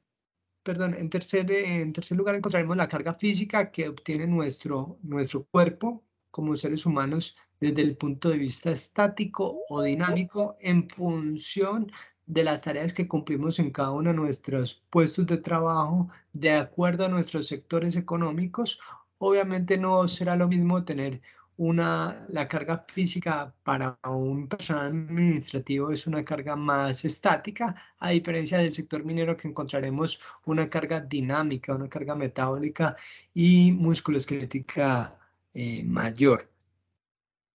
perdón, 0.63 0.95
en 0.95 1.11
tercer, 1.11 1.51
en 1.51 1.93
tercer 1.93 2.19
lugar 2.19 2.35
encontraremos 2.35 2.77
la 2.77 2.89
carga 2.89 3.15
física 3.15 3.71
que 3.71 3.89
obtiene 3.89 4.27
nuestro, 4.27 4.99
nuestro 5.03 5.45
cuerpo 5.45 6.05
como 6.31 6.57
seres 6.57 6.87
humanos 6.87 7.37
desde 7.61 7.83
el 7.83 7.97
punto 7.97 8.31
de 8.31 8.39
vista 8.39 8.71
estático 8.71 9.61
o 9.69 9.83
dinámico 9.83 10.57
en 10.61 10.89
función 10.89 11.93
de 12.27 12.45
las 12.45 12.63
tareas 12.63 12.93
que 12.95 13.09
cumplimos 13.09 13.59
en 13.59 13.71
cada 13.71 13.91
uno 13.91 14.11
de 14.11 14.17
nuestros 14.17 14.83
puestos 14.91 15.27
de 15.27 15.39
trabajo 15.39 16.09
de 16.33 16.53
acuerdo 16.53 17.07
a 17.07 17.09
nuestros 17.09 17.49
sectores 17.49 17.97
económicos. 17.97 18.81
Obviamente 19.19 19.79
no 19.79 20.09
será 20.09 20.37
lo 20.37 20.49
mismo 20.49 20.85
tener 20.85 21.21
una, 21.57 22.25
la 22.29 22.49
carga 22.49 22.85
física 22.89 23.55
para 23.63 23.99
un 24.05 24.49
personal 24.49 24.87
administrativo 24.87 25.91
es 25.93 26.07
una 26.07 26.25
carga 26.25 26.57
más 26.57 27.05
estática, 27.05 27.75
a 27.99 28.11
diferencia 28.11 28.59
del 28.59 28.75
sector 28.75 29.05
minero 29.05 29.37
que 29.37 29.49
encontraremos 29.49 30.19
una 30.45 30.69
carga 30.69 31.01
dinámica, 31.01 31.75
una 31.75 31.89
carga 31.89 32.15
metabólica 32.17 32.97
y 33.35 33.73
musculoesquelética 33.73 35.19
eh, 35.55 35.85
mayor. 35.85 36.52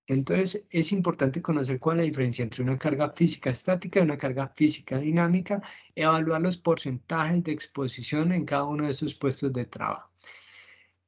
Entonces, 0.07 0.65
es 0.69 0.91
importante 0.93 1.41
conocer 1.41 1.79
cuál 1.79 1.97
es 1.97 2.03
la 2.03 2.07
diferencia 2.07 2.43
entre 2.43 2.63
una 2.63 2.77
carga 2.77 3.11
física 3.11 3.49
estática 3.49 3.99
y 3.99 4.03
una 4.03 4.17
carga 4.17 4.47
física 4.55 4.97
dinámica, 4.97 5.61
evaluar 5.95 6.41
los 6.41 6.57
porcentajes 6.57 7.43
de 7.43 7.51
exposición 7.51 8.31
en 8.31 8.45
cada 8.45 8.63
uno 8.63 8.85
de 8.85 8.91
estos 8.91 9.15
puestos 9.15 9.51
de 9.53 9.65
trabajo. 9.65 10.09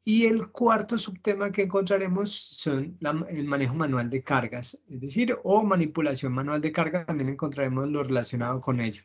Y 0.04 0.26
el 0.26 0.50
cuarto 0.50 0.98
subtema 0.98 1.52
que 1.52 1.64
encontraremos 1.64 2.32
son 2.34 2.98
el 3.30 3.46
manejo 3.46 3.76
manual 3.76 4.10
de 4.10 4.24
cargas, 4.24 4.80
es 4.90 5.02
decir, 5.02 5.38
o 5.44 5.64
manipulación 5.64 6.34
manual 6.34 6.62
de 6.62 6.72
cargas, 6.72 7.06
también 7.06 7.30
encontraremos 7.30 7.88
lo 7.90 8.04
relacionado 8.04 8.60
con 8.60 8.82
ello. 8.82 9.04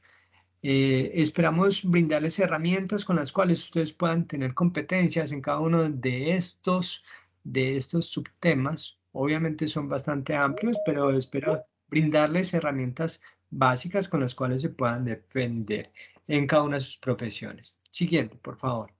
Eh, 0.62 1.12
esperamos 1.20 1.84
brindarles 1.84 2.38
herramientas 2.38 3.04
con 3.04 3.16
las 3.16 3.32
cuales 3.32 3.62
ustedes 3.64 3.92
puedan 3.92 4.26
tener 4.26 4.54
competencias 4.54 5.30
en 5.32 5.42
cada 5.42 5.60
uno 5.60 5.90
de 5.90 6.34
estos, 6.36 7.04
de 7.44 7.76
estos 7.76 8.06
subtemas. 8.06 8.98
Obviamente 9.16 9.68
son 9.68 9.88
bastante 9.88 10.34
amplios, 10.34 10.76
pero 10.84 11.10
espero 11.16 11.64
brindarles 11.86 12.52
herramientas 12.52 13.22
básicas 13.48 14.08
con 14.08 14.20
las 14.20 14.34
cuales 14.34 14.60
se 14.62 14.70
puedan 14.70 15.04
defender 15.04 15.92
en 16.26 16.48
cada 16.48 16.64
una 16.64 16.76
de 16.78 16.80
sus 16.80 16.98
profesiones. 16.98 17.80
Siguiente, 17.90 18.36
por 18.38 18.56
favor. 18.56 18.92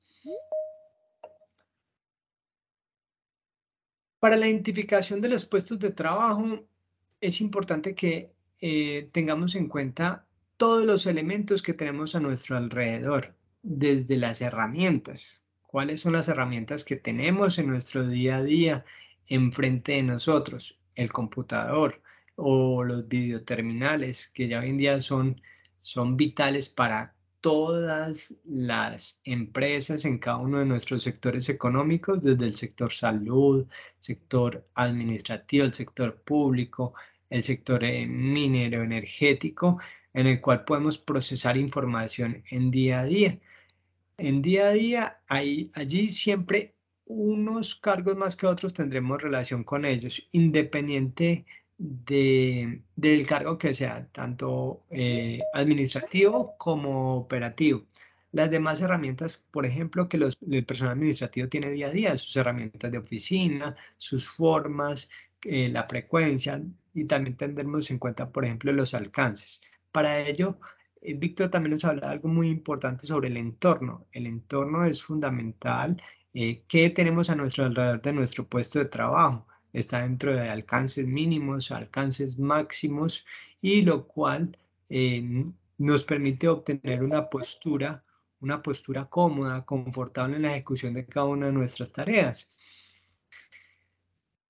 Para 4.20 4.36
la 4.36 4.46
identificación 4.46 5.20
de 5.20 5.30
los 5.30 5.44
puestos 5.46 5.80
de 5.80 5.90
trabajo 5.90 6.64
es 7.20 7.40
importante 7.40 7.96
que 7.96 8.32
eh, 8.60 9.08
tengamos 9.12 9.56
en 9.56 9.66
cuenta 9.66 10.28
todos 10.56 10.86
los 10.86 11.06
elementos 11.06 11.60
que 11.60 11.74
tenemos 11.74 12.14
a 12.14 12.20
nuestro 12.20 12.56
alrededor, 12.56 13.34
desde 13.62 14.16
las 14.16 14.40
herramientas. 14.42 15.42
¿Cuáles 15.66 16.02
son 16.02 16.12
las 16.12 16.28
herramientas 16.28 16.84
que 16.84 16.94
tenemos 16.94 17.58
en 17.58 17.66
nuestro 17.66 18.06
día 18.06 18.36
a 18.36 18.44
día 18.44 18.84
enfrente 19.28 19.92
de 19.92 20.02
nosotros? 20.02 20.78
El 20.94 21.12
computador 21.12 22.02
o 22.36 22.84
los 22.84 23.06
videoterminales 23.08 24.28
que 24.28 24.48
ya 24.48 24.60
hoy 24.60 24.70
en 24.70 24.76
día 24.76 25.00
son, 25.00 25.40
son 25.80 26.16
vitales 26.16 26.68
para 26.68 27.14
todas 27.44 28.38
las 28.44 29.20
empresas 29.24 30.06
en 30.06 30.16
cada 30.16 30.38
uno 30.38 30.60
de 30.60 30.64
nuestros 30.64 31.02
sectores 31.02 31.50
económicos, 31.50 32.22
desde 32.22 32.46
el 32.46 32.54
sector 32.54 32.90
salud, 32.90 33.66
sector 33.98 34.66
administrativo, 34.74 35.66
el 35.66 35.74
sector 35.74 36.22
público, 36.22 36.94
el 37.28 37.42
sector 37.42 37.84
eh, 37.84 38.06
minero 38.06 38.82
energético, 38.82 39.78
en 40.14 40.26
el 40.26 40.40
cual 40.40 40.64
podemos 40.64 40.96
procesar 40.96 41.58
información 41.58 42.42
en 42.50 42.70
día 42.70 43.00
a 43.00 43.04
día. 43.04 43.38
En 44.16 44.40
día 44.40 44.68
a 44.68 44.72
día, 44.72 45.20
hay, 45.28 45.70
allí 45.74 46.08
siempre 46.08 46.73
unos 47.06 47.74
cargos 47.76 48.16
más 48.16 48.36
que 48.36 48.46
otros 48.46 48.72
tendremos 48.72 49.22
relación 49.22 49.64
con 49.64 49.84
ellos, 49.84 50.28
independiente 50.32 51.44
de, 51.78 52.82
del 52.96 53.26
cargo 53.26 53.58
que 53.58 53.74
sea, 53.74 54.08
tanto 54.12 54.84
eh, 54.90 55.40
administrativo 55.52 56.56
como 56.56 57.16
operativo. 57.16 57.84
Las 58.32 58.50
demás 58.50 58.80
herramientas, 58.80 59.46
por 59.50 59.64
ejemplo, 59.66 60.08
que 60.08 60.18
los, 60.18 60.38
el 60.50 60.64
personal 60.64 60.94
administrativo 60.94 61.48
tiene 61.48 61.70
día 61.70 61.88
a 61.88 61.90
día, 61.90 62.16
sus 62.16 62.36
herramientas 62.36 62.90
de 62.90 62.98
oficina, 62.98 63.76
sus 63.96 64.28
formas, 64.28 65.08
eh, 65.44 65.68
la 65.68 65.86
frecuencia 65.86 66.60
y 66.94 67.04
también 67.04 67.36
tendremos 67.36 67.90
en 67.90 67.98
cuenta, 67.98 68.30
por 68.30 68.44
ejemplo, 68.44 68.72
los 68.72 68.94
alcances. 68.94 69.62
Para 69.92 70.20
ello, 70.20 70.58
eh, 71.02 71.14
Víctor 71.14 71.50
también 71.50 71.72
nos 71.72 71.84
habla 71.84 72.08
de 72.08 72.12
algo 72.14 72.28
muy 72.28 72.48
importante 72.48 73.06
sobre 73.06 73.28
el 73.28 73.36
entorno. 73.36 74.06
El 74.12 74.26
entorno 74.26 74.84
es 74.84 75.02
fundamental 75.02 76.02
eh, 76.34 76.64
qué 76.66 76.90
tenemos 76.90 77.30
a 77.30 77.36
nuestro 77.36 77.64
alrededor 77.64 78.02
de 78.02 78.12
nuestro 78.12 78.46
puesto 78.46 78.80
de 78.80 78.86
trabajo. 78.86 79.46
Está 79.72 80.02
dentro 80.02 80.34
de 80.34 80.48
alcances 80.48 81.06
mínimos, 81.06 81.70
alcances 81.70 82.38
máximos, 82.38 83.24
y 83.60 83.82
lo 83.82 84.06
cual 84.06 84.58
eh, 84.88 85.46
nos 85.78 86.04
permite 86.04 86.48
obtener 86.48 87.02
una 87.02 87.30
postura, 87.30 88.04
una 88.40 88.62
postura 88.62 89.06
cómoda, 89.06 89.64
confortable 89.64 90.36
en 90.36 90.42
la 90.42 90.52
ejecución 90.52 90.94
de 90.94 91.06
cada 91.06 91.26
una 91.26 91.46
de 91.46 91.52
nuestras 91.52 91.92
tareas. 91.92 92.48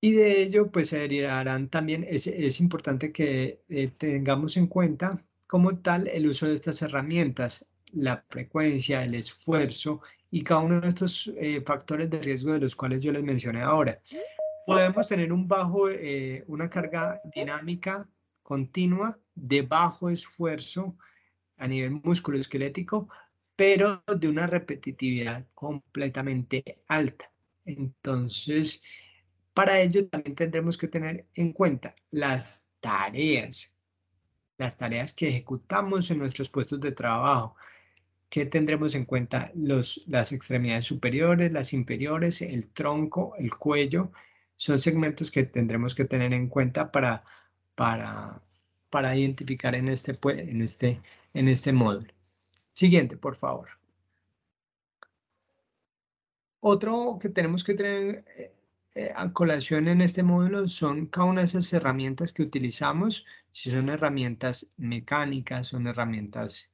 Y 0.01 0.13
de 0.13 0.43
ello, 0.43 0.71
pues 0.71 0.91
se 0.91 0.99
derivarán 0.99 1.69
también, 1.69 2.05
es, 2.09 2.27
es 2.27 2.61
importante 2.61 3.13
que 3.13 3.63
eh, 3.69 3.89
tengamos 3.89 4.57
en 4.57 4.67
cuenta 4.67 5.25
como 5.47 5.79
tal 5.79 6.09
el 6.09 6.27
uso 6.27 6.47
de 6.47 6.55
estas 6.55 6.83
herramientas, 6.83 7.67
la 7.93 8.25
frecuencia, 8.29 9.05
el 9.05 9.15
esfuerzo 9.15 10.03
y 10.35 10.43
cada 10.43 10.63
uno 10.63 10.81
de 10.81 10.89
estos 10.89 11.33
eh, 11.37 11.63
factores 11.65 12.11
de 12.11 12.21
riesgo 12.21 12.55
de 12.55 12.59
los 12.59 12.75
cuales 12.75 13.01
yo 13.01 13.13
les 13.13 13.23
mencioné 13.23 13.63
ahora. 13.63 14.01
Podemos 14.67 15.07
tener 15.07 15.33
un 15.33 15.47
bajo, 15.47 15.89
eh, 15.89 16.43
una 16.49 16.69
carga 16.69 17.21
dinámica 17.33 18.09
continua 18.43 19.17
de 19.37 19.63
bajo 19.63 20.11
esfuerzo 20.11 20.99
a 21.57 21.69
nivel 21.69 22.01
musculoesquelético, 22.03 23.09
pero 23.55 24.03
de 24.19 24.29
una 24.29 24.49
repetitividad 24.49 25.47
completamente 25.55 26.83
alta. 26.89 27.31
Entonces, 27.65 28.83
para 29.53 29.79
ello 29.79 30.09
también 30.09 30.35
tendremos 30.35 30.77
que 30.77 30.89
tener 30.89 31.29
en 31.35 31.53
cuenta 31.53 31.95
las 32.11 32.73
tareas, 32.81 33.73
las 34.59 34.77
tareas 34.77 35.13
que 35.13 35.29
ejecutamos 35.29 36.11
en 36.11 36.19
nuestros 36.19 36.49
puestos 36.51 36.81
de 36.81 36.91
trabajo. 36.91 37.55
¿Qué 38.35 38.47
tendremos 38.47 38.97
en 38.97 39.05
cuenta? 39.05 39.53
Los, 39.55 40.07
las 40.09 40.33
extremidades 40.33 40.87
superiores, 40.87 41.53
las 41.53 41.73
inferiores, 41.73 42.43
el 42.43 42.67
tronco, 42.67 43.37
el 43.39 43.55
cuello. 43.55 44.11
Son 44.57 44.81
segmentos 44.81 45.31
que 45.31 45.45
tendremos 45.45 45.95
que 45.95 46.05
tener 46.05 46.33
en 46.33 46.49
cuenta 46.49 46.91
para, 46.91 47.23
para, 47.77 48.43
para 48.91 49.17
identificar 49.17 49.77
en 49.77 49.87
este, 49.87 50.19
en, 50.25 50.63
este, 50.63 51.01
en 51.33 51.47
este 51.47 51.73
módulo. 51.73 52.13
Siguiente, 52.73 53.17
por 53.17 53.37
favor. 53.37 53.69
Otro 56.59 57.21
que 57.21 57.29
tenemos 57.29 57.63
que 57.63 57.75
tener 57.75 58.25
eh, 58.37 58.53
eh, 58.97 59.13
a 59.15 59.33
colación 59.33 59.87
en 59.87 60.01
este 60.01 60.25
módulo 60.25 60.67
son 60.67 61.07
cada 61.07 61.29
una 61.29 61.43
de 61.43 61.47
esas 61.47 61.73
herramientas 61.73 62.33
que 62.33 62.43
utilizamos, 62.43 63.27
si 63.53 63.71
son 63.71 63.91
herramientas 63.91 64.73
mecánicas, 64.77 65.69
son 65.69 65.87
herramientas 65.87 66.74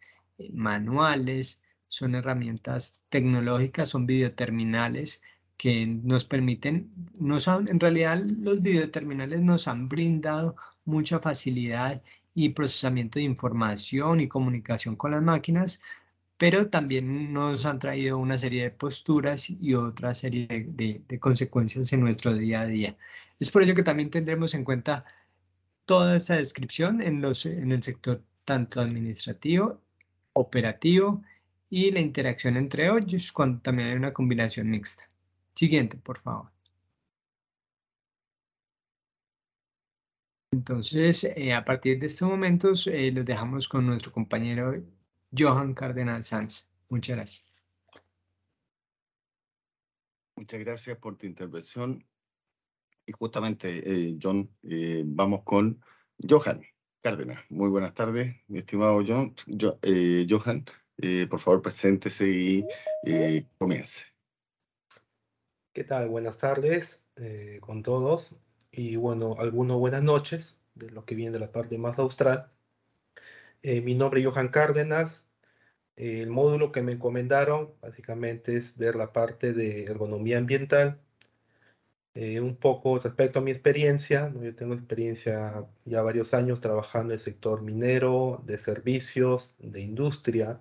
manuales, 0.52 1.62
son 1.88 2.14
herramientas 2.14 3.02
tecnológicas, 3.08 3.88
son 3.90 4.06
videoterminales 4.06 5.22
que 5.56 5.86
nos 5.86 6.24
permiten, 6.24 6.90
nos 7.18 7.46
en 7.48 7.80
realidad 7.80 8.22
los 8.24 8.62
videoterminales 8.62 9.42
nos 9.42 9.68
han 9.68 9.88
brindado 9.88 10.56
mucha 10.84 11.20
facilidad 11.20 12.02
y 12.34 12.50
procesamiento 12.50 13.18
de 13.18 13.24
información 13.24 14.20
y 14.20 14.28
comunicación 14.28 14.96
con 14.96 15.10
las 15.12 15.22
máquinas, 15.22 15.82
pero 16.38 16.70
también 16.70 17.32
nos 17.34 17.66
han 17.66 17.78
traído 17.78 18.18
una 18.18 18.38
serie 18.38 18.62
de 18.64 18.70
posturas 18.70 19.50
y 19.50 19.74
otra 19.74 20.14
serie 20.14 20.46
de, 20.48 21.18
consecuencias 21.20 21.92
en 21.92 22.00
nuestro 22.00 22.32
día 22.34 22.62
a 22.62 22.66
día. 22.66 22.96
Es 23.38 23.50
por 23.50 23.62
ello 23.62 23.74
que 23.74 23.82
también 23.82 24.10
tendremos 24.10 24.54
en 24.54 24.64
cuenta 24.64 25.04
toda 25.84 26.16
esta 26.16 26.36
descripción 26.36 27.02
en, 27.02 27.20
los, 27.20 27.46
en 27.46 27.72
el 27.72 27.82
sector 27.82 28.22
tanto 28.44 28.80
administrativo, 28.80 29.82
operativo 30.32 31.22
y 31.68 31.90
la 31.92 32.00
interacción 32.00 32.56
entre 32.56 32.88
ellos 32.88 33.32
cuando 33.32 33.60
también 33.60 33.90
hay 33.90 33.96
una 33.96 34.12
combinación 34.12 34.70
mixta. 34.70 35.04
Siguiente, 35.54 35.96
por 35.98 36.18
favor. 36.18 36.50
Entonces, 40.52 41.24
eh, 41.24 41.54
a 41.54 41.64
partir 41.64 42.00
de 42.00 42.06
estos 42.06 42.28
momentos, 42.28 42.86
eh, 42.88 43.12
los 43.12 43.24
dejamos 43.24 43.68
con 43.68 43.86
nuestro 43.86 44.10
compañero 44.10 44.82
Johan 45.36 45.74
Cardenal 45.74 46.24
Sanz. 46.24 46.68
Muchas 46.88 47.16
gracias. 47.16 47.46
Muchas 50.36 50.60
gracias 50.60 50.98
por 50.98 51.16
tu 51.16 51.26
intervención. 51.26 52.04
Y 53.06 53.12
justamente, 53.12 53.82
eh, 53.84 54.18
John, 54.20 54.50
vamos 55.04 55.42
con 55.44 55.80
Johan 56.28 56.62
Cárdenas. 57.02 57.42
Muy 57.48 57.68
buenas 57.68 57.94
tardes, 57.94 58.36
mi 58.48 58.58
estimado 58.58 59.02
John. 59.06 59.34
Eh, 59.82 60.26
Johan, 60.28 60.64
por 61.28 61.38
favor, 61.38 61.62
preséntese 61.62 62.28
y 62.28 62.66
comience. 63.58 64.04
¿Qué 65.72 65.84
tal? 65.84 66.08
Buenas 66.08 66.38
tardes 66.38 67.02
con 67.60 67.82
todos. 67.82 68.34
Y 68.72 68.96
bueno, 68.96 69.36
algunos 69.38 69.78
buenas 69.78 70.02
noches 70.02 70.56
de 70.74 70.90
lo 70.90 71.04
que 71.04 71.14
viene 71.14 71.32
de 71.32 71.40
la 71.40 71.52
parte 71.52 71.78
más 71.78 71.98
austral. 71.98 72.50
Eh, 73.62 73.80
mi 73.80 73.94
nombre 73.94 74.20
es 74.20 74.26
Johan 74.26 74.48
Cárdenas. 74.48 75.26
el 75.96 76.30
módulo 76.30 76.72
que 76.72 76.82
me 76.82 76.92
encomendaron 76.92 77.74
básicamente 77.82 78.56
es 78.56 78.76
ver 78.78 78.96
la 78.96 79.12
parte 79.12 79.52
de 79.52 79.84
ergonomía 79.84 80.38
ambiental. 80.38 81.00
Eh, 82.14 82.40
un 82.40 82.56
poco 82.56 82.98
respecto 82.98 83.38
a 83.38 83.42
mi 83.42 83.50
experiencia, 83.52 84.32
yo 84.40 84.54
tengo 84.54 84.74
experiencia 84.74 85.64
ya 85.84 86.02
varios 86.02 86.34
años 86.34 86.60
trabajando 86.60 87.12
en 87.12 87.18
el 87.18 87.24
sector 87.24 87.62
minero, 87.62 88.42
de 88.46 88.58
servicios, 88.58 89.54
de 89.58 89.80
industria, 89.80 90.60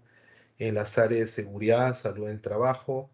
en 0.60 0.76
las 0.76 0.98
áreas 0.98 1.22
de 1.22 1.44
seguridad, 1.44 1.96
salud 1.96 2.26
en 2.28 2.34
el 2.36 2.42
trabajo, 2.42 3.12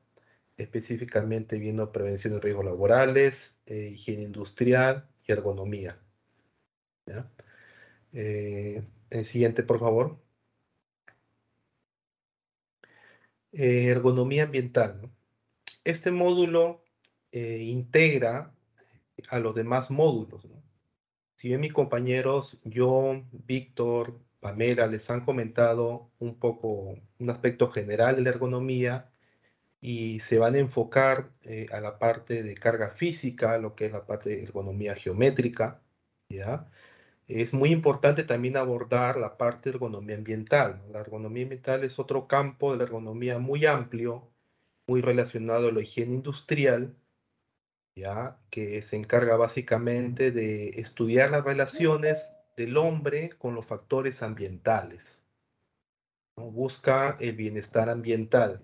específicamente 0.58 1.60
viendo 1.60 1.92
prevención 1.92 2.34
de 2.34 2.42
riesgos 2.42 2.66
laborales, 2.66 3.58
eh, 3.66 3.92
higiene 3.94 4.24
industrial 4.24 5.08
y 5.28 5.32
ergonomía. 5.32 6.00
¿ya? 7.06 7.30
El 9.10 9.26
siguiente, 9.26 9.64
por 9.64 9.80
favor. 9.80 10.20
Eh, 13.54 13.88
ergonomía 13.90 14.44
ambiental. 14.44 15.10
Este 15.84 16.12
módulo 16.12 16.85
eh, 17.36 17.64
integra 17.64 18.54
a 19.30 19.40
los 19.40 19.56
demás 19.56 19.92
módulos. 19.92 20.48
Si 21.36 21.50
bien 21.50 21.62
mis 21.62 21.74
compañeros 21.74 22.60
John, 22.74 23.30
Víctor, 23.34 24.20
Pamela 24.40 24.88
les 24.88 25.10
han 25.10 25.26
comentado 25.26 26.12
un 26.20 26.40
poco 26.40 26.96
un 27.20 27.30
aspecto 27.30 27.70
general 27.72 28.16
de 28.18 28.22
la 28.24 28.30
ergonomía 28.32 29.12
y 29.82 30.20
se 30.22 30.40
van 30.40 30.56
a 30.56 30.60
enfocar 30.60 31.32
eh, 31.44 31.68
a 31.72 31.82
la 31.82 32.00
parte 32.00 32.44
de 32.44 32.56
carga 32.56 32.92
física, 32.92 33.58
lo 33.58 33.76
que 33.76 33.88
es 33.88 33.92
la 33.94 34.06
parte 34.06 34.30
de 34.30 34.44
ergonomía 34.44 34.96
geométrica, 34.96 35.82
¿ya? 36.30 36.70
es 37.28 37.54
muy 37.54 37.72
importante 37.72 38.24
también 38.24 38.58
abordar 38.58 39.18
la 39.18 39.38
parte 39.38 39.70
de 39.70 39.76
ergonomía 39.76 40.16
ambiental. 40.18 40.84
La 40.92 41.00
ergonomía 41.02 41.44
ambiental 41.44 41.84
es 41.84 42.00
otro 42.00 42.28
campo 42.28 42.72
de 42.72 42.78
la 42.78 42.84
ergonomía 42.86 43.40
muy 43.40 43.66
amplio, 43.66 44.32
muy 44.88 45.02
relacionado 45.02 45.70
a 45.70 45.72
la 45.72 45.82
higiene 45.82 46.14
industrial, 46.16 46.96
ya 47.96 48.38
que 48.50 48.82
se 48.82 48.98
encarga 48.98 49.38
básicamente 49.38 50.32
de 50.32 50.70
estudiar 50.82 51.32
las 51.32 51.46
relaciones 51.46 52.34
del 52.58 52.78
hombre 52.78 53.30
con 53.38 53.56
los 53.56 53.66
factores 53.66 54.22
ambientales. 54.22 55.02
Busca 56.36 57.18
el 57.22 57.36
bienestar 57.36 57.90
ambiental. 57.90 58.62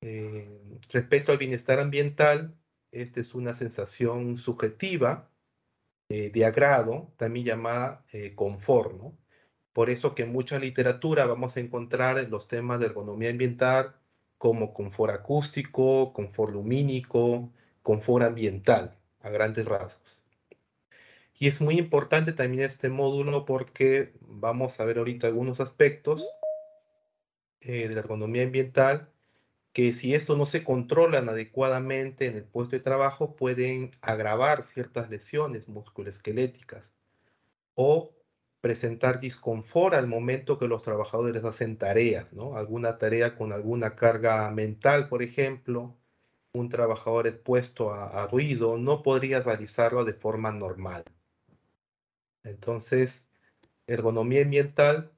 Eh, 0.00 0.48
respecto 0.90 1.32
al 1.32 1.38
bienestar 1.38 1.80
ambiental, 1.80 2.54
esta 2.92 3.20
es 3.20 3.34
una 3.34 3.54
sensación 3.54 4.38
subjetiva 4.38 5.28
eh, 6.08 6.30
de 6.30 6.44
agrado, 6.44 7.12
también 7.16 7.46
llamada 7.46 8.04
eh, 8.12 8.34
confort. 8.36 9.00
Por 9.72 9.90
eso 9.90 10.14
que 10.14 10.22
en 10.22 10.32
mucha 10.32 10.58
literatura 10.60 11.26
vamos 11.26 11.56
a 11.56 11.60
encontrar 11.60 12.28
los 12.28 12.46
temas 12.46 12.78
de 12.78 12.86
ergonomía 12.86 13.30
ambiental 13.30 13.96
como 14.38 14.74
confort 14.74 15.12
acústico, 15.12 16.12
confort 16.12 16.52
lumínico, 16.52 17.50
confort 17.84 18.24
ambiental, 18.24 18.96
a 19.20 19.28
grandes 19.28 19.66
rasgos. 19.66 20.22
Y 21.38 21.48
es 21.48 21.60
muy 21.60 21.78
importante 21.78 22.32
también 22.32 22.64
este 22.64 22.88
módulo 22.88 23.44
porque 23.44 24.14
vamos 24.20 24.80
a 24.80 24.84
ver 24.84 24.98
ahorita 24.98 25.26
algunos 25.26 25.60
aspectos 25.60 26.26
eh, 27.60 27.86
de 27.86 27.94
la 27.94 28.00
ergonomía 28.00 28.42
ambiental 28.42 29.10
que 29.74 29.92
si 29.92 30.14
esto 30.14 30.36
no 30.36 30.46
se 30.46 30.64
controlan 30.64 31.28
adecuadamente 31.28 32.26
en 32.26 32.36
el 32.36 32.44
puesto 32.44 32.76
de 32.76 32.80
trabajo 32.80 33.36
pueden 33.36 33.90
agravar 34.00 34.64
ciertas 34.64 35.10
lesiones 35.10 35.68
musculoesqueléticas 35.68 36.90
o 37.74 38.14
presentar 38.62 39.20
disconfort 39.20 39.94
al 39.94 40.06
momento 40.06 40.56
que 40.56 40.68
los 40.68 40.82
trabajadores 40.82 41.44
hacen 41.44 41.76
tareas, 41.76 42.32
¿no? 42.32 42.56
Alguna 42.56 42.96
tarea 42.96 43.36
con 43.36 43.52
alguna 43.52 43.94
carga 43.94 44.50
mental, 44.50 45.08
por 45.10 45.22
ejemplo, 45.22 45.98
un 46.54 46.68
trabajador 46.68 47.26
expuesto 47.26 47.92
a, 47.92 48.26
ruido 48.28 48.78
no 48.78 49.02
podría 49.02 49.40
realizarlo 49.42 50.04
de 50.04 50.14
forma 50.14 50.52
normal. 50.52 51.04
Entonces, 52.44 53.28
ergonomía 53.86 54.42
ambiental 54.42 55.12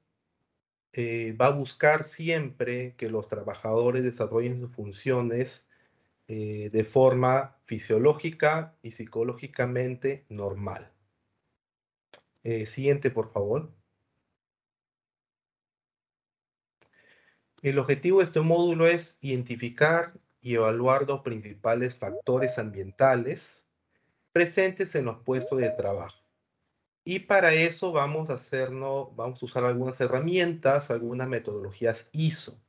eh, 0.93 1.35
va 1.39 1.47
a 1.47 1.51
buscar 1.51 2.03
siempre 2.03 2.95
que 2.97 3.09
los 3.09 3.29
trabajadores 3.29 4.03
desarrollen 4.03 4.59
sus 4.61 4.71
funciones 4.75 5.67
eh, 6.27 6.69
de 6.71 6.83
forma 6.83 7.57
fisiológica 7.65 8.75
y 8.81 8.91
psicológicamente 8.91 10.25
normal. 10.29 10.91
Eh, 12.43 12.65
siguiente, 12.65 13.11
por 13.11 13.31
favor. 13.31 13.71
El 17.61 17.77
objetivo 17.77 18.19
de 18.19 18.25
este 18.25 18.39
módulo 18.41 18.87
es 18.87 19.19
identificar 19.21 20.13
y 20.41 20.55
evaluar 20.55 21.07
los 21.07 21.21
principales 21.21 21.95
factores 21.95 22.57
ambientales 22.57 23.65
presentes 24.31 24.95
en 24.95 25.05
los 25.05 25.17
puestos 25.23 25.59
de 25.59 25.69
trabajo. 25.71 26.23
Y 27.03 27.19
para 27.19 27.53
eso 27.53 27.91
vamos 27.91 28.29
a 28.29 28.33
hacernos, 28.33 29.15
vamos 29.15 29.41
a 29.41 29.45
usar 29.45 29.63
algunas 29.63 29.99
herramientas, 30.01 30.91
algunas 30.91 31.27
metodologías 31.27 32.09
ISO. 32.11 32.61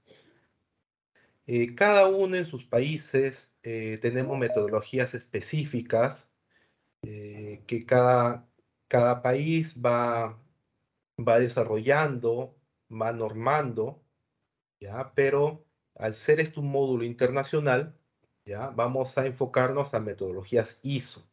Eh, 1.47 1.75
cada 1.75 2.07
uno 2.07 2.37
en 2.37 2.47
sus 2.47 2.65
países 2.65 3.53
eh, 3.63 3.99
tenemos 4.01 4.39
metodologías 4.39 5.15
específicas 5.15 6.29
eh, 7.03 7.65
que 7.67 7.85
cada, 7.87 8.47
cada 8.87 9.23
país 9.23 9.81
va, 9.85 10.39
va 11.19 11.39
desarrollando, 11.39 12.57
va 12.91 13.13
normando, 13.13 14.03
¿ya? 14.81 15.13
pero 15.15 15.68
al 15.99 16.15
ser 16.15 16.41
esto 16.41 16.61
un 16.61 16.71
módulo 16.71 17.05
internacional, 17.05 17.95
¿ya? 18.45 18.71
vamos 18.71 19.19
a 19.19 19.27
enfocarnos 19.27 19.95
a 19.95 20.01
metodologías 20.01 20.79
ISO. 20.83 21.29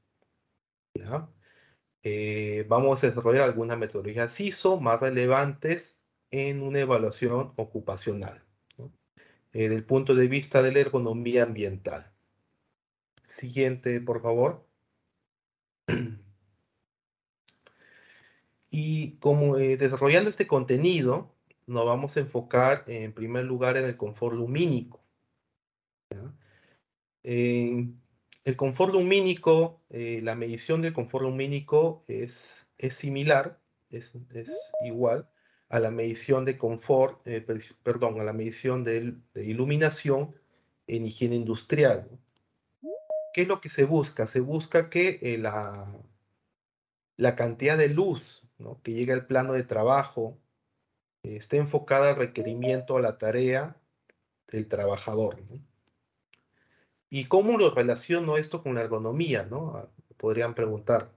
Eh, 2.04 2.66
vamos 2.68 3.04
a 3.04 3.08
desarrollar 3.08 3.44
algunas 3.44 3.78
metodologías 3.78 4.40
ISO 4.40 4.80
más 4.80 5.00
relevantes 5.00 6.02
en 6.32 6.62
una 6.62 6.80
evaluación 6.80 7.54
ocupacional, 7.56 8.44
desde 9.52 9.76
el 9.76 9.86
punto 9.86 10.16
de 10.16 10.28
vista 10.28 10.62
de 10.62 10.72
la 10.72 10.80
ergonomía 10.80 11.44
ambiental. 11.44 12.12
Siguiente, 13.28 14.02
por 14.02 14.22
favor. 14.22 14.66
Y 18.78 19.18
como 19.20 19.58
eh, 19.58 19.78
desarrollando 19.78 20.30
este 20.30 20.48
contenido, 20.48 21.35
nos 21.68 21.86
vamos 21.86 22.16
a 22.18 22.20
enfocar 22.20 22.84
en 22.88 23.14
primer 23.14 23.46
lugar 23.46 23.78
en 23.78 23.86
el 23.86 23.98
confort 23.98 24.36
lumínico. 24.36 25.02
El 28.46 28.56
confort 28.56 28.94
lumínico, 28.94 29.82
eh, 29.90 30.20
la 30.22 30.36
medición 30.36 30.84
del 30.84 30.94
confort 30.94 31.24
lumínico 31.24 32.04
es, 32.08 32.68
es 32.78 32.96
similar, 32.96 33.60
es, 33.90 34.14
igual 34.86 35.28
a 35.70 35.80
la 35.80 35.90
medición 35.90 36.46
de 36.46 36.56
confort, 36.56 37.26
eh, 37.26 37.44
perdón, 37.82 38.22
a 38.22 38.24
la 38.24 38.34
medición 38.34 38.84
de, 38.84 39.16
iluminación 39.34 40.36
en 40.86 41.08
higiene 41.08 41.36
industrial. 41.36 42.08
¿Qué 43.34 43.42
es 43.42 43.48
lo 43.48 43.60
que 43.60 43.70
se 43.70 43.84
busca? 43.86 44.28
Se 44.28 44.40
busca 44.40 44.92
que 44.92 45.18
eh, 45.24 45.40
la, 45.40 45.92
la 47.18 47.36
cantidad 47.36 47.80
de 47.80 47.90
luz 47.90 48.44
que 48.84 48.94
llega 48.94 49.16
al 49.16 49.26
plano 49.26 49.54
de 49.54 49.64
trabajo 49.64 50.38
esté 51.34 51.58
enfocada 51.58 52.10
al 52.10 52.16
requerimiento, 52.18 52.98
a 52.98 53.02
la 53.02 53.18
tarea 53.18 53.76
del 54.48 54.68
trabajador. 54.68 55.42
¿Y 57.10 57.26
cómo 57.26 57.58
lo 57.58 57.72
relaciono 57.72 58.38
esto 58.38 58.62
con 58.62 58.76
la 58.76 58.82
ergonomía? 58.82 59.44
¿no? 59.44 59.76
Ah, 59.76 59.90
podrían 60.18 60.56
preguntar. 60.56 61.12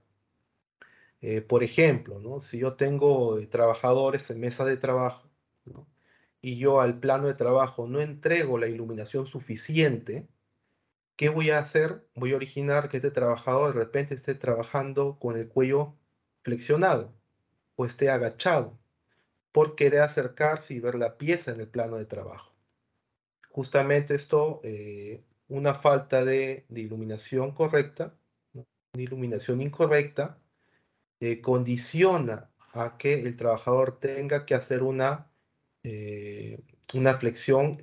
Eh, 1.21 1.41
por 1.41 1.63
ejemplo, 1.63 2.39
si 2.41 2.59
yo 2.59 2.75
tengo 2.75 3.37
eh, 3.39 3.47
trabajadores 3.47 4.29
en 4.29 4.39
mesa 4.39 4.65
de 4.65 4.77
trabajo 4.77 5.29
y 6.41 6.57
yo 6.57 6.81
al 6.81 6.99
plano 6.99 7.27
de 7.27 7.33
trabajo 7.33 7.87
no 7.87 7.99
entrego 8.01 8.57
la 8.57 8.67
iluminación 8.67 9.27
suficiente, 9.27 10.27
¿qué 11.17 11.29
voy 11.29 11.51
a 11.51 11.59
hacer? 11.59 12.07
Voy 12.15 12.33
a 12.33 12.37
originar 12.37 12.89
que 12.89 12.97
este 12.97 13.11
trabajador 13.11 13.73
de 13.73 13.79
repente 13.79 14.15
esté 14.15 14.35
trabajando 14.35 15.19
con 15.19 15.37
el 15.37 15.49
cuello 15.49 15.95
flexionado 16.43 17.13
o 17.75 17.85
esté 17.85 18.09
agachado 18.09 18.78
por 19.51 19.75
querer 19.75 20.01
acercarse 20.01 20.73
y 20.73 20.79
ver 20.79 20.95
la 20.95 21.17
pieza 21.17 21.51
en 21.51 21.61
el 21.61 21.67
plano 21.67 21.97
de 21.97 22.05
trabajo. 22.05 22.53
Justamente 23.49 24.15
esto 24.15 24.61
eh, 24.63 25.23
una 25.47 25.75
falta 25.75 26.23
de, 26.23 26.65
iluminación 26.69 27.51
correcta, 27.51 28.15
una 28.53 28.65
iluminación 29.03 29.61
incorrecta, 29.61 30.39
eh, 31.19 31.41
condiciona 31.41 32.49
a 32.73 32.97
que 32.97 33.21
el 33.21 33.35
trabajador 33.35 33.99
tenga 33.99 34.45
que 34.45 34.55
hacer 34.55 34.83
una, 34.83 35.31
eh, 35.83 36.61
una 36.93 37.17
flexión 37.17 37.79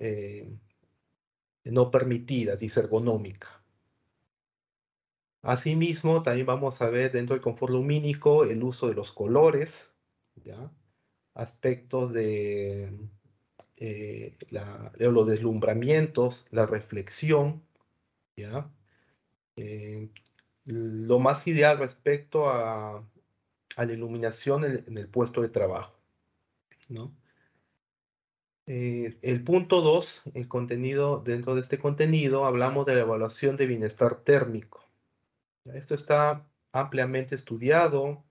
no 1.65 1.91
permitida, 1.91 2.57
disergonómica. 2.57 3.57
Asimismo, 5.43 6.23
también 6.23 6.47
vamos 6.47 6.81
a 6.83 6.89
ver 6.91 7.13
dentro 7.13 7.35
del 7.35 7.43
confort 7.43 7.73
lumínico 7.73 8.45
el 8.45 8.63
uso 8.63 8.89
de 8.89 8.95
los 8.95 9.13
colores, 9.13 9.93
aspectos 11.37 12.13
de 12.13 12.99
eh, 13.77 14.37
los 14.99 15.27
deslumbramientos, 15.27 16.47
la 16.51 16.67
reflexión, 16.67 17.63
¿ya? 18.37 18.71
Eh, 19.57 20.09
lo 20.65 21.19
más 21.19 21.47
ideal 21.47 21.79
respecto 21.79 22.49
a, 22.49 23.07
la 23.77 23.93
iluminación 23.93 24.65
en, 24.65 24.99
el 24.99 25.09
puesto 25.09 25.43
de 25.43 25.51
trabajo, 25.51 25.95
¿no? 26.89 27.15
Eh, 28.67 29.19
el 29.23 29.45
punto 29.45 29.81
2, 29.83 30.23
el 30.35 30.49
contenido, 30.49 31.23
dentro 31.25 31.55
de 31.55 31.61
este 31.61 31.79
contenido 31.79 32.47
hablamos 32.47 32.87
de 32.87 32.97
la 32.97 33.03
evaluación 33.03 33.57
de 33.57 33.67
bienestar 33.67 34.25
térmico. 34.25 34.89
Esto 35.67 35.95
está 35.95 36.49
ampliamente 36.73 37.35
estudiado 37.35 38.25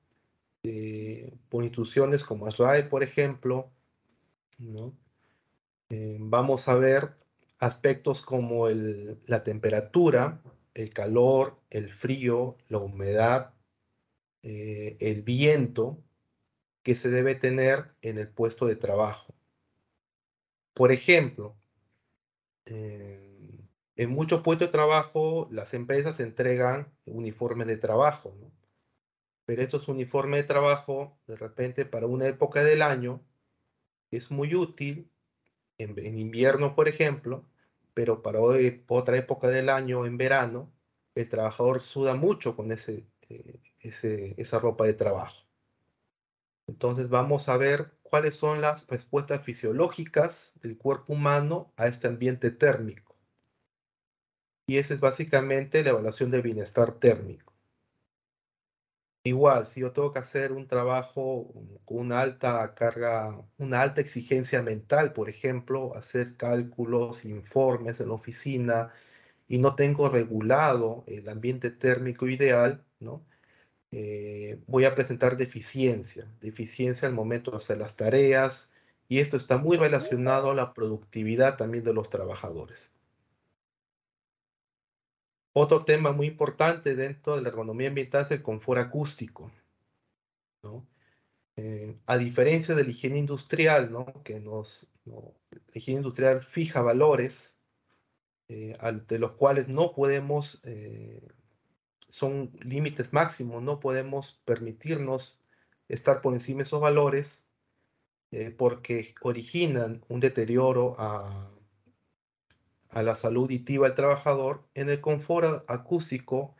por 1.49 1.63
instituciones 1.63 2.23
como 2.23 2.47
ASRAE, 2.47 2.83
por 2.83 3.03
ejemplo. 3.03 3.71
Eh, 5.89 6.17
vamos 6.19 6.67
a 6.67 6.75
ver 6.75 7.15
aspectos 7.59 8.21
como 8.21 8.67
la 8.69 9.43
temperatura, 9.43 10.41
el 10.73 10.93
calor, 10.93 11.57
el 11.69 11.91
frío, 11.91 12.57
la 12.67 12.79
humedad, 12.79 13.53
eh, 14.43 14.97
el 14.99 15.21
viento 15.21 16.03
que 16.83 16.95
se 16.95 17.09
debe 17.09 17.35
tener 17.35 17.95
en 18.01 18.17
el 18.17 18.27
puesto 18.27 18.65
de 18.65 18.75
trabajo. 18.75 19.33
Por 20.73 20.91
ejemplo, 20.91 21.55
en 22.65 24.09
muchos 24.09 24.41
puestos 24.41 24.67
de 24.67 24.71
trabajo 24.71 25.47
las 25.51 25.73
empresas 25.73 26.19
entregan 26.19 26.91
uniformes 27.05 27.67
de 27.67 27.77
trabajo, 27.77 28.35
pero 29.45 29.61
estos 29.61 29.87
uniformes 29.87 30.41
de 30.41 30.47
trabajo, 30.47 31.17
de 31.27 31.35
repente 31.37 31.85
para 31.85 32.07
una 32.07 32.27
época 32.27 32.63
del 32.63 32.81
año, 32.81 33.21
es 34.11 34.31
muy 34.31 34.55
útil 34.55 35.11
en, 35.77 36.17
invierno, 36.17 36.75
por 36.75 36.87
ejemplo, 36.87 37.45
pero 37.93 38.21
para 38.21 38.39
otra 38.41 39.17
época 39.17 39.47
del 39.47 39.69
año, 39.69 40.05
en 40.05 40.17
verano, 40.17 40.71
el 41.15 41.29
trabajador 41.29 41.81
suda 41.81 42.15
mucho 42.15 42.55
con 42.55 42.71
ese, 42.71 43.05
eh, 43.29 44.35
esa 44.37 44.59
ropa 44.59 44.85
de 44.85 44.93
trabajo. 44.93 45.47
Entonces 46.67 47.09
vamos 47.09 47.47
a 47.47 47.57
ver 47.57 47.91
cuáles 48.01 48.35
son 48.35 48.61
las 48.61 48.87
respuestas 48.87 49.43
fisiológicas 49.43 50.53
del 50.61 50.77
cuerpo 50.77 51.13
humano 51.13 51.71
a 51.77 51.87
este 51.87 52.07
ambiente 52.07 52.51
térmico. 52.51 53.15
Y 54.67 54.77
esa 54.77 54.95
es 54.95 54.99
básicamente 54.99 55.83
la 55.83 55.91
evaluación 55.91 56.31
del 56.31 56.41
bienestar 56.41 56.93
térmico. 56.93 57.54
Igual, 59.27 59.65
si 59.65 59.81
yo 59.81 59.91
tengo 59.91 60.11
que 60.11 60.19
hacer 60.19 60.51
un 60.51 60.67
trabajo 60.67 61.51
con 61.83 61.97
una 61.97 62.21
alta 62.21 62.75
carga, 62.75 63.35
una 63.57 63.81
alta 63.81 63.99
exigencia 64.01 64.61
mental, 64.61 65.13
por 65.13 65.29
ejemplo, 65.29 65.95
hacer 65.95 66.37
cálculos, 66.37 67.25
informes 67.25 67.99
en 67.99 68.09
la 68.09 68.13
oficina, 68.13 68.93
y 69.47 69.59
no 69.59 69.75
tengo 69.75 70.09
regulado 70.09 71.03
el 71.07 71.29
ambiente 71.29 71.71
térmico 71.71 72.27
ideal, 72.27 72.85
¿no? 72.99 73.25
Eh, 73.91 74.61
voy 74.67 74.85
a 74.85 74.95
presentar 74.95 75.37
deficiencia, 75.37 76.27
deficiencia 76.41 77.07
al 77.07 77.15
momento 77.15 77.51
de 77.51 77.57
hacer 77.57 77.79
las 77.79 77.95
tareas, 77.97 78.71
y 79.09 79.19
esto 79.19 79.37
está 79.37 79.57
muy 79.57 79.77
relacionado 79.77 80.51
a 80.51 80.55
la 80.55 80.73
productividad 80.73 81.57
también 81.57 81.83
de 81.85 81.93
los 81.93 82.09
trabajadores. 82.11 82.94
Otro 85.57 85.85
tema 85.85 86.11
muy 86.11 86.27
importante 86.27 86.95
dentro 86.95 87.37
de 87.37 87.41
la 87.41 87.47
ergonomía 87.47 87.87
ambiental 87.87 88.23
es 88.23 88.31
el 88.31 88.43
confort 88.43 88.81
acústico. 88.81 89.49
Eh, 91.55 91.95
a 92.05 92.17
diferencia 92.17 92.75
de 92.75 92.83
la 92.83 92.89
higiene 92.89 93.19
industrial, 93.19 93.89
que 94.25 94.41
nos, 94.41 94.85
la 95.05 95.71
higiene 95.73 95.99
industrial 96.01 96.43
fija 96.43 96.81
valores 96.81 97.55
eh, 98.49 98.77
de 99.07 99.17
los 99.17 99.31
cuales 99.31 99.69
no 99.69 99.93
podemos, 99.93 100.59
eh, 100.63 101.25
son 102.09 102.51
límites 102.59 103.13
máximos, 103.13 103.63
no 103.63 103.79
podemos 103.79 104.41
permitirnos 104.43 105.39
estar 105.87 106.21
por 106.21 106.33
encima 106.33 106.57
de 106.57 106.63
esos 106.63 106.81
valores 106.81 107.45
porque 108.57 109.15
originan 109.21 110.03
un 110.09 110.19
deterioro 110.19 110.99
a, 110.99 111.54
a 112.95 113.03
la 113.03 113.13
salud 113.13 113.43
auditiva 113.43 113.87
del 113.87 113.95
trabajador, 113.95 114.63
en 114.73 114.89
el 114.89 115.01
confort 115.01 115.69
acústico 115.69 116.55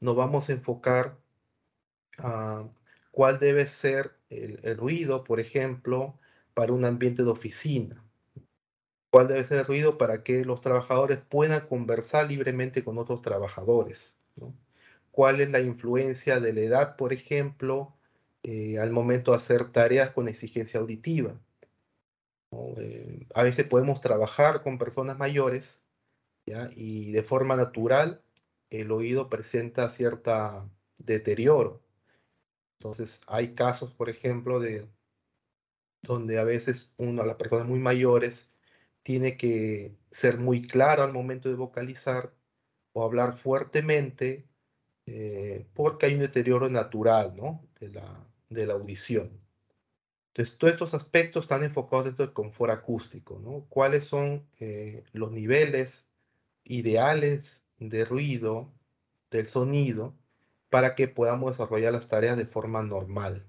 nos 0.00 0.16
vamos 0.16 0.48
a 0.48 0.52
enfocar 0.52 1.16
a 2.18 2.64
cuál 3.12 3.38
debe 3.38 3.66
ser 3.66 4.12
el, 4.28 4.76
ruido, 4.76 5.22
por 5.22 5.38
ejemplo, 5.38 6.18
para 6.54 6.72
un 6.72 6.84
ambiente 6.84 7.22
de 7.22 7.30
oficina. 7.30 8.02
Cuál 9.10 9.28
debe 9.28 9.44
ser 9.44 9.60
el 9.60 9.66
ruido 9.66 9.96
para 9.96 10.24
que 10.24 10.44
los 10.44 10.60
trabajadores 10.60 11.20
puedan 11.20 11.68
conversar 11.68 12.28
libremente 12.28 12.82
con 12.82 12.98
otros 12.98 13.22
trabajadores. 13.22 14.16
¿Cuál 15.12 15.40
es 15.40 15.50
la 15.50 15.60
influencia 15.60 16.40
de 16.40 16.52
la 16.52 16.60
edad, 16.62 16.96
por 16.96 17.12
ejemplo, 17.12 17.94
eh, 18.42 18.80
al 18.80 18.90
momento 18.90 19.30
de 19.30 19.36
hacer 19.36 19.70
tareas 19.70 20.10
con 20.10 20.26
exigencia 20.26 20.80
auditiva? 20.80 21.38
A 23.34 23.42
veces 23.42 23.66
podemos 23.66 24.00
trabajar 24.00 24.62
con 24.62 24.78
personas 24.78 25.18
mayores 25.18 25.82
y 26.74 27.12
de 27.12 27.22
forma 27.22 27.56
natural 27.56 28.22
el 28.70 28.92
oído 28.92 29.28
presenta 29.28 29.88
cierta 29.90 30.68
deterioro. 30.98 31.82
Entonces, 32.78 33.22
hay 33.26 33.54
casos, 33.54 33.92
por 33.92 34.08
ejemplo, 34.10 34.60
de 34.60 34.88
donde 36.02 36.38
a 36.38 36.44
veces 36.44 36.94
uno, 36.98 37.24
las 37.24 37.36
personas 37.36 37.66
muy 37.66 37.80
mayores, 37.80 38.50
tiene 39.02 39.36
que 39.36 39.96
ser 40.10 40.38
muy 40.38 40.66
claro 40.66 41.02
al 41.02 41.12
momento 41.12 41.48
de 41.48 41.56
vocalizar 41.56 42.34
o 42.92 43.04
hablar 43.04 43.36
fuertemente 43.36 44.48
eh, 45.06 45.66
porque 45.74 46.06
hay 46.06 46.14
un 46.14 46.20
deterioro 46.20 46.68
natural 46.68 47.34
de 48.50 48.66
la 48.66 48.74
audición. 48.74 49.45
Entonces, 50.36 50.58
todos 50.58 50.72
estos 50.74 50.94
aspectos 50.94 51.44
están 51.44 51.64
enfocados 51.64 52.04
dentro 52.04 52.26
del 52.26 52.34
confort 52.34 52.70
acústico, 52.70 53.38
¿no? 53.42 53.64
¿Cuáles 53.70 54.04
son 54.04 54.46
eh, 54.60 55.02
los 55.12 55.32
niveles 55.32 56.06
ideales 56.64 57.62
de 57.78 58.04
ruido, 58.04 58.70
del 59.30 59.46
sonido, 59.46 60.14
para 60.68 60.94
que 60.94 61.08
podamos 61.08 61.52
desarrollar 61.52 61.94
las 61.94 62.08
tareas 62.08 62.36
de 62.36 62.44
forma 62.44 62.82
normal. 62.82 63.46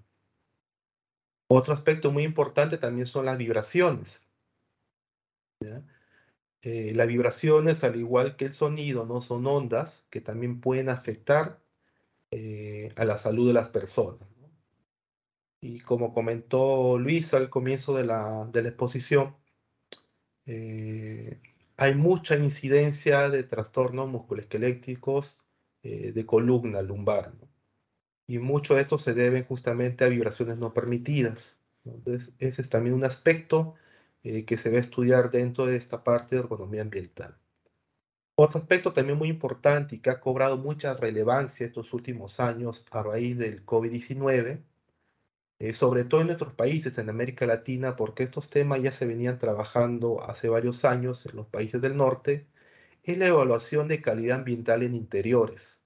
Otro 1.49 1.73
aspecto 1.73 2.11
muy 2.11 2.23
importante 2.23 2.77
también 2.77 3.07
son 3.07 3.25
las 3.25 3.37
vibraciones. 3.37 4.21
Eh, 6.61 6.93
las 6.95 7.07
vibraciones, 7.07 7.83
al 7.83 7.97
igual 7.97 8.37
que 8.37 8.45
el 8.45 8.53
sonido, 8.53 9.05
no 9.05 9.21
son 9.21 9.45
ondas 9.45 10.05
que 10.09 10.21
también 10.21 10.61
pueden 10.61 10.87
afectar 10.87 11.59
eh, 12.31 12.93
a 12.95 13.03
la 13.03 13.17
salud 13.17 13.47
de 13.47 13.53
las 13.53 13.69
personas. 13.69 14.36
Y 15.61 15.79
como 15.79 16.13
comentó 16.13 16.97
Luis 16.99 17.33
al 17.33 17.49
comienzo 17.49 17.95
de 17.95 18.05
la, 18.05 18.49
exposición, 18.53 19.35
eh, 20.45 21.39
hay 21.77 21.95
mucha 21.95 22.35
incidencia 22.35 23.29
de 23.29 23.43
trastornos 23.43 24.09
musculoesqueléticos 24.09 25.43
eh, 25.83 26.11
de 26.11 26.25
columna 26.25 26.81
lumbar. 26.81 27.33
Y 28.27 28.39
mucho 28.39 28.75
de 28.75 28.81
esto 28.81 28.97
se 28.97 29.13
debe 29.13 29.43
justamente 29.43 30.03
a 30.03 30.09
vibraciones 30.09 30.57
no 30.57 30.73
permitidas. 30.73 31.57
Entonces, 31.85 32.33
ese 32.39 32.61
es 32.61 32.69
también 32.69 32.95
un 32.95 33.05
aspecto 33.05 33.75
eh, 34.23 34.45
que 34.45 34.57
se 34.57 34.69
va 34.69 34.77
a 34.77 34.81
estudiar 34.81 35.31
dentro 35.31 35.65
de 35.65 35.77
esta 35.77 36.03
parte 36.03 36.35
de 36.35 36.41
ergonomía 36.41 36.81
ambiental. 36.81 37.37
Otro 38.35 38.59
aspecto 38.59 38.93
también 38.93 39.17
muy 39.17 39.29
importante 39.29 39.95
y 39.95 39.99
que 39.99 40.09
ha 40.09 40.19
cobrado 40.19 40.57
mucha 40.57 40.93
relevancia 40.93 41.65
estos 41.65 41.93
últimos 41.93 42.39
años 42.39 42.85
a 42.91 43.01
raíz 43.01 43.37
del 43.37 43.65
COVID-19, 43.65 44.63
eh, 45.59 45.73
sobre 45.73 46.03
todo 46.05 46.21
en 46.21 46.27
nuestros 46.27 46.53
países, 46.53 46.97
en 46.97 47.09
América 47.09 47.45
Latina, 47.45 47.95
porque 47.95 48.23
estos 48.23 48.49
temas 48.49 48.81
ya 48.81 48.91
se 48.91 49.05
venían 49.05 49.39
trabajando 49.39 50.23
hace 50.23 50.49
varios 50.49 50.85
años 50.85 51.25
en 51.25 51.35
los 51.35 51.47
países 51.47 51.81
del 51.81 51.97
norte, 51.97 52.47
es 53.03 53.17
la 53.17 53.27
evaluación 53.27 53.87
de 53.87 54.01
calidad 54.01 54.39
ambiental 54.39 54.83
en 54.83 54.95
interiores. 54.95 55.81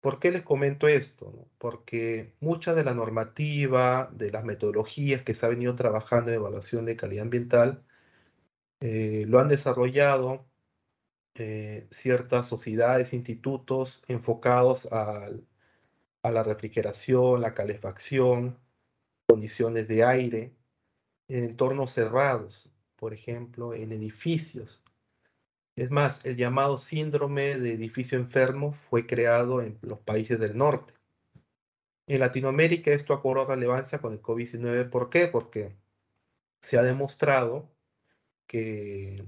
¿Por 0.00 0.18
qué 0.18 0.30
les 0.30 0.42
comento 0.42 0.88
esto? 0.88 1.48
Porque 1.58 2.34
mucha 2.40 2.74
de 2.74 2.84
la 2.84 2.94
normativa, 2.94 4.10
de 4.12 4.30
las 4.30 4.44
metodologías 4.44 5.22
que 5.22 5.34
se 5.34 5.44
ha 5.44 5.48
venido 5.50 5.76
trabajando 5.76 6.30
en 6.30 6.36
evaluación 6.36 6.86
de 6.86 6.96
calidad 6.96 7.24
ambiental, 7.24 7.84
eh, 8.80 9.24
lo 9.28 9.38
han 9.40 9.48
desarrollado 9.48 10.46
eh, 11.34 11.88
ciertas 11.90 12.48
sociedades, 12.48 13.12
institutos 13.12 14.02
enfocados 14.08 14.88
a 16.22 16.30
la 16.30 16.42
refrigeración, 16.42 17.40
la 17.40 17.54
calefacción, 17.54 18.58
condiciones 19.26 19.88
de 19.88 20.04
aire, 20.04 20.54
en 21.28 21.44
entornos 21.44 21.92
cerrados, 21.92 22.70
por 22.96 23.14
ejemplo, 23.14 23.74
en 23.74 23.92
edificios, 23.92 24.82
es 25.80 25.90
más, 25.90 26.24
el 26.26 26.36
llamado 26.36 26.76
síndrome 26.76 27.56
de 27.56 27.72
edificio 27.72 28.18
enfermo 28.18 28.72
fue 28.90 29.06
creado 29.06 29.62
en 29.62 29.78
los 29.80 29.98
países 30.00 30.38
del 30.38 30.58
norte. 30.58 30.92
En 32.06 32.20
Latinoamérica 32.20 32.90
esto 32.90 33.20
cobrado 33.22 33.46
relevancia 33.48 33.98
con 33.98 34.12
el 34.12 34.20
COVID-19. 34.20 34.90
¿Por 34.90 35.08
qué? 35.08 35.26
Porque 35.28 35.74
se 36.60 36.76
ha 36.76 36.82
demostrado 36.82 37.70
que 38.46 39.24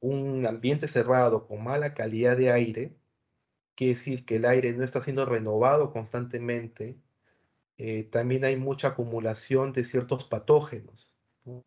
un 0.00 0.46
ambiente 0.46 0.88
cerrado 0.88 1.46
con 1.46 1.62
mala 1.62 1.94
calidad 1.94 2.36
de 2.36 2.50
aire, 2.50 2.96
quiere 3.74 3.94
decir 3.94 4.24
que 4.24 4.36
el 4.36 4.44
aire 4.44 4.72
no 4.74 4.84
está 4.84 5.02
siendo 5.02 5.24
renovado 5.26 5.92
constantemente, 5.92 6.98
eh, 7.78 8.04
también 8.04 8.44
hay 8.44 8.56
mucha 8.56 8.88
acumulación 8.88 9.72
de 9.72 9.84
ciertos 9.84 10.24
patógenos, 10.24 11.12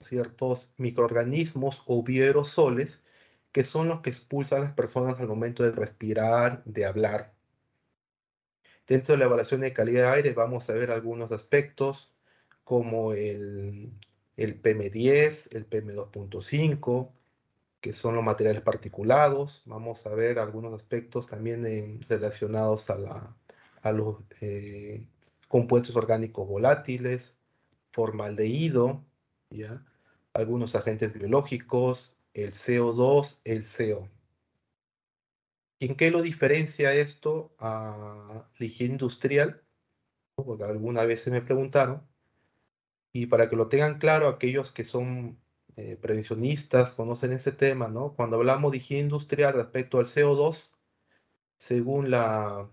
ciertos 0.02 0.74
microorganismos 0.78 1.84
o 1.86 2.04
bioaerosoles 2.04 3.04
que 3.52 3.64
son 3.64 3.88
los 3.88 4.02
que 4.02 4.10
expulsan 4.10 4.60
a 4.62 4.66
las 4.66 4.74
personas 4.74 5.20
al 5.20 5.28
momento 5.28 5.64
de 5.64 5.72
respirar, 5.72 6.64
de 6.66 6.86
hablar. 6.86 7.34
Dentro 8.88 9.14
de 9.14 9.20
la 9.20 9.26
evaluación 9.26 9.62
de 9.62 9.74
calidad 9.74 10.12
de 10.12 10.18
aire 10.18 10.34
vamos 10.34 10.70
a 10.70 10.74
ver 10.74 10.92
algunos 10.92 11.32
aspectos 11.32 12.14
como 12.64 13.14
el, 13.14 13.92
el 14.38 14.62
PM10, 14.62 15.56
el 15.56 15.70
PM2.5, 15.70 17.12
que 17.86 17.94
son 17.94 18.16
los 18.16 18.24
materiales 18.24 18.64
particulados. 18.64 19.62
Vamos 19.68 20.08
a 20.08 20.10
ver 20.10 20.40
algunos 20.40 20.74
aspectos 20.74 21.28
también 21.28 22.02
relacionados 22.10 22.90
a, 22.90 22.98
la, 22.98 23.38
a 23.84 23.92
los 23.92 24.24
eh, 24.42 25.06
compuestos 25.48 25.96
orgánicos 25.96 26.48
volátiles, 26.48 27.38
formaldehído, 27.92 29.06
¿ya? 29.52 29.86
algunos 30.34 30.74
agentes 30.74 31.14
biológicos, 31.14 32.18
el 32.34 32.54
CO2, 32.54 33.38
el 33.44 33.64
CO. 33.64 34.10
¿Y 35.78 35.86
en 35.86 35.96
qué 35.96 36.10
lo 36.10 36.24
diferencia 36.24 36.92
esto 36.92 37.54
a 37.60 38.50
higiene 38.58 38.94
industrial? 38.94 39.62
Porque 40.34 40.64
alguna 40.64 41.06
vez 41.06 41.22
se 41.22 41.30
me 41.30 41.44
preguntaron. 41.44 42.02
Y 43.14 43.28
para 43.28 43.48
que 43.48 43.56
lo 43.56 43.68
tengan 43.68 44.00
claro, 44.00 44.28
aquellos 44.28 44.72
que 44.72 44.86
son 44.86 45.38
eh, 45.78 45.98
prevencionistas 46.02 46.94
conocen 46.94 47.34
ese 47.34 47.52
tema, 47.52 47.88
¿no? 47.90 48.14
Cuando 48.16 48.38
hablamos 48.38 48.72
de 48.72 48.78
higiene 48.78 49.04
industrial 49.04 49.54
respecto 49.54 50.00
al 50.00 50.06
CO2, 50.06 50.74
según 51.58 52.12
la, 52.12 52.70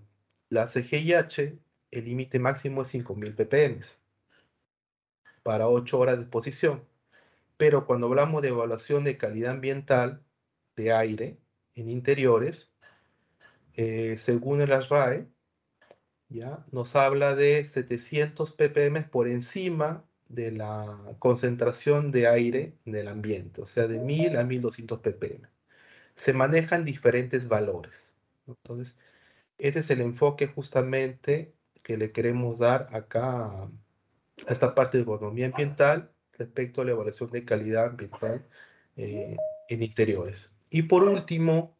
la 0.48 0.66
CGIH, 0.68 1.58
el 1.90 2.04
límite 2.04 2.38
máximo 2.38 2.82
es 2.82 2.88
5000 2.88 3.34
ppm 3.34 3.80
para 5.42 5.68
8 5.68 5.98
horas 5.98 6.16
de 6.16 6.22
exposición. 6.22 6.84
Pero 7.56 7.86
cuando 7.86 8.06
hablamos 8.06 8.42
de 8.42 8.48
evaluación 8.48 9.04
de 9.04 9.18
calidad 9.18 9.52
ambiental 9.52 10.22
de 10.76 10.92
aire 10.92 11.38
en 11.74 11.90
interiores, 11.90 12.70
eh, 13.74 14.16
según 14.18 14.60
el 14.60 14.72
ASRAE, 14.72 15.26
¿ya? 16.28 16.64
nos 16.72 16.96
habla 16.96 17.34
de 17.34 17.64
700 17.66 18.52
ppm 18.52 19.02
por 19.04 19.28
encima 19.28 20.04
de 20.32 20.50
la 20.52 20.98
concentración 21.18 22.10
de 22.10 22.26
aire 22.26 22.74
en 22.86 22.96
el 22.96 23.08
ambiente, 23.08 23.62
o 23.62 23.66
sea, 23.66 23.86
de 23.86 23.98
1000 24.00 24.36
a 24.36 24.44
1200 24.44 25.00
ppm. 25.00 25.48
Se 26.16 26.32
manejan 26.32 26.84
diferentes 26.84 27.48
valores. 27.48 27.92
Entonces, 28.46 28.96
ese 29.58 29.80
es 29.80 29.90
el 29.90 30.00
enfoque 30.00 30.46
justamente 30.48 31.54
que 31.82 31.96
le 31.96 32.12
queremos 32.12 32.58
dar 32.58 32.88
acá 32.92 33.46
a 33.46 33.70
esta 34.48 34.74
parte 34.74 34.98
de 34.98 35.04
economía 35.04 35.46
ambiental 35.46 36.10
respecto 36.32 36.82
a 36.82 36.84
la 36.84 36.92
evaluación 36.92 37.30
de 37.30 37.44
calidad 37.44 37.86
ambiental 37.86 38.46
eh, 38.96 39.36
en 39.68 39.82
interiores. 39.82 40.50
Y 40.70 40.82
por 40.82 41.04
último, 41.04 41.76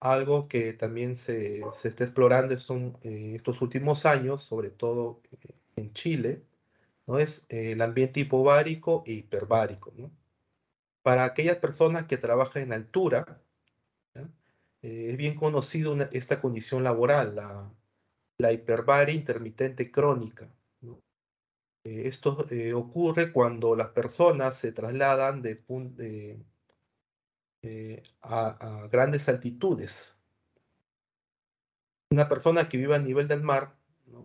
algo 0.00 0.48
que 0.48 0.72
también 0.72 1.16
se, 1.16 1.62
se 1.82 1.88
está 1.88 2.04
explorando 2.04 2.58
son, 2.58 2.98
eh, 3.02 3.34
estos 3.36 3.60
últimos 3.62 4.06
años, 4.06 4.42
sobre 4.42 4.70
todo 4.70 5.20
eh, 5.42 5.54
en 5.76 5.92
Chile, 5.92 6.42
¿no? 7.06 7.18
es 7.18 7.46
el 7.48 7.80
ambiente 7.82 8.20
hipobárico 8.20 9.04
e 9.06 9.12
hiperbárico. 9.12 9.92
¿no? 9.96 10.10
Para 11.02 11.24
aquellas 11.24 11.58
personas 11.58 12.06
que 12.06 12.18
trabajan 12.18 12.62
en 12.62 12.72
altura, 12.72 13.40
es 14.82 15.16
bien 15.16 15.34
conocido 15.34 15.96
esta 16.12 16.40
condición 16.40 16.84
laboral, 16.84 17.34
la, 17.34 17.70
la 18.38 18.52
hiperbaria 18.52 19.14
intermitente 19.14 19.90
crónica. 19.90 20.48
Eh, 21.86 22.08
esto 22.08 22.46
eh, 22.50 22.74
ocurre 22.74 23.32
cuando 23.32 23.76
las 23.76 23.90
personas 23.90 24.58
se 24.58 24.72
trasladan 24.72 25.40
de, 25.40 25.62
eh, 27.62 28.02
a, 28.22 28.88
grandes 28.90 29.28
altitudes. 29.28 30.12
Una 32.10 32.28
persona 32.28 32.68
que 32.68 32.76
vive 32.76 32.96
a 32.96 32.98
nivel 32.98 33.28
del 33.28 33.42
mar 33.42 33.75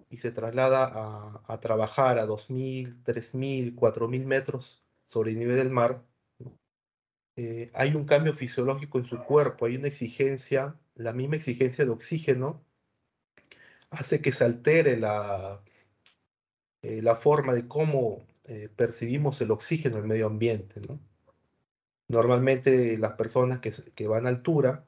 y 0.09 0.17
se 0.17 0.31
traslada 0.31 1.41
a, 1.47 1.59
trabajar 1.59 2.19
a 2.19 2.27
2.000, 2.27 3.03
3.000, 3.03 3.75
4.000 3.75 4.25
metros 4.25 4.83
sobre 5.07 5.31
el 5.31 5.39
nivel 5.39 5.57
del 5.57 5.69
mar, 5.69 6.03
eh, 7.35 7.71
hay 7.73 7.95
un 7.95 8.05
cambio 8.05 8.33
fisiológico 8.33 8.99
en 8.99 9.05
su 9.05 9.17
cuerpo, 9.23 9.65
hay 9.65 9.75
una 9.77 9.87
exigencia, 9.87 10.75
la 10.95 11.13
misma 11.13 11.37
exigencia 11.37 11.85
de 11.85 11.91
oxígeno 11.91 12.63
hace 13.89 14.21
que 14.21 14.31
se 14.31 14.43
altere 14.45 14.97
la, 14.97 15.61
eh, 16.81 17.01
la 17.01 17.15
forma 17.15 17.53
de 17.53 17.67
cómo 17.67 18.25
eh, 18.45 18.69
percibimos 18.75 19.39
el 19.41 19.51
oxígeno 19.51 19.97
en 19.97 20.03
el 20.03 20.07
medio 20.09 20.27
ambiente. 20.27 20.81
Normalmente 22.07 22.97
las 22.97 23.13
personas 23.13 23.59
que, 23.61 24.07
van 24.07 24.25
a 24.25 24.29
altura 24.29 24.85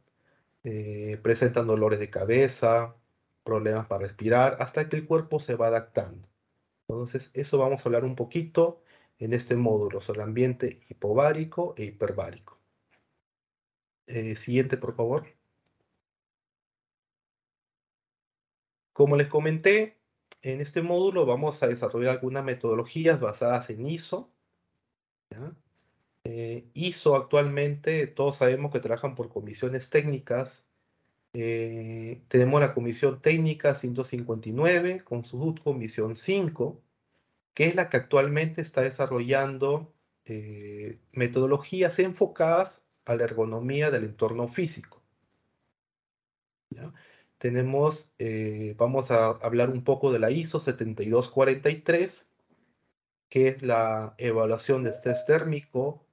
presentan 1.21 1.67
dolores 1.67 1.99
de 1.99 2.09
cabeza, 2.09 2.95
problemas 3.43 3.87
para 3.87 4.03
respirar, 4.07 4.57
hasta 4.59 4.89
que 4.89 4.97
el 4.97 5.05
cuerpo 5.07 5.39
se 5.39 5.55
va 5.55 5.67
adaptando. 5.67 6.27
Entonces, 6.87 7.31
eso 7.33 7.57
vamos 7.57 7.81
a 7.81 7.89
hablar 7.89 8.05
un 8.05 8.15
poquito 8.15 8.81
en 9.19 9.33
este 9.33 9.55
módulo 9.55 10.01
sobre 10.01 10.21
el 10.21 10.27
ambiente 10.29 10.81
hipovárico 10.89 11.73
e 11.77 11.85
hiperbárico. 11.85 12.59
siguiente, 14.35 14.77
por 14.77 14.95
favor. 14.95 15.25
Como 18.93 19.17
les 19.17 19.27
comenté, 19.27 19.97
en 20.41 20.61
este 20.61 20.81
módulo 20.81 21.25
vamos 21.25 21.63
a 21.63 21.67
desarrollar 21.67 22.11
algunas 22.11 22.43
metodologías 22.43 23.19
basadas 23.19 23.69
en 23.69 23.87
ISO. 23.87 24.29
Eh, 26.25 26.69
ISO 26.73 27.15
actualmente, 27.15 28.07
todos 28.07 28.37
sabemos 28.37 28.71
que 28.71 28.79
trabajan 28.79 29.15
por 29.15 29.29
comisiones 29.29 29.89
técnicas. 29.89 30.62
Eh, 31.33 32.21
tenemos 32.27 32.61
la 32.61 32.73
comisión 32.75 33.19
técnica 33.21 33.73
159 33.73 35.03
con 35.03 35.25
su 35.25 35.39
subcomisión 35.39 36.15
5, 36.15 36.79
que 37.55 37.67
es 37.67 37.75
la 37.75 37.89
que 37.89 37.97
actualmente 37.97 38.61
está 38.61 38.81
desarrollando 38.81 39.93
eh, 40.25 40.99
metodologías 41.11 41.99
enfocadas 41.99 42.83
a 43.05 43.15
la 43.15 43.23
ergonomía 43.25 43.91
del 43.91 44.05
entorno 44.05 44.47
físico. 44.47 45.01
tenemos, 47.37 48.11
eh, 48.19 48.75
vamos 48.77 49.11
a 49.11 49.27
hablar 49.27 49.69
un 49.69 49.83
poco 49.83 50.11
de 50.11 50.19
la 50.19 50.31
ISO 50.31 50.59
7243, 50.59 52.29
que 53.29 53.47
es 53.49 53.61
la 53.63 54.15
evaluación 54.17 54.83
de 54.83 54.91
estrés 54.91 55.25
térmico 55.25 56.05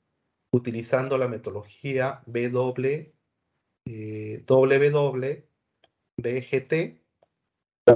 utilizando 0.51 1.19
la 1.19 1.29
metodología 1.29 2.23
BW, 2.27 3.13
eh, 3.85 4.45
WW, 4.47 5.45
BGT, 6.17 7.01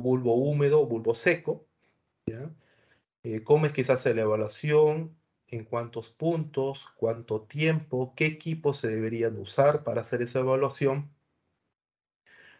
bulbo 0.01 0.35
húmedo, 0.35 0.87
bulbo 0.87 1.14
seco. 1.14 1.66
Eh, 3.22 3.43
¿Cómo 3.45 3.66
es 3.66 3.72
que 3.72 3.85
se 3.85 3.93
hace 3.93 4.14
la 4.14 4.22
evaluación? 4.22 5.16
¿En 5.49 5.64
cuántos 5.64 6.11
puntos? 6.11 6.80
¿Cuánto 6.97 7.43
tiempo? 7.43 8.14
¿Qué 8.16 8.26
equipos 8.26 8.78
se 8.78 8.89
deberían 8.89 9.39
usar 9.39 9.85
para 9.85 10.01
hacer 10.03 10.22
esa 10.22 10.41
evaluación? 10.41 11.11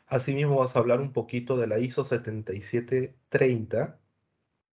Asimismo, 0.07 0.57
vas 0.57 0.77
a 0.77 0.79
hablar 0.79 1.01
un 1.01 1.13
poquito 1.13 1.57
de 1.57 1.67
la 1.67 1.79
ISO 1.79 2.05
7730, 2.05 4.01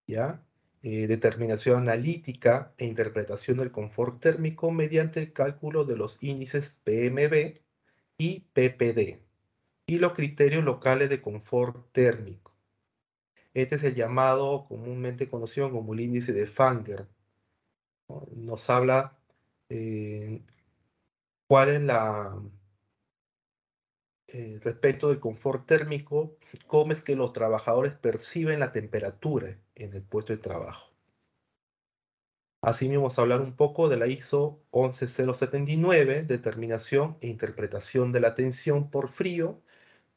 ¿ya? 0.07 0.43
Eh, 0.83 1.07
determinación 1.07 1.77
analítica 1.83 2.73
e 2.77 2.85
interpretación 2.85 3.57
del 3.57 3.71
confort 3.71 4.21
térmico 4.21 4.71
mediante 4.71 5.19
el 5.21 5.33
cálculo 5.33 5.85
de 5.85 5.97
los 5.97 6.21
índices 6.23 6.77
PMB 6.83 7.61
y 8.21 8.41
PPD 8.53 9.19
y 9.87 9.97
los 9.97 10.13
criterios 10.13 10.63
locales 10.63 11.09
de 11.09 11.23
confort 11.23 11.91
térmico. 11.91 12.53
Este 13.55 13.75
es 13.77 13.83
el 13.83 13.95
llamado 13.95 14.65
comúnmente 14.67 15.27
conocido 15.27 15.71
como 15.71 15.93
el 15.93 16.01
índice 16.01 16.31
de 16.31 16.45
Fanger. 16.45 17.07
Nos 18.35 18.69
habla 18.69 19.17
eh, 19.69 20.39
cuál 21.47 21.69
es 21.69 21.81
la, 21.81 22.39
eh, 24.27 24.59
respecto 24.63 25.09
del 25.09 25.19
confort 25.19 25.65
térmico, 25.65 26.37
cómo 26.67 26.91
es 26.91 27.01
que 27.01 27.15
los 27.15 27.33
trabajadores 27.33 27.93
perciben 27.93 28.59
la 28.59 28.71
temperatura 28.71 29.57
en 29.73 29.93
el 29.95 30.03
puesto 30.03 30.31
de 30.33 30.37
trabajo. 30.37 30.90
Asimismo, 32.61 33.01
vamos 33.01 33.17
a 33.17 33.23
hablar 33.23 33.41
un 33.41 33.55
poco 33.55 33.89
de 33.89 33.97
la 33.97 34.05
ISO 34.05 34.59
11079, 34.69 36.23
determinación 36.23 37.17
e 37.19 37.27
interpretación 37.27 38.11
de 38.11 38.19
la 38.19 38.35
tensión 38.35 38.91
por 38.91 39.09
frío 39.09 39.59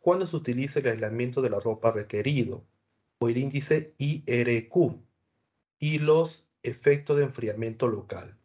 cuando 0.00 0.26
se 0.26 0.36
utiliza 0.36 0.80
el 0.80 0.88
aislamiento 0.88 1.40
de 1.40 1.48
la 1.48 1.58
ropa 1.58 1.90
requerido, 1.90 2.62
o 3.18 3.30
el 3.30 3.38
índice 3.38 3.94
IRQ, 3.96 5.00
y 5.78 5.98
los 5.98 6.46
efectos 6.62 7.16
de 7.16 7.24
enfriamiento 7.24 7.88
local. 7.88 8.36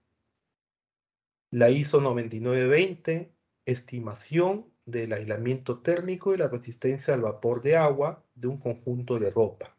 La 1.52 1.70
ISO 1.70 2.00
9920, 2.00 3.34
estimación 3.66 4.66
del 4.86 5.12
aislamiento 5.12 5.80
térmico 5.80 6.34
y 6.34 6.38
la 6.38 6.48
resistencia 6.48 7.14
al 7.14 7.22
vapor 7.22 7.62
de 7.62 7.76
agua 7.76 8.24
de 8.36 8.48
un 8.48 8.60
conjunto 8.60 9.20
de 9.20 9.30
ropa. 9.30 9.76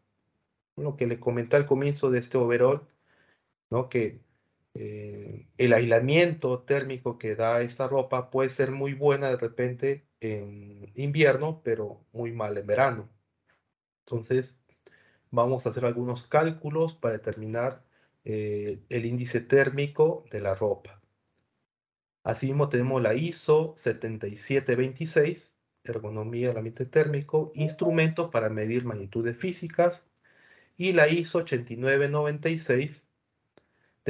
Lo 0.76 0.96
que 0.96 1.06
le 1.06 1.18
comenté 1.18 1.56
al 1.56 1.66
comienzo 1.66 2.10
de 2.10 2.18
este 2.18 2.36
overall, 2.36 2.82
¿no? 3.70 3.88
que 3.88 4.20
eh, 4.74 5.48
el 5.58 5.72
aislamiento 5.72 6.62
térmico 6.62 7.18
que 7.18 7.34
da 7.36 7.62
esta 7.62 7.88
ropa 7.88 8.30
puede 8.30 8.50
ser 8.50 8.70
muy 8.70 8.94
buena 8.94 9.28
de 9.30 9.36
repente 9.36 10.06
en 10.20 10.92
invierno, 10.94 11.62
pero 11.64 12.04
muy 12.12 12.32
mal 12.32 12.56
en 12.58 12.66
verano. 12.66 13.08
Entonces, 14.06 14.54
vamos 15.30 15.66
a 15.66 15.70
hacer 15.70 15.84
algunos 15.84 16.26
cálculos 16.26 16.94
para 16.94 17.14
determinar 17.14 17.84
eh, 18.24 18.80
el 18.88 19.06
índice 19.06 19.40
térmico 19.40 20.24
de 20.30 20.40
la 20.40 20.54
ropa. 20.54 21.00
Asimismo 22.22 22.68
tenemos 22.68 23.02
la 23.02 23.14
ISO 23.14 23.74
7726, 23.78 25.52
ergonomía 25.84 26.48
del 26.48 26.58
ambiente 26.58 26.84
térmico, 26.86 27.50
instrumentos 27.54 28.30
para 28.30 28.50
medir 28.50 28.84
magnitudes 28.84 29.36
físicas, 29.36 30.04
y 30.76 30.92
la 30.92 31.08
ISO 31.08 31.38
8996, 31.38 33.02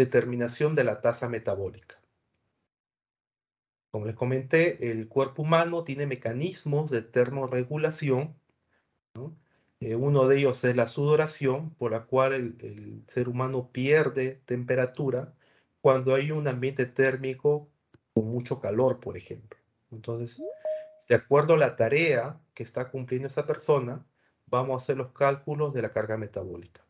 determinación 0.01 0.75
de 0.75 0.85
la 0.85 1.01
tasa 1.01 1.29
metabólica. 1.29 2.01
Como 3.91 4.07
les 4.07 4.15
comenté, 4.15 4.91
el 4.91 5.09
cuerpo 5.09 5.43
humano 5.43 5.85
tiene 5.85 6.07
mecanismos 6.07 6.91
de 6.91 7.03
termorregulación. 7.03 8.35
Eh, 9.81 9.97
uno 9.97 10.27
de 10.27 10.39
ellos 10.39 10.65
es 10.65 10.77
la 10.77 10.87
sudoración, 10.87 11.71
por 11.75 11.91
la 11.91 12.05
cual 12.05 12.33
el 12.33 13.03
ser 13.09 13.29
humano 13.29 13.71
pierde 13.73 14.41
temperatura 14.47 15.35
cuando 15.81 16.15
hay 16.15 16.31
un 16.31 16.47
ambiente 16.49 16.87
térmico 16.87 17.69
con 18.15 18.27
mucho 18.27 18.61
calor, 18.61 19.01
por 19.01 19.17
ejemplo. 19.17 19.59
Entonces, 19.91 20.43
de 21.09 21.15
acuerdo 21.15 21.55
a 21.55 21.59
la 21.59 21.77
tarea 21.77 22.39
que 22.55 22.63
está 22.63 22.91
cumpliendo 22.91 23.29
esa 23.29 23.47
persona, 23.47 24.05
vamos 24.47 24.75
a 24.75 24.85
hacer 24.85 24.97
los 24.97 25.13
cálculos 25.13 25.75
de 25.75 25.83
la 25.83 25.93
carga 25.93 26.17
metabólica. 26.17 26.83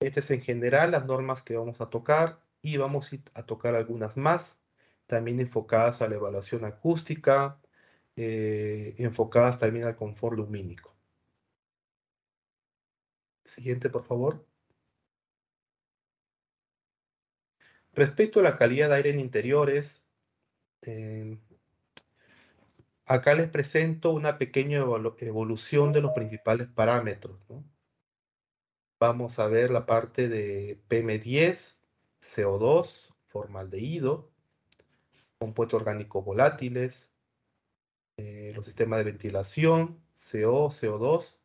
Estas 0.00 0.24
es 0.26 0.30
en 0.32 0.42
general 0.42 0.92
las 0.92 1.06
normas 1.06 1.42
que 1.42 1.56
vamos 1.56 1.80
a 1.80 1.90
tocar 1.90 2.40
y 2.62 2.76
vamos 2.78 3.10
a 3.34 3.44
tocar 3.44 3.74
algunas 3.74 4.16
más, 4.16 4.58
también 5.06 5.40
enfocadas 5.40 6.02
a 6.02 6.08
la 6.08 6.16
evaluación 6.16 6.64
acústica, 6.64 7.60
eh, 8.16 8.94
enfocadas 8.98 9.58
también 9.58 9.86
al 9.86 9.96
confort 9.96 10.36
lumínico. 10.36 10.94
Siguiente, 13.44 13.90
por 13.90 14.04
favor. 14.06 14.46
Respecto 17.92 18.40
a 18.40 18.42
la 18.42 18.56
calidad 18.56 18.88
de 18.88 18.94
aire 18.96 19.10
en 19.10 19.20
interiores, 19.20 20.04
eh, 20.82 21.38
acá 23.04 23.34
les 23.34 23.48
presento 23.50 24.12
una 24.12 24.38
pequeña 24.38 24.78
evolución 24.78 25.92
de 25.92 26.00
los 26.00 26.12
principales 26.12 26.68
parámetros. 26.68 27.38
Vamos 29.00 29.38
a 29.38 29.46
ver 29.46 29.70
la 29.70 29.86
parte 29.86 30.28
de 30.28 30.78
PM10, 30.90 31.78
CO2, 32.20 33.14
formaldehído, 33.28 34.30
compuestos 35.38 35.80
orgánicos 35.80 36.22
volátiles, 36.22 37.10
eh, 38.18 38.52
los 38.54 38.66
sistemas 38.66 38.98
de 38.98 39.04
ventilación, 39.04 40.04
CO, 40.14 40.68
CO2. 40.68 41.40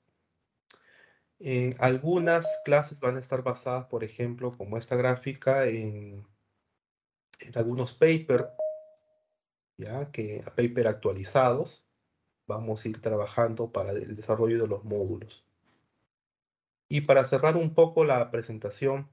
algunas 1.80 2.45
clases 2.66 2.99
van 2.99 3.16
a 3.16 3.22
estar 3.22 3.41
basadas, 3.41 3.86
por 3.86 4.03
ejemplo, 4.03 4.58
como 4.58 4.78
esta 4.78 4.97
gráfica, 4.97 5.66
en, 5.66 6.28
en 7.39 7.58
algunos 7.58 7.93
papers 7.93 8.47
ya 9.78 10.12
que 10.12 10.43
paper 10.58 10.88
actualizados 10.88 11.88
vamos 12.47 12.84
a 12.84 12.89
ir 12.89 13.01
trabajando 13.01 13.72
para 13.72 13.91
el 13.91 14.16
desarrollo 14.18 14.62
de 14.62 14.68
los 14.68 14.84
módulos. 14.84 15.45
Y 16.90 17.02
para 17.02 17.26
cerrar 17.26 17.58
un 17.58 17.74
poco 17.74 18.06
la 18.06 18.32
presentación, 18.32 19.10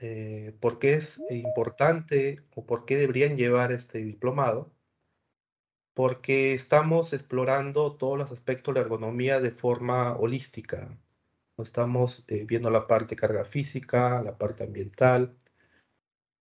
eh, 0.00 0.56
¿por 0.60 0.78
qué 0.78 0.94
es 0.94 1.20
importante 1.30 2.42
o 2.54 2.66
por 2.66 2.84
qué 2.84 2.96
deberían 2.96 3.36
llevar 3.36 3.72
este 3.72 3.98
diplomado? 3.98 4.72
porque 6.00 6.54
estamos 6.54 7.12
explorando 7.12 7.96
todos 7.96 8.16
los 8.16 8.32
aspectos 8.32 8.74
de 8.74 8.80
la 8.80 8.84
ergonomía 8.86 9.38
de 9.38 9.50
forma 9.50 10.16
holística. 10.16 10.98
Estamos 11.58 12.24
eh, 12.26 12.44
viendo 12.46 12.70
la 12.70 12.86
parte 12.86 13.16
carga 13.16 13.44
física, 13.44 14.22
la 14.22 14.38
parte 14.38 14.64
ambiental 14.64 15.36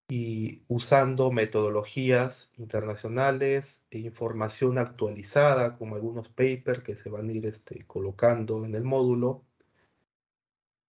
y 0.08 0.64
usando 0.70 1.30
metodologías 1.32 2.52
internacionales 2.58 3.84
e 3.92 4.00
información 4.00 4.78
actualizada, 4.78 5.78
como 5.78 5.96
algunos 5.96 6.30
papers 6.30 6.80
que 6.82 6.96
se 6.96 7.10
van 7.10 7.28
a 7.30 7.34
ir 7.34 7.46
este, 7.46 7.86
colocando 7.86 8.64
en 8.66 8.76
el 8.76 8.86
módulo. 8.86 9.46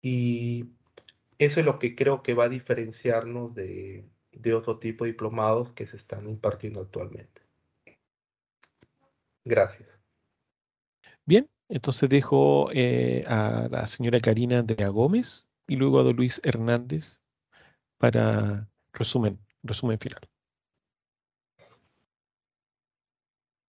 Y 0.02 0.70
eso 1.38 1.60
es 1.60 1.66
lo 1.66 1.78
que 1.78 1.94
creo 1.94 2.22
que 2.22 2.34
va 2.34 2.44
a 2.44 2.48
diferenciarnos 2.48 3.54
de, 3.54 4.04
de 4.32 4.54
otro 4.54 4.78
tipo 4.78 5.04
de 5.04 5.12
diplomados 5.12 5.72
que 5.72 5.86
se 5.86 5.96
están 5.96 6.28
impartiendo 6.28 6.80
actualmente. 6.80 7.42
Gracias. 9.44 9.88
Bien, 11.26 11.48
entonces 11.68 12.08
dejo 12.08 12.70
eh, 12.72 13.24
a 13.26 13.68
la 13.70 13.86
señora 13.88 14.20
Karina 14.20 14.58
Andrea 14.58 14.88
Gómez 14.88 15.48
y 15.66 15.76
luego 15.76 16.00
a 16.00 16.02
don 16.02 16.16
Luis 16.16 16.40
Hernández 16.44 17.20
para 17.98 18.68
resumen, 18.92 19.38
resumen 19.62 19.98
final. 19.98 20.20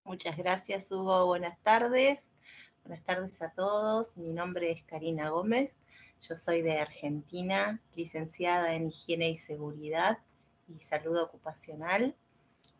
Muchas 0.03 0.35
gracias, 0.35 0.91
Hugo. 0.91 1.25
Buenas 1.27 1.57
tardes. 1.61 2.35
Buenas 2.83 3.03
tardes 3.05 3.41
a 3.41 3.53
todos. 3.53 4.17
Mi 4.17 4.33
nombre 4.33 4.71
es 4.71 4.83
Karina 4.83 5.29
Gómez. 5.29 5.80
Yo 6.21 6.37
soy 6.37 6.61
de 6.61 6.77
Argentina, 6.77 7.81
licenciada 7.95 8.75
en 8.75 8.89
Higiene 8.89 9.29
y 9.29 9.35
Seguridad 9.35 10.19
y 10.67 10.79
Salud 10.79 11.19
Ocupacional 11.19 12.15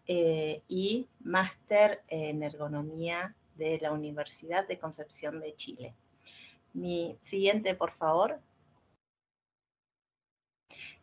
eh, 0.06 0.62
y 0.68 1.10
máster 1.22 2.04
en 2.08 2.44
ergonomía 2.44 3.36
de 3.56 3.80
la 3.82 3.94
Universidad 3.94 4.68
de 4.68 4.78
Concepción 4.78 5.40
de 5.40 5.56
Chile. 5.56 5.96
Mi 6.74 7.18
siguiente, 7.22 7.74
por 7.74 7.94
favor. 7.94 8.40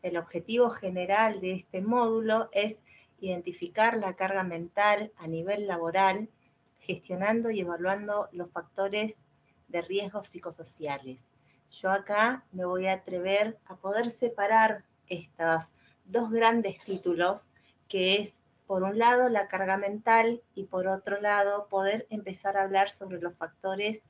El 0.03 0.17
objetivo 0.17 0.71
general 0.71 1.41
de 1.41 1.55
este 1.55 1.83
módulo 1.83 2.51
es 2.53 2.83
identificar 3.19 3.97
la 3.97 4.15
carga 4.15 4.45
mental 4.45 5.13
a 5.17 5.27
nivel 5.27 5.67
laboral, 5.67 6.31
gestionando 6.79 7.51
y 7.51 7.61
evaluando 7.61 8.29
los 8.31 8.49
factores 8.53 9.27
de 9.67 9.83
riesgos 9.83 10.29
psicosociales. 10.29 11.28
Yo 11.71 11.91
acá 11.91 12.45
me 12.53 12.65
voy 12.65 12.87
a 12.87 12.95
atrever 12.95 13.59
a 13.67 13.77
poder 13.77 14.11
separar 14.11 14.85
estos 15.07 15.71
dos 16.05 16.31
grandes 16.31 16.83
títulos, 16.85 17.51
que 17.89 18.17
es 18.17 18.41
por 18.67 18.83
un 18.83 18.99
lado 18.99 19.29
la 19.29 19.49
carga 19.49 19.77
mental 19.77 20.43
y 20.55 20.65
por 20.65 20.87
otro 20.87 21.21
lado 21.21 21.69
poder 21.69 22.07
empezar 22.11 22.57
a 22.57 22.63
hablar 22.63 22.91
sobre 22.91 23.21
los 23.21 23.37
factores 23.37 24.03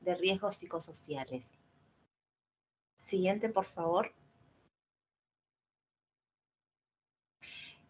de 0.00 0.14
riesgos 0.14 0.56
psicosociales. 0.56 1.44
Siguiente, 2.96 3.48
por 3.48 3.66
favor. 3.66 4.12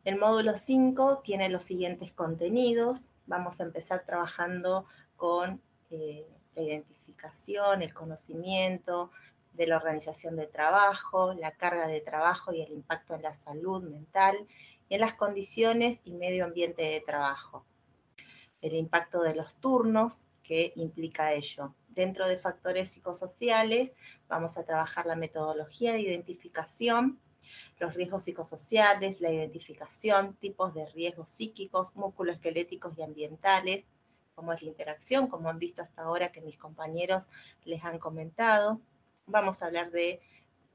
El 0.05 0.19
módulo 0.19 0.57
5 0.57 1.21
tiene 1.25 1.49
los 1.49 1.63
siguientes 1.63 2.13
contenidos. 2.13 3.11
Vamos 3.27 3.61
a 3.61 3.65
empezar 3.65 4.05
trabajando 4.05 4.87
con 5.17 5.61
eh, 5.91 6.27
la 6.55 6.63
identificación, 6.63 7.06
el 7.81 7.95
conocimiento 7.95 9.11
de 9.53 9.67
la 9.67 9.77
organización 9.77 10.37
de 10.37 10.47
trabajo, 10.47 11.33
la 11.35 11.53
carga 11.53 11.87
de 11.87 12.01
trabajo 12.01 12.53
y 12.53 12.63
el 12.63 12.73
impacto 12.73 13.15
en 13.15 13.23
la 13.23 13.35
salud 13.35 13.83
mental 13.83 14.47
en 14.89 15.01
las 15.01 15.15
condiciones 15.15 16.01
y 16.05 16.13
medio 16.13 16.45
ambiente 16.45 16.83
de 16.83 17.01
trabajo. 17.01 17.65
El 18.61 18.75
impacto 18.75 19.23
de 19.23 19.35
los 19.35 19.55
turnos 19.57 20.27
que 20.43 20.73
implica 20.77 21.33
ello. 21.33 21.75
Dentro 21.89 22.29
de 22.29 22.39
factores 22.39 22.91
psicosociales 22.91 23.93
vamos 24.29 24.59
a 24.59 24.65
trabajar 24.65 25.07
la 25.07 25.17
metodología 25.17 25.93
de 25.93 26.01
identificación, 26.01 27.19
los 27.79 27.95
riesgos 27.95 28.25
psicosociales, 28.25 29.21
la 29.21 29.31
identificación, 29.31 30.37
tipos 30.37 30.75
de 30.75 30.87
riesgos 30.87 31.31
psíquicos, 31.31 31.97
musculoesqueléticos 31.97 32.97
y 32.97 33.03
ambientales, 33.03 33.87
como 34.37 34.53
es 34.53 34.63
la 34.63 34.69
interacción, 34.69 35.27
como 35.27 35.49
han 35.49 35.59
visto 35.59 35.83
hasta 35.83 36.03
ahora 36.03 36.31
que 36.31 36.43
mis 36.43 36.59
compañeros 36.59 37.29
les 37.65 37.83
han 37.85 37.99
comentado. 37.99 38.81
Vamos 39.27 39.63
a 39.63 39.67
hablar 39.67 39.91
de 39.91 40.21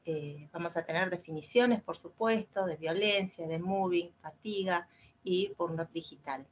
eh, 0.03 0.49
vamos 0.51 0.75
a 0.77 0.83
tener 0.83 1.09
definiciones, 1.11 1.81
por 1.81 1.95
supuesto, 1.95 2.65
de 2.65 2.75
violencia, 2.75 3.47
de 3.47 3.59
moving, 3.59 4.11
fatiga 4.21 4.89
y 5.23 5.53
burnout 5.57 5.91
digital, 5.91 6.47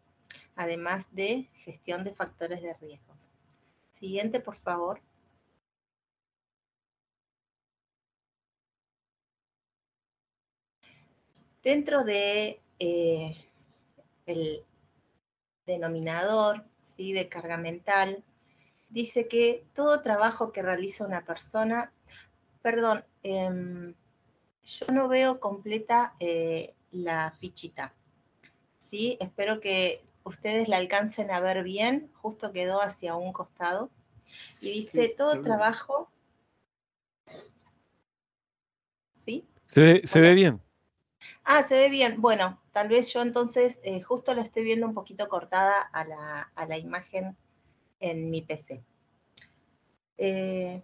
además 0.56 1.08
de 1.16 1.50
gestión 1.56 2.04
de 2.04 2.14
factores 2.14 2.62
de 2.62 2.76
riesgos. 2.76 3.32
Siguiente, 3.90 4.40
por 4.40 4.58
favor. 4.58 5.02
Dentro 11.64 12.04
de 12.04 12.62
eh, 12.78 13.36
denominador 15.66 16.69
¿sí? 17.00 17.14
de 17.14 17.30
carga 17.30 17.56
mental, 17.56 18.24
dice 18.90 19.30
que 19.30 19.64
todo 19.74 20.02
trabajo 20.02 20.52
que 20.52 20.62
realiza 20.62 21.06
una 21.06 21.24
persona 21.24 21.94
Perdón, 22.62 23.06
em, 23.24 23.94
yo 24.64 24.86
no 24.92 25.08
veo 25.08 25.40
completa 25.40 26.16
eh, 26.20 26.76
la 26.92 27.32
fichita. 27.40 27.94
¿sí? 28.78 29.18
Espero 29.22 29.60
que 29.62 30.04
ustedes 30.24 30.68
la 30.68 30.78
alcancen 30.78 31.32
a 31.32 31.40
ver 31.40 31.64
bien. 31.64 32.12
Justo 32.16 32.52
quedó 32.52 32.82
hacia 32.82 33.16
un 33.16 33.32
costado. 33.32 33.90
Y 34.62 34.72
dice, 34.72 35.14
todo 35.18 35.42
trabajo... 35.42 36.12
¿Sí? 39.16 39.48
Se 39.66 39.82
ve, 40.20 40.34
bien. 40.34 40.62
Ah, 41.44 41.64
se 41.64 41.76
ve 41.76 41.90
bien. 41.90 42.22
Bueno, 42.22 42.62
tal 42.72 42.88
vez 42.88 43.12
yo 43.14 43.22
entonces 43.22 43.80
eh, 43.84 44.02
justo 44.02 44.34
la 44.34 44.42
estoy 44.42 44.64
viendo 44.64 44.88
un 44.88 44.94
poquito 44.94 45.28
cortada 45.28 45.82
a 45.82 46.06
la, 46.06 46.52
a 46.56 46.66
la 46.66 46.78
imagen 46.78 47.38
en 48.00 48.30
mi 48.30 48.42
PC. 48.42 48.84
Eh, 50.18 50.84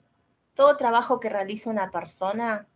todo 0.53 0.77
trabajo 0.77 1.19
que 1.19 1.29
realiza 1.29 1.69
una 1.69 1.91
persona 1.91 2.67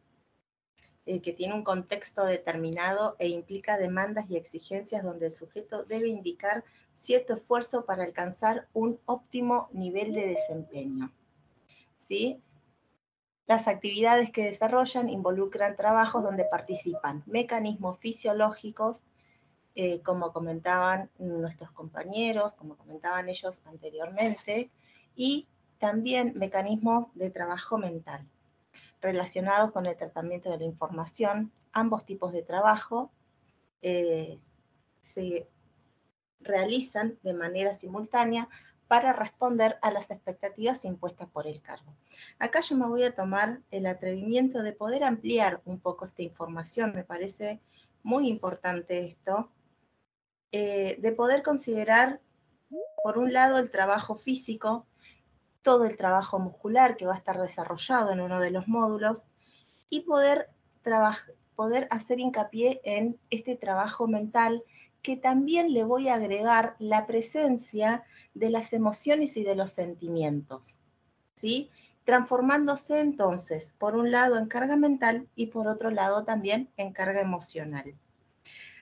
eh, 1.06 1.22
que 1.22 1.34
tiene 1.34 1.56
un 1.56 1.64
contexto 1.64 2.26
determinado 2.26 3.16
e 3.18 3.30
implica 3.30 3.78
demandas 3.78 4.30
y 4.30 4.38
exigencias 4.38 5.04
donde 5.04 5.28
el 5.28 5.32
sujeto 5.32 5.84
debe 5.84 6.10
indicar 6.10 6.64
cierto 6.94 7.34
esfuerzo 7.34 7.86
para 7.86 8.04
alcanzar 8.04 8.68
un 8.74 9.00
óptimo 9.06 9.70
nivel 9.72 10.14
de 10.14 10.28
desempeño. 10.28 11.12
¿Sí? 11.98 12.42
Las 13.50 13.68
actividades 13.68 14.30
que 14.30 14.44
desarrollan 14.44 15.10
involucran 15.10 15.76
trabajos 15.76 16.22
donde 16.22 16.46
participan 16.46 17.24
mecanismos 17.26 17.98
fisiológicos, 17.98 19.06
eh, 19.74 20.02
como 20.02 20.32
comentaban 20.32 21.10
nuestros 21.18 21.72
compañeros, 21.72 22.54
como 22.54 22.78
comentaban 22.78 23.28
ellos 23.28 23.64
anteriormente, 23.66 24.70
y 25.16 25.48
también 25.80 26.34
mecanismos 26.36 27.08
de 27.16 27.32
trabajo 27.32 27.80
mental 27.80 28.24
relacionados 29.02 29.72
con 29.72 29.88
el 29.88 29.98
tratamiento 29.98 30.52
de 30.52 30.60
la 30.60 30.66
información. 30.66 31.52
Ambos 31.72 32.06
tipos 32.06 32.32
de 32.32 32.44
trabajo 32.44 33.10
eh, 33.82 34.38
se 35.02 35.48
realizan 36.40 37.18
de 37.24 37.34
manera 37.34 37.74
simultánea 37.74 38.48
para 38.90 39.14
responder 39.14 39.78
a 39.84 39.92
las 39.92 40.10
expectativas 40.10 40.84
impuestas 40.84 41.30
por 41.30 41.46
el 41.46 41.62
cargo. 41.62 41.96
Acá 42.40 42.62
yo 42.62 42.76
me 42.76 42.88
voy 42.88 43.04
a 43.04 43.14
tomar 43.14 43.62
el 43.70 43.86
atrevimiento 43.86 44.64
de 44.64 44.74
poder 44.74 45.04
ampliar 45.04 45.62
un 45.66 45.80
poco 45.80 46.08
esta 46.08 46.24
información, 46.24 46.96
me 46.96 47.04
parece 47.04 47.62
muy 48.02 48.28
importante 48.28 49.06
esto, 49.06 49.52
eh, 50.52 50.98
de 51.00 51.12
poder 51.12 51.44
considerar, 51.44 52.20
por 53.04 53.20
un 53.20 53.32
lado, 53.32 53.60
el 53.60 53.70
trabajo 53.70 54.16
físico, 54.16 54.88
todo 55.62 55.86
el 55.86 55.96
trabajo 55.96 56.40
muscular 56.40 56.98
que 56.98 57.06
va 57.06 57.14
a 57.14 57.20
estar 57.20 57.40
desarrollado 57.40 58.12
en 58.12 58.22
uno 58.22 58.40
de 58.40 58.50
los 58.50 58.68
módulos 58.68 59.28
y 59.92 60.00
poder, 60.00 60.50
poder 61.56 61.88
hacer 61.92 62.20
hincapié 62.20 62.82
en 62.84 63.20
este 63.30 63.56
trabajo 63.56 64.08
mental 64.08 64.64
que 65.02 65.16
también 65.16 65.74
le 65.74 65.84
voy 65.84 66.10
a 66.10 66.16
agregar 66.16 66.76
la 66.80 67.08
presencia 67.08 68.04
de 68.34 68.50
las 68.50 68.74
emociones 68.74 69.38
y 69.38 69.44
de 69.44 69.56
los 69.56 69.72
sentimientos, 69.72 70.76
¿sí? 71.36 71.70
Transformándose 72.04 73.00
entonces, 73.00 73.76
por 73.78 73.96
un 73.96 74.12
lado, 74.12 74.38
en 74.38 74.48
carga 74.48 74.76
mental 74.76 75.28
y 75.36 75.48
por 75.48 75.68
otro 75.68 75.92
lado 75.92 76.24
también 76.24 76.70
en 76.78 76.92
carga 76.92 77.22
emocional. 77.22 77.96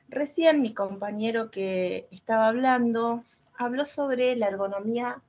Recién 0.09 0.61
mi 0.61 0.73
compañero 0.73 1.51
que 1.51 2.07
estaba 2.11 2.47
hablando 2.47 3.23
habló 3.57 3.85
sobre 3.85 4.35
la 4.35 4.47
ergonomía 4.47 5.21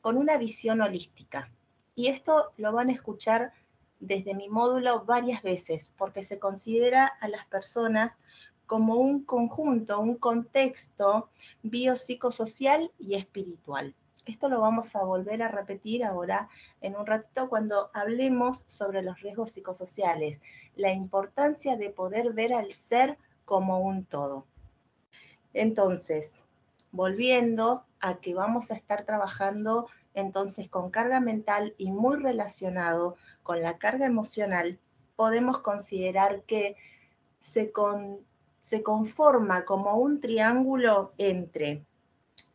con 0.00 0.16
una 0.16 0.38
visión 0.38 0.80
holística. 0.80 1.50
Y 1.94 2.06
esto 2.08 2.52
lo 2.56 2.72
van 2.72 2.88
a 2.88 2.92
escuchar 2.92 3.52
desde 4.00 4.34
mi 4.34 4.48
módulo 4.48 5.04
varias 5.04 5.42
veces, 5.42 5.92
porque 5.96 6.24
se 6.24 6.38
considera 6.38 7.06
a 7.06 7.28
las 7.28 7.46
personas 7.46 8.16
como 8.72 8.94
un 8.94 9.22
conjunto, 9.22 10.00
un 10.00 10.16
contexto 10.16 11.28
biopsicosocial 11.62 12.90
y 12.98 13.16
espiritual. 13.16 13.94
Esto 14.24 14.48
lo 14.48 14.62
vamos 14.62 14.96
a 14.96 15.04
volver 15.04 15.42
a 15.42 15.48
repetir 15.48 16.02
ahora 16.02 16.48
en 16.80 16.96
un 16.96 17.04
ratito 17.04 17.50
cuando 17.50 17.90
hablemos 17.92 18.64
sobre 18.68 19.02
los 19.02 19.20
riesgos 19.20 19.50
psicosociales, 19.50 20.40
la 20.74 20.90
importancia 20.90 21.76
de 21.76 21.90
poder 21.90 22.32
ver 22.32 22.54
al 22.54 22.72
ser 22.72 23.18
como 23.44 23.80
un 23.80 24.06
todo. 24.06 24.46
Entonces, 25.52 26.36
volviendo 26.92 27.84
a 28.00 28.20
que 28.20 28.32
vamos 28.32 28.70
a 28.70 28.74
estar 28.74 29.04
trabajando 29.04 29.86
entonces 30.14 30.70
con 30.70 30.90
carga 30.90 31.20
mental 31.20 31.74
y 31.76 31.92
muy 31.92 32.16
relacionado 32.16 33.16
con 33.42 33.60
la 33.60 33.76
carga 33.76 34.06
emocional, 34.06 34.78
podemos 35.14 35.58
considerar 35.58 36.44
que 36.44 36.76
se, 37.42 37.70
se 38.62 38.82
conforma 38.82 39.66
como 39.66 39.96
un 39.96 40.20
triángulo 40.20 41.12
entre 41.18 41.84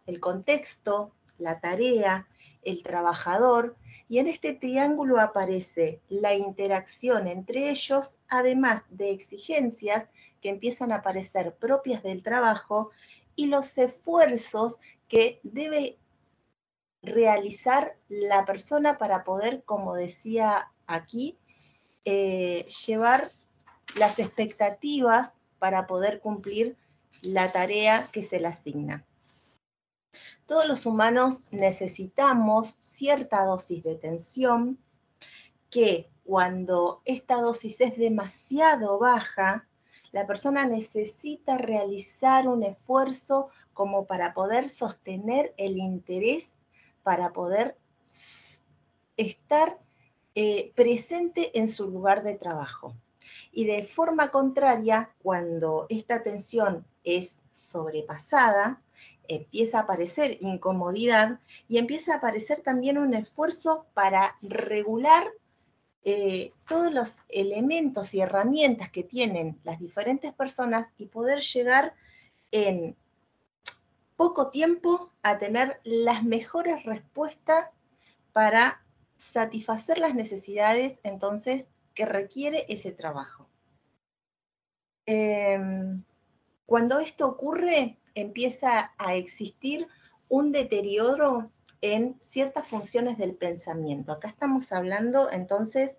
el 0.08 0.20
contexto, 0.20 1.12
la 1.38 1.60
tarea, 1.60 2.28
el 2.64 2.82
trabajador, 2.82 3.76
y 4.10 4.20
en 4.20 4.28
este 4.28 4.54
triángulo 4.54 5.20
aparece 5.20 6.02
la 6.08 6.34
interacción 6.34 7.28
entre 7.28 7.70
ellos, 7.70 8.16
además 8.30 8.86
de 8.90 9.12
exigencias 9.12 10.10
que 10.42 10.50
empiezan 10.50 10.94
a 10.94 10.98
aparecer 10.98 11.54
propias 11.56 12.02
del 12.04 12.24
trabajo 12.24 12.90
y 13.36 13.48
los 13.48 13.78
esfuerzos 13.78 14.80
que 15.10 15.42
debe 15.44 15.98
realizar 17.02 17.98
la 18.08 18.46
persona 18.46 18.98
para 18.98 19.26
poder, 19.26 19.64
como 19.64 19.94
decía 19.94 20.72
aquí, 20.88 21.38
eh, 22.06 22.66
llevar 22.88 23.30
las 23.96 24.20
expectativas 24.20 25.36
para 25.60 25.88
poder 25.88 26.20
cumplir 26.20 26.76
la 27.22 27.52
tarea 27.52 28.10
que 28.12 28.24
se 28.24 28.40
le 28.40 28.48
asigna 28.48 29.06
todos 30.48 30.66
los 30.66 30.86
humanos 30.86 31.44
necesitamos 31.52 32.78
cierta 32.80 33.44
dosis 33.44 33.84
de 33.84 33.96
tensión 33.96 34.80
que 35.70 36.10
cuando 36.24 37.02
esta 37.06 37.36
dosis 37.36 37.82
es 37.82 37.98
demasiado 37.98 38.98
baja, 38.98 39.68
la 40.12 40.26
persona 40.26 40.66
necesita 40.66 41.58
realizar 41.58 42.48
un 42.48 42.64
esfuerzo 42.64 43.50
como 43.74 44.06
para 44.06 44.34
poder 44.34 44.70
sostener 44.70 45.54
el 45.58 45.78
interés, 45.78 46.56
para 47.04 47.34
poder 47.34 47.78
estar 49.18 49.78
eh, 50.34 50.72
presente 50.76 51.60
en 51.60 51.68
su 51.68 51.90
lugar 51.90 52.24
de 52.24 52.36
trabajo. 52.36 52.96
Y 53.52 53.66
de 53.66 53.86
forma 53.86 54.32
contraria, 54.32 55.14
cuando 55.22 55.86
esta 55.90 56.24
tensión 56.24 56.86
es 57.04 57.42
sobrepasada, 57.52 58.82
empieza 59.28 59.80
a 59.80 59.82
aparecer 59.82 60.38
incomodidad 60.42 61.40
y 61.68 61.78
empieza 61.78 62.14
a 62.14 62.18
aparecer 62.18 62.62
también 62.62 62.98
un 62.98 63.14
esfuerzo 63.14 63.86
para 63.94 64.38
regular 64.42 65.32
eh, 66.04 66.54
todos 66.68 66.94
los 66.94 67.18
elementos 67.28 68.14
y 68.14 68.22
herramientas 68.22 68.92
que 68.92 69.04
tienen 69.04 69.60
las 69.64 69.80
diferentes 69.80 70.34
personas 70.34 70.88
y 70.98 71.08
poder 71.08 71.42
llegar 71.42 71.96
en 72.52 72.96
poco 74.16 74.50
tiempo 74.50 75.12
a 75.22 75.38
tener 75.38 75.82
las 75.84 76.24
mejores 76.24 76.84
respuestas 76.84 77.70
para 78.32 78.86
satisfacer 79.18 79.98
las 79.98 80.16
necesidades 80.16 81.02
entonces 81.04 81.72
que 81.98 82.06
requiere 82.06 82.64
ese 82.70 82.92
trabajo. 82.92 83.50
Em, 85.08 86.04
cuando 86.68 87.00
esto 87.00 87.28
ocurre, 87.28 87.98
empieza 88.14 88.94
a 89.00 89.16
existir 89.16 89.88
un 90.30 90.52
deterioro 90.52 91.52
en 91.82 92.20
ciertas 92.22 92.68
funciones 92.68 93.18
del 93.18 93.34
pensamiento. 93.34 94.12
Acá 94.12 94.28
estamos 94.28 94.72
hablando, 94.72 95.32
entonces, 95.32 95.98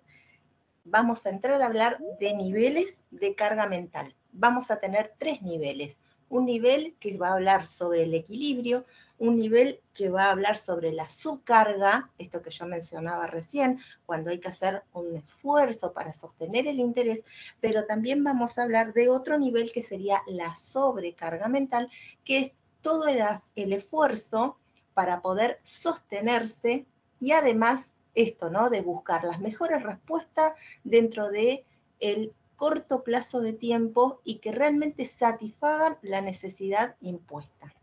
vamos 0.85 1.25
a 1.25 1.31
entrar 1.31 1.61
a 1.61 1.65
hablar 1.65 1.99
de 2.21 2.33
niveles 2.33 3.03
de 3.11 3.35
carga 3.35 3.65
mental. 3.65 4.15
Vamos 4.31 4.71
a 4.71 4.79
tener 4.79 5.15
tres 5.19 5.41
niveles. 5.41 5.99
Un 6.29 6.45
nivel 6.45 6.95
que 7.01 7.17
va 7.17 7.29
a 7.29 7.33
hablar 7.33 7.67
sobre 7.67 8.03
el 8.03 8.13
equilibrio, 8.13 8.85
un 9.19 9.37
nivel 9.37 9.81
que 9.93 10.09
va 10.09 10.25
a 10.25 10.31
hablar 10.31 10.57
sobre 10.57 10.91
la 10.91 11.09
subcarga, 11.09 12.09
esto 12.17 12.41
que 12.41 12.51
yo 12.51 12.65
mencionaba 12.65 13.27
recién, 13.27 13.79
cuando 14.05 14.29
hay 14.29 14.39
que 14.39 14.47
hacer 14.47 14.83
un 14.93 15.15
esfuerzo 15.15 15.93
para 15.93 16.13
sostener 16.13 16.67
el 16.67 16.79
interés, 16.79 17.23
pero 17.59 17.85
también 17.85 18.23
vamos 18.23 18.57
a 18.57 18.63
hablar 18.63 18.93
de 18.93 19.09
otro 19.09 19.37
nivel 19.37 19.71
que 19.71 19.83
sería 19.83 20.23
la 20.25 20.55
sobrecarga 20.55 21.47
mental, 21.47 21.89
que 22.23 22.39
es 22.39 22.55
todo 22.81 23.07
el, 23.07 23.73
esfuerzo 23.73 24.57
para 24.93 25.21
poder 25.21 25.59
sostenerse 25.63 26.85
y 27.19 27.33
además 27.33 27.91
esto, 28.15 28.49
¿no? 28.49 28.69
De 28.69 28.81
buscar 28.81 29.23
las 29.23 29.39
mejores 29.39 29.83
respuestas 29.83 30.53
dentro 30.83 31.29
de 31.29 31.65
el 31.99 32.33
corto 32.55 33.03
plazo 33.03 33.41
de 33.41 33.53
tiempo 33.53 34.21
y 34.23 34.39
que 34.39 34.51
realmente 34.51 35.05
satisfagan 35.05 35.97
la 36.01 36.21
necesidad 36.21 36.95
impuesta. 37.01 37.73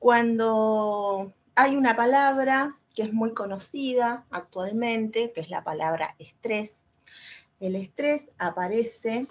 Cuando 0.00 1.34
hay 1.54 1.76
una 1.76 1.94
palabra 1.94 2.78
que 2.94 3.02
es 3.02 3.12
muy 3.12 3.34
conocida 3.34 4.24
actualmente, 4.30 5.30
que 5.32 5.42
es 5.42 5.50
la 5.50 5.62
palabra 5.62 6.16
estrés, 6.18 6.80
el 7.60 7.76
estrés 7.76 8.30
aparece 8.38 9.26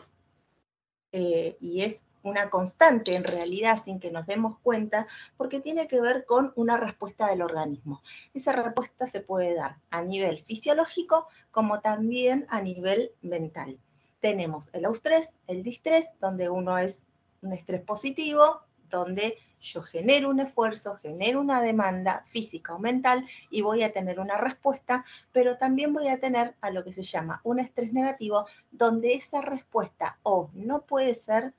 eh, 1.12 1.58
y 1.60 1.82
es 1.82 2.04
una 2.22 2.52
constante 2.52 3.16
en 3.16 3.24
realidad 3.24 3.82
sin 3.84 4.00
que 4.00 4.12
nos 4.12 4.28
demos 4.28 4.60
cuenta, 4.60 5.08
porque 5.38 5.60
tiene 5.60 5.88
que 5.88 6.02
ver 6.02 6.26
con 6.26 6.54
una 6.56 6.78
respuesta 6.78 7.28
del 7.30 7.42
organismo. 7.42 8.04
Esa 8.36 8.52
respuesta 8.52 9.08
se 9.08 9.22
puede 9.22 9.56
dar 9.56 9.80
a 9.90 10.04
nivel 10.04 10.44
fisiológico 10.44 11.30
como 11.50 11.80
también 11.80 12.46
a 12.48 12.62
nivel 12.62 13.12
mental. 13.24 13.80
Tenemos 14.20 14.70
el 14.74 14.86
eustrés, 14.86 15.40
el 15.48 15.64
distrés, 15.64 16.14
donde 16.22 16.48
uno 16.48 16.78
es 16.78 17.02
un 17.42 17.54
estrés 17.54 17.82
positivo, 17.82 18.69
donde 18.90 19.38
yo 19.60 19.82
genero 19.84 20.30
un 20.30 20.40
esfuerzo, 20.40 20.98
genero 21.02 21.42
una 21.42 21.62
demanda 21.62 22.24
física 22.26 22.76
o 22.76 22.80
mental 22.80 23.26
y 23.50 23.62
voy 23.62 23.84
a 23.84 23.92
tener 23.92 24.20
una 24.20 24.38
respuesta, 24.38 25.06
pero 25.32 25.58
también 25.58 25.94
voy 25.94 26.08
a 26.08 26.20
tener 26.20 26.56
a 26.62 26.72
lo 26.72 26.84
que 26.84 26.94
se 26.94 27.04
llama 27.04 27.42
un 27.44 27.60
estrés 27.60 27.94
negativo, 27.94 28.46
donde 28.72 29.14
esa 29.14 29.42
respuesta 29.42 30.20
o 30.24 30.50
no 30.54 30.86
puede 30.86 31.14
ser 31.14 31.54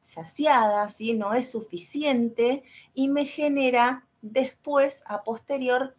saciada, 0.00 0.88
¿sí? 0.90 1.14
no 1.14 1.34
es 1.34 1.50
suficiente 1.50 2.62
y 2.94 3.08
me 3.08 3.24
genera 3.26 4.06
después, 4.22 5.02
a 5.06 5.22
posterior, 5.22 5.96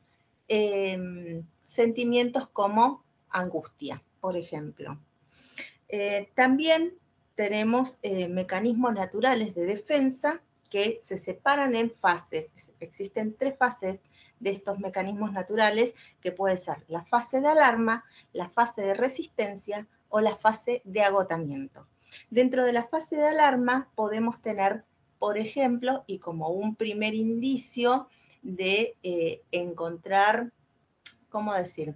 em, 0.47 1.45
sentimientos 1.67 2.47
como 2.47 3.03
angustia, 3.29 4.03
por 4.19 4.37
ejemplo. 4.37 4.99
Eh, 5.89 6.29
también 6.35 6.97
tenemos 7.35 7.99
eh, 8.01 8.27
mecanismos 8.27 8.93
naturales 8.93 9.53
de 9.53 9.65
defensa 9.65 10.41
que 10.69 10.99
se 11.01 11.17
separan 11.17 11.75
en 11.75 11.91
fases. 11.91 12.73
Existen 12.79 13.35
tres 13.37 13.57
fases 13.57 14.03
de 14.39 14.51
estos 14.51 14.79
mecanismos 14.79 15.31
naturales, 15.31 15.93
que 16.21 16.31
puede 16.31 16.57
ser 16.57 16.83
la 16.87 17.03
fase 17.03 17.41
de 17.41 17.47
alarma, 17.47 18.03
la 18.33 18.49
fase 18.49 18.81
de 18.81 18.93
resistencia 18.93 19.87
o 20.09 20.21
la 20.21 20.35
fase 20.35 20.81
de 20.83 21.01
agotamiento. 21.01 21.87
Dentro 22.29 22.65
de 22.65 22.73
la 22.73 22.85
fase 22.87 23.15
de 23.15 23.27
alarma 23.27 23.89
podemos 23.95 24.41
tener, 24.41 24.85
por 25.19 25.37
ejemplo, 25.37 26.03
y 26.07 26.19
como 26.19 26.49
un 26.49 26.75
primer 26.75 27.13
indicio 27.13 28.07
de 28.41 28.95
eh, 29.03 29.41
encontrar, 29.51 30.51
¿cómo 31.29 31.53
decir? 31.53 31.95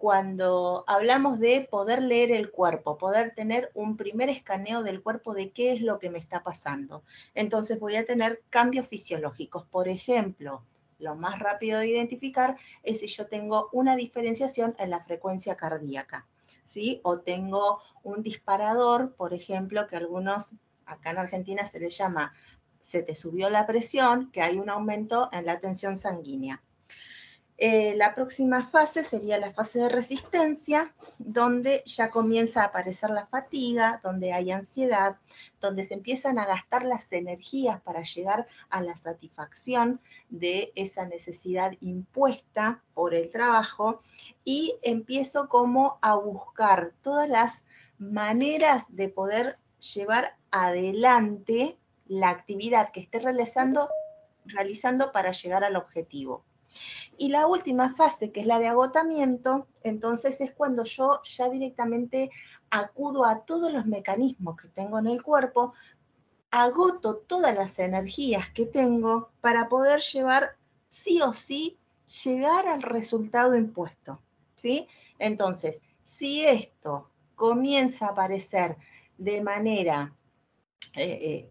Cuando 0.00 0.82
hablamos 0.86 1.38
de 1.40 1.68
poder 1.70 2.00
leer 2.00 2.32
el 2.32 2.50
cuerpo, 2.50 2.96
poder 2.96 3.34
tener 3.34 3.70
un 3.74 3.98
primer 3.98 4.30
escaneo 4.30 4.82
del 4.82 5.02
cuerpo 5.02 5.34
de 5.34 5.50
qué 5.50 5.74
es 5.74 5.82
lo 5.82 5.98
que 5.98 6.08
me 6.08 6.18
está 6.18 6.42
pasando. 6.42 7.04
Entonces 7.34 7.78
voy 7.78 7.96
a 7.96 8.06
tener 8.06 8.42
cambios 8.48 8.88
fisiológicos. 8.88 9.66
Por 9.66 9.88
ejemplo, 9.88 10.64
lo 10.98 11.16
más 11.16 11.38
rápido 11.38 11.80
de 11.80 11.88
identificar 11.88 12.56
es 12.82 13.00
si 13.00 13.08
yo 13.08 13.26
tengo 13.26 13.68
una 13.72 13.94
diferenciación 13.94 14.74
en 14.78 14.88
la 14.88 15.00
frecuencia 15.00 15.54
cardíaca, 15.56 16.26
¿sí? 16.64 17.02
O 17.04 17.18
tengo 17.18 17.80
un 18.02 18.22
disparador, 18.22 19.14
por 19.16 19.34
ejemplo, 19.34 19.86
que 19.86 19.96
algunos, 19.96 20.54
acá 20.86 21.10
en 21.10 21.18
Argentina 21.18 21.66
se 21.66 21.78
le 21.78 21.90
llama, 21.90 22.32
se 22.80 23.02
te 23.02 23.14
subió 23.14 23.50
la 23.50 23.66
presión, 23.66 24.30
que 24.30 24.40
hay 24.40 24.58
un 24.58 24.70
aumento 24.70 25.28
en 25.30 25.44
la 25.44 25.60
tensión 25.60 25.98
sanguínea. 25.98 26.62
Eh, 27.62 27.94
la 27.98 28.14
próxima 28.14 28.62
fase 28.62 29.04
sería 29.04 29.36
la 29.36 29.52
fase 29.52 29.80
de 29.80 29.90
resistencia, 29.90 30.94
donde 31.18 31.82
ya 31.84 32.10
comienza 32.10 32.62
a 32.62 32.68
aparecer 32.68 33.10
la 33.10 33.26
fatiga, 33.26 34.00
donde 34.02 34.32
hay 34.32 34.50
ansiedad, 34.50 35.18
donde 35.60 35.84
se 35.84 35.92
empiezan 35.92 36.38
a 36.38 36.46
gastar 36.46 36.86
las 36.86 37.12
energías 37.12 37.78
para 37.82 38.02
llegar 38.02 38.46
a 38.70 38.80
la 38.80 38.96
satisfacción 38.96 40.00
de 40.30 40.72
esa 40.74 41.04
necesidad 41.04 41.72
impuesta 41.82 42.82
por 42.94 43.12
el 43.12 43.30
trabajo 43.30 44.00
y 44.42 44.78
empiezo 44.80 45.50
como 45.50 45.98
a 46.00 46.14
buscar 46.14 46.94
todas 47.02 47.28
las 47.28 47.66
maneras 47.98 48.84
de 48.88 49.10
poder 49.10 49.58
llevar 49.94 50.34
adelante 50.50 51.76
la 52.06 52.30
actividad 52.30 52.90
que 52.90 53.00
esté 53.00 53.18
realizando, 53.18 53.90
realizando 54.46 55.12
para 55.12 55.32
llegar 55.32 55.62
al 55.62 55.76
objetivo. 55.76 56.42
Y 57.16 57.28
la 57.28 57.46
última 57.46 57.90
fase, 57.94 58.32
que 58.32 58.40
es 58.40 58.46
la 58.46 58.58
de 58.58 58.68
agotamiento, 58.68 59.66
entonces 59.82 60.40
es 60.40 60.52
cuando 60.52 60.84
yo 60.84 61.20
ya 61.22 61.48
directamente 61.48 62.30
acudo 62.70 63.24
a 63.24 63.40
todos 63.44 63.72
los 63.72 63.86
mecanismos 63.86 64.56
que 64.56 64.68
tengo 64.68 64.98
en 64.98 65.06
el 65.06 65.22
cuerpo, 65.22 65.74
agoto 66.50 67.16
todas 67.16 67.54
las 67.54 67.78
energías 67.78 68.50
que 68.50 68.66
tengo 68.66 69.30
para 69.40 69.68
poder 69.68 70.00
llevar 70.00 70.56
sí 70.88 71.20
o 71.22 71.32
sí, 71.32 71.78
llegar 72.24 72.66
al 72.66 72.82
resultado 72.82 73.56
impuesto. 73.56 74.20
¿sí? 74.54 74.88
Entonces, 75.18 75.82
si 76.02 76.44
esto 76.44 77.10
comienza 77.34 78.06
a 78.06 78.10
aparecer 78.10 78.76
de 79.16 79.40
manera 79.42 80.14
eh, 80.96 81.18
eh, 81.22 81.50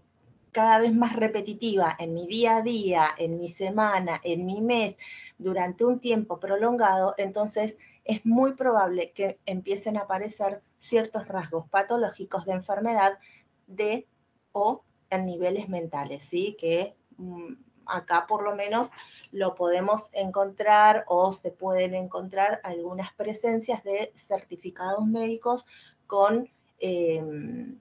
cada 0.52 0.80
vez 0.80 0.94
más 0.94 1.16
repetitiva 1.16 1.96
en 2.00 2.14
mi 2.14 2.28
día 2.28 2.58
a 2.58 2.62
día, 2.62 3.10
en 3.18 3.38
mi 3.38 3.48
semana, 3.48 4.20
en 4.24 4.46
mi 4.46 4.62
mes, 4.62 4.98
durante 5.38 5.86
un 5.86 6.00
tiempo 6.00 6.40
prolongado, 6.40 7.16
entonces 7.18 7.78
es 8.04 8.26
muy 8.26 8.54
probable 8.54 9.12
que 9.12 9.40
empiecen 9.46 9.98
a 9.98 10.02
aparecer 10.02 10.62
ciertos 10.80 11.28
rasgos 11.28 11.68
patológicos 11.70 12.46
de 12.46 12.54
enfermedad 12.54 13.20
de 13.68 14.08
o 14.52 14.84
en 15.10 15.26
niveles 15.26 15.70
mentales, 15.70 16.24
¿sí? 16.24 16.56
Que 16.60 16.96
mm, 17.18 17.54
acá 17.86 18.26
por 18.28 18.44
lo 18.44 18.56
menos 18.56 18.90
lo 19.32 19.56
podemos 19.56 20.10
encontrar 20.14 21.06
o 21.08 21.32
se 21.32 21.52
pueden 21.52 21.96
encontrar 21.96 22.62
algunas 22.64 23.14
presencias 23.14 23.84
de 23.84 24.12
certificados 24.16 25.06
médicos 25.06 25.66
con 26.08 26.50
em, 26.80 27.80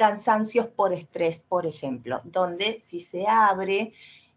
cansancios 0.00 0.66
por 0.66 0.94
estrés, 0.94 1.44
por 1.46 1.66
ejemplo, 1.66 2.22
donde 2.24 2.80
si 2.80 3.00
se 3.00 3.26
abre 3.26 3.92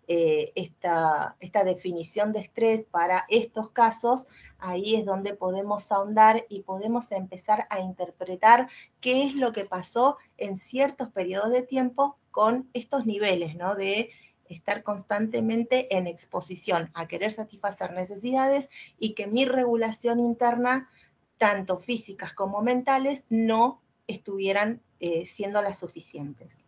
eh, 0.09 0.51
esta, 0.55 1.37
esta 1.39 1.63
definición 1.63 2.33
de 2.33 2.41
estrés 2.41 2.83
para 2.83 3.23
estos 3.29 3.69
casos, 3.69 4.27
ahí 4.59 4.95
es 4.95 5.05
donde 5.05 5.35
podemos 5.35 5.89
ahondar 5.89 6.45
y 6.49 6.63
podemos 6.63 7.13
empezar 7.13 7.65
a 7.69 7.79
interpretar 7.79 8.67
qué 8.99 9.23
es 9.23 9.35
lo 9.35 9.53
que 9.53 9.63
pasó 9.63 10.17
en 10.35 10.57
ciertos 10.57 11.07
periodos 11.11 11.53
de 11.53 11.61
tiempo 11.61 12.17
con 12.29 12.69
estos 12.73 13.05
niveles, 13.05 13.55
¿no? 13.55 13.75
De 13.75 14.09
estar 14.49 14.83
constantemente 14.83 15.95
en 15.95 16.07
exposición 16.07 16.91
a 16.93 17.07
querer 17.07 17.31
satisfacer 17.31 17.93
necesidades 17.93 18.69
y 18.99 19.13
que 19.13 19.27
mi 19.27 19.45
regulación 19.45 20.19
interna, 20.19 20.89
tanto 21.37 21.77
físicas 21.77 22.33
como 22.33 22.61
mentales, 22.61 23.23
no 23.29 23.79
estuvieran 24.07 24.81
eh, 25.05 25.25
siendo 25.25 25.61
las 25.61 25.79
suficientes. 25.79 26.65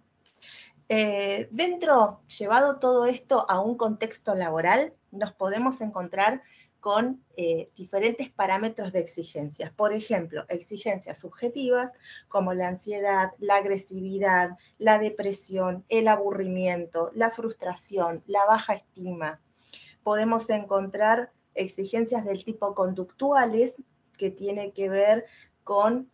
Eh, 0.87 1.47
dentro, 1.49 2.21
llevado 2.37 2.77
todo 2.77 3.07
esto 3.07 3.49
a 3.49 3.59
un 3.59 3.75
contexto 3.75 4.35
laboral, 4.35 4.93
nos 5.09 5.33
podemos 5.33 5.81
encontrar 5.81 6.43
con 6.79 7.25
eh, 7.35 7.71
diferentes 7.75 8.29
parámetros 8.29 8.93
de 8.93 8.99
exigencias. 8.99 9.71
Por 9.71 9.93
ejemplo, 9.93 10.45
exigencias 10.47 11.17
subjetivas 11.17 11.93
como 12.27 12.53
la 12.53 12.67
ansiedad, 12.67 13.31
la 13.39 13.55
agresividad, 13.55 14.59
la 14.77 14.99
depresión, 14.99 15.83
el 15.89 16.07
aburrimiento, 16.07 17.09
la 17.15 17.31
frustración, 17.31 18.23
la 18.27 18.45
baja 18.45 18.75
estima. 18.75 19.41
Podemos 20.03 20.47
encontrar 20.51 21.31
exigencias 21.55 22.25
del 22.25 22.45
tipo 22.45 22.75
conductuales 22.75 23.81
que 24.19 24.29
tiene 24.29 24.71
que 24.71 24.87
ver 24.87 25.25
con 25.63 26.11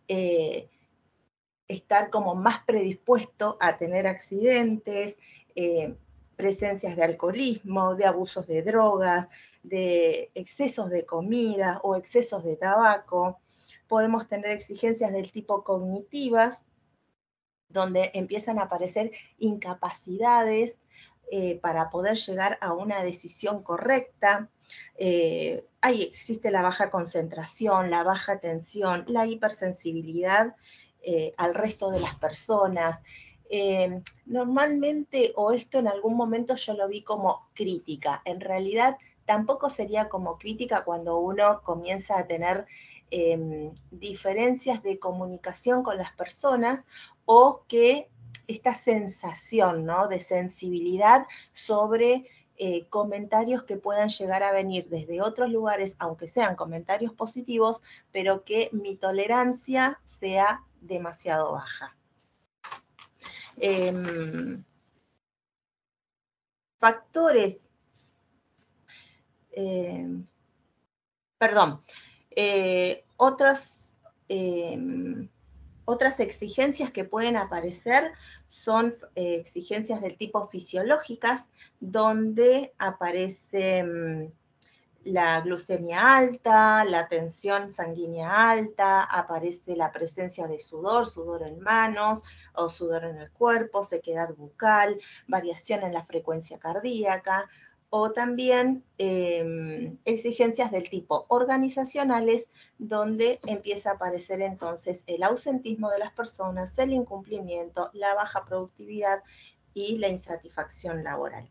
estar 1.72 2.10
como 2.10 2.34
más 2.34 2.64
predispuesto 2.64 3.56
a 3.60 3.76
tener 3.76 4.06
accidentes, 4.06 5.18
eh, 5.54 5.96
presencias 6.36 6.96
de 6.96 7.04
alcoholismo, 7.04 7.94
de 7.94 8.04
abusos 8.04 8.46
de 8.46 8.62
drogas, 8.62 9.28
de 9.62 10.30
excesos 10.34 10.90
de 10.90 11.06
comida 11.06 11.80
o 11.82 11.96
excesos 11.96 12.44
de 12.44 12.56
tabaco. 12.56 13.40
Podemos 13.86 14.28
tener 14.28 14.50
exigencias 14.50 15.12
del 15.12 15.30
tipo 15.30 15.62
cognitivas, 15.62 16.64
donde 17.68 18.10
empiezan 18.14 18.58
a 18.58 18.64
aparecer 18.64 19.12
incapacidades 19.38 20.82
eh, 21.30 21.58
para 21.60 21.90
poder 21.90 22.16
llegar 22.18 22.58
a 22.60 22.72
una 22.74 23.02
decisión 23.02 23.62
correcta. 23.62 24.50
Eh, 24.96 25.66
ahí 25.80 26.02
existe 26.02 26.50
la 26.50 26.62
baja 26.62 26.90
concentración, 26.90 27.90
la 27.90 28.02
baja 28.02 28.32
atención, 28.32 29.04
la 29.06 29.26
hipersensibilidad 29.26 30.54
eh, 31.02 31.32
al 31.36 31.54
resto 31.54 31.90
de 31.90 32.00
las 32.00 32.14
personas. 32.16 33.02
normalmente, 34.24 35.32
o 35.36 35.52
esto 35.52 35.78
en 35.78 35.86
algún 35.86 36.16
momento 36.16 36.54
yo 36.56 36.72
lo 36.74 36.88
vi 36.88 37.02
como 37.02 37.48
crítica, 37.54 38.22
en 38.24 38.40
realidad 38.40 38.96
tampoco 39.26 39.70
sería 39.70 40.08
como 40.08 40.38
crítica 40.38 40.84
cuando 40.84 41.18
uno 41.18 41.62
comienza 41.62 42.18
a 42.18 42.26
tener 42.26 42.66
em, 43.10 43.72
diferencias 43.90 44.82
de 44.82 44.98
comunicación 44.98 45.82
con 45.82 45.96
las 45.98 46.12
personas 46.12 46.86
o 47.24 47.62
que 47.68 48.08
esta 48.48 48.74
sensación 48.74 49.84
¿no? 49.84 50.08
de 50.08 50.20
sensibilidad 50.20 51.26
sobre 51.52 52.26
eh, 52.58 52.86
comentarios 52.88 53.64
que 53.64 53.76
puedan 53.76 54.08
llegar 54.08 54.42
a 54.42 54.52
venir 54.52 54.88
desde 54.88 55.22
otros 55.22 55.50
lugares, 55.50 55.96
aunque 55.98 56.28
sean 56.28 56.54
comentarios 56.54 57.12
positivos, 57.12 57.82
pero 58.12 58.44
que 58.44 58.68
mi 58.72 58.96
tolerancia 58.96 60.00
sea 60.04 60.62
demasiado 60.82 61.52
baja. 61.52 61.96
Em, 63.56 64.64
factores 66.78 67.72
eh, 69.52 70.08
perdón, 71.38 71.82
eh, 72.30 73.04
otras, 73.16 74.00
em, 74.28 75.28
otras 75.84 76.20
exigencias 76.20 76.90
que 76.90 77.04
pueden 77.04 77.36
aparecer 77.36 78.12
son 78.48 78.94
eh, 79.14 79.34
exigencias 79.34 80.00
del 80.00 80.16
tipo 80.16 80.46
fisiológicas, 80.46 81.48
donde 81.80 82.74
aparece 82.78 84.32
la 85.04 85.40
glucemia 85.40 86.16
alta, 86.16 86.84
la 86.84 87.08
tensión 87.08 87.70
sanguínea 87.72 88.50
alta, 88.50 89.02
aparece 89.02 89.76
la 89.76 89.92
presencia 89.92 90.46
de 90.46 90.60
sudor, 90.60 91.06
sudor 91.06 91.42
en 91.42 91.60
manos 91.60 92.22
o 92.54 92.70
sudor 92.70 93.04
en 93.04 93.18
el 93.18 93.30
cuerpo, 93.32 93.82
sequedad 93.82 94.34
bucal, 94.34 95.00
variación 95.26 95.82
en 95.82 95.92
la 95.92 96.04
frecuencia 96.04 96.58
cardíaca, 96.58 97.48
o 97.94 98.10
también 98.12 98.84
em, 98.96 99.98
exigencias 100.06 100.70
del 100.70 100.88
tipo 100.88 101.26
organizacionales, 101.28 102.48
donde 102.78 103.38
empieza 103.46 103.90
a 103.90 103.94
aparecer 103.94 104.40
entonces 104.40 105.04
el 105.06 105.22
ausentismo 105.22 105.90
de 105.90 105.98
las 105.98 106.12
personas, 106.12 106.78
el 106.78 106.94
incumplimiento, 106.94 107.90
la 107.92 108.14
baja 108.14 108.46
productividad 108.46 109.22
y 109.74 109.98
la 109.98 110.08
insatisfacción 110.08 111.04
laboral. 111.04 111.50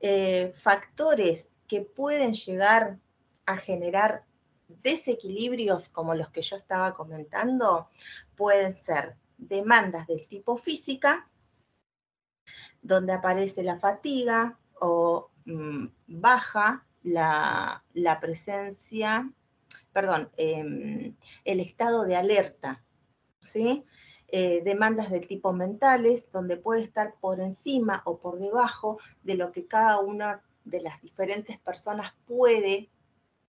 Eh, 0.00 0.52
factores 0.52 1.53
que 1.66 1.82
pueden 1.82 2.34
llegar 2.34 2.98
a 3.46 3.56
generar 3.56 4.24
desequilibrios 4.68 5.88
como 5.88 6.14
los 6.14 6.30
que 6.30 6.42
yo 6.42 6.56
estaba 6.56 6.94
comentando 6.94 7.88
pueden 8.36 8.72
ser 8.72 9.16
demandas 9.36 10.06
del 10.06 10.26
tipo 10.26 10.56
física, 10.56 11.28
donde 12.82 13.12
aparece 13.12 13.62
la 13.62 13.78
fatiga, 13.78 14.58
o 14.80 15.30
mm, 15.44 15.86
baja 16.06 16.86
la, 17.02 17.82
presencia, 18.20 19.30
perdón, 19.92 20.30
em, 20.36 21.16
el 21.44 21.60
estado 21.60 22.04
de 22.04 22.16
alerta, 22.16 22.84
¿sí? 23.42 23.84
Eh, 24.28 24.62
demandas 24.64 25.10
del 25.10 25.26
tipo 25.26 25.52
mentales, 25.52 26.30
donde 26.32 26.56
puede 26.56 26.82
estar 26.82 27.14
por 27.20 27.40
encima 27.40 28.02
o 28.04 28.18
por 28.18 28.38
debajo 28.38 28.98
de 29.22 29.34
lo 29.36 29.52
que 29.52 29.66
cada 29.66 30.00
una 30.00 30.42
de 30.64 30.80
las 30.80 31.00
diferentes 31.02 31.58
personas 31.58 32.14
puede 32.26 32.90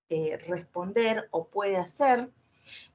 eh, 0.09 0.37
responder 0.47 1.27
o 1.31 1.47
puede 1.47 1.77
hacer, 1.77 2.29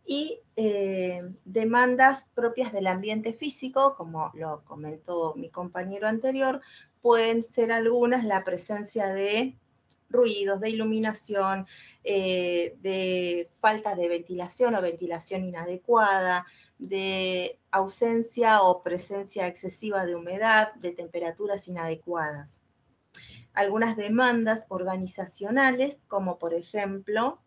y 0.04 0.40
eh, 0.56 1.22
demandas 1.44 2.28
propias 2.34 2.72
del 2.72 2.86
ambiente 2.86 3.32
físico, 3.32 3.94
como 3.96 4.32
lo 4.34 4.64
comentó 4.64 5.34
mi 5.36 5.50
compañero 5.50 6.08
anterior, 6.08 6.60
pueden 7.00 7.42
ser 7.42 7.72
algunas 7.72 8.24
la 8.24 8.44
presencia 8.44 9.08
de 9.08 9.56
ruidos, 10.08 10.60
de 10.60 10.70
iluminación, 10.70 11.66
eh, 12.02 12.76
de 12.80 13.48
falta 13.60 13.94
de 13.94 14.08
ventilación 14.08 14.74
o 14.74 14.82
ventilación 14.82 15.44
inadecuada, 15.44 16.46
de 16.78 17.58
ausencia 17.70 18.62
o 18.62 18.82
presencia 18.82 19.46
excesiva 19.46 20.04
de 20.04 20.16
humedad, 20.16 20.74
de 20.74 20.92
temperaturas 20.92 21.68
inadecuadas. 21.68 22.59
Algunas 23.52 23.96
demandas 23.96 24.66
organizacionales, 24.68 26.04
como 26.08 26.38
por 26.38 26.54
ejemplo 26.54 27.40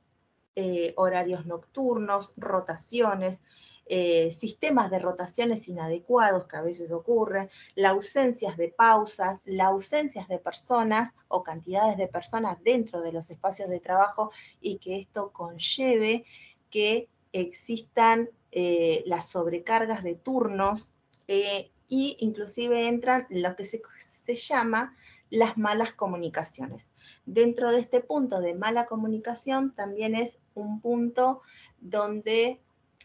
eh, 0.56 0.94
horarios 0.98 1.46
nocturnos, 1.46 2.34
rotaciones, 2.38 3.42
eh, 3.86 4.32
sistemas 4.32 4.90
de 4.92 5.00
rotaciones 5.00 5.68
inadecuados 5.68 6.48
que 6.48 6.56
a 6.56 6.62
veces 6.62 6.90
ocurren, 6.92 7.50
la 7.76 7.90
ausencia 7.90 8.54
de 8.54 8.70
pausas, 8.70 9.40
la 9.44 9.66
ausencia 9.66 10.26
de 10.30 10.40
personas 10.40 11.16
o 11.28 11.44
cantidades 11.44 11.98
de 11.98 12.08
personas 12.08 12.64
dentro 12.64 13.02
de 13.02 13.12
los 13.12 13.30
espacios 13.30 13.70
de 13.70 13.82
trabajo 13.82 14.32
y 14.62 14.78
que 14.78 15.00
esto 15.00 15.32
conlleve 15.34 16.24
que 16.70 17.10
existan 17.34 18.30
eh, 18.52 19.04
las 19.06 19.30
sobrecargas 19.30 20.04
de 20.04 20.16
turnos 20.16 20.92
e 21.28 21.72
inclusive 21.90 22.88
entran 22.88 23.28
lo 23.30 23.56
que 23.56 23.66
se, 23.66 23.82
se 23.98 24.36
llama 24.36 24.96
las 25.34 25.58
malas 25.58 25.94
comunicaciones. 25.94 26.92
Dentro 27.26 27.72
de 27.72 27.80
este 27.80 28.02
punto 28.02 28.40
de 28.40 28.54
mala 28.54 28.86
comunicación 28.86 29.74
también 29.74 30.14
es 30.14 30.38
un 30.54 30.80
punto 30.80 31.42
donde 31.82 32.62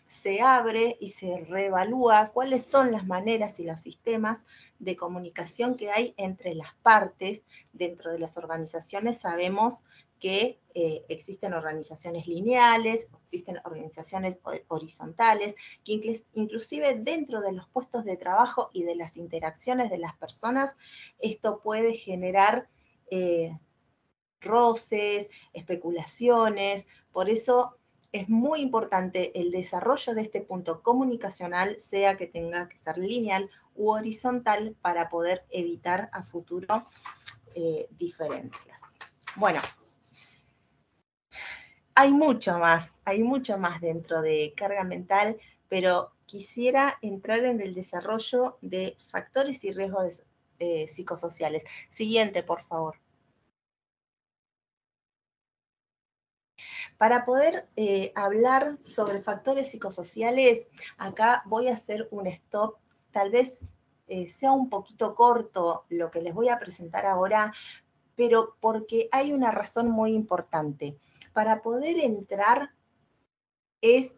se 0.09 0.43
abre 0.43 0.99
y 1.01 1.09
se 1.09 1.47
reevalúa 1.49 2.29
cuáles 2.35 2.67
son 2.67 2.93
las 2.93 3.07
maneras 3.07 3.59
y 3.61 3.65
los 3.65 3.81
sistemas 3.81 4.45
de 4.79 4.95
comunicación 4.95 5.75
que 5.75 5.91
hay 5.91 6.13
entre 6.19 6.55
las 6.55 6.75
partes. 6.83 7.45
Dentro 7.73 8.13
de 8.13 8.19
las 8.19 8.37
organizaciones 8.37 9.17
sabemos 9.17 9.85
que 10.19 10.61
eh, 10.75 11.05
existen 11.09 11.55
organizaciones 11.55 12.27
lineales, 12.27 13.09
existen 13.23 13.61
organizaciones 13.65 14.39
horizontales, 14.69 15.57
que 15.85 16.21
inclusive 16.35 16.95
dentro 16.95 17.41
de 17.41 17.53
los 17.53 17.69
puestos 17.69 18.05
de 18.05 18.17
trabajo 18.17 18.71
y 18.73 18.85
de 18.85 18.97
las 18.97 19.17
interacciones 19.17 19.91
de 19.91 19.99
las 19.99 20.17
personas, 20.17 20.77
esto 21.19 21.61
puede 21.61 21.95
generar 21.95 22.69
eh, 23.11 23.59
roces, 24.41 25.31
especulaciones, 25.53 26.87
por 27.13 27.29
eso 27.29 27.79
es 28.13 28.29
muy 28.29 28.61
importante 28.61 29.39
el 29.39 29.51
desarrollo 29.51 30.15
de 30.15 30.23
este 30.23 30.41
punto 30.41 30.83
comunicacional, 30.83 31.79
sea 31.79 32.17
que 32.17 32.27
tenga 32.27 32.69
que 32.69 32.79
ser 32.79 32.97
lineal 32.99 33.51
u 33.75 33.91
horizontal, 33.91 34.77
para 34.81 35.09
poder 35.09 35.45
evitar 35.51 36.09
a 36.13 36.23
futuro 36.23 36.87
eh, 37.55 37.89
diferencias. 37.91 38.97
Bueno, 39.37 39.61
hay 41.99 42.13
mucho 42.13 42.61
más, 42.61 43.01
hay 43.05 43.25
mucho 43.25 43.59
más 43.59 43.81
dentro 43.81 44.23
de 44.23 44.55
carga 44.57 44.85
mental, 44.85 45.37
pero 45.69 46.13
quisiera 46.27 46.97
entrar 47.03 47.45
en 47.45 47.61
el 47.61 47.75
desarrollo 47.75 48.57
de 48.63 48.97
factores 49.01 49.65
y 49.65 49.73
riesgos 49.73 50.23
eh, 50.61 50.87
psicosociales. 50.87 51.65
Siguiente, 51.89 52.45
por 52.45 52.63
favor. 52.63 53.01
Para 56.99 57.25
poder 57.25 57.69
eh, 57.75 58.13
hablar 58.15 58.79
sobre 58.81 59.21
factores 59.21 59.69
psicosociales, 59.69 60.69
acá 60.99 61.43
voy 61.47 61.67
a 61.67 61.75
hacer 61.75 62.07
un 62.13 62.29
stop, 62.29 62.77
tal 63.11 63.31
vez 63.31 63.67
eh, 64.07 64.29
sea 64.29 64.53
un 64.53 64.71
poquito 64.71 65.17
corto 65.17 65.85
lo 65.89 66.13
que 66.13 66.23
les 66.23 66.33
voy 66.33 66.49
a 66.49 66.61
presentar 66.61 67.07
ahora, 67.07 67.53
pero 68.15 68.57
porque 68.61 69.09
hay 69.11 69.33
una 69.33 69.51
razón 69.51 69.91
muy 69.91 70.13
importante 70.13 70.97
para 71.39 71.63
poder 71.63 72.01
entrar 72.01 72.75
es 73.81 74.17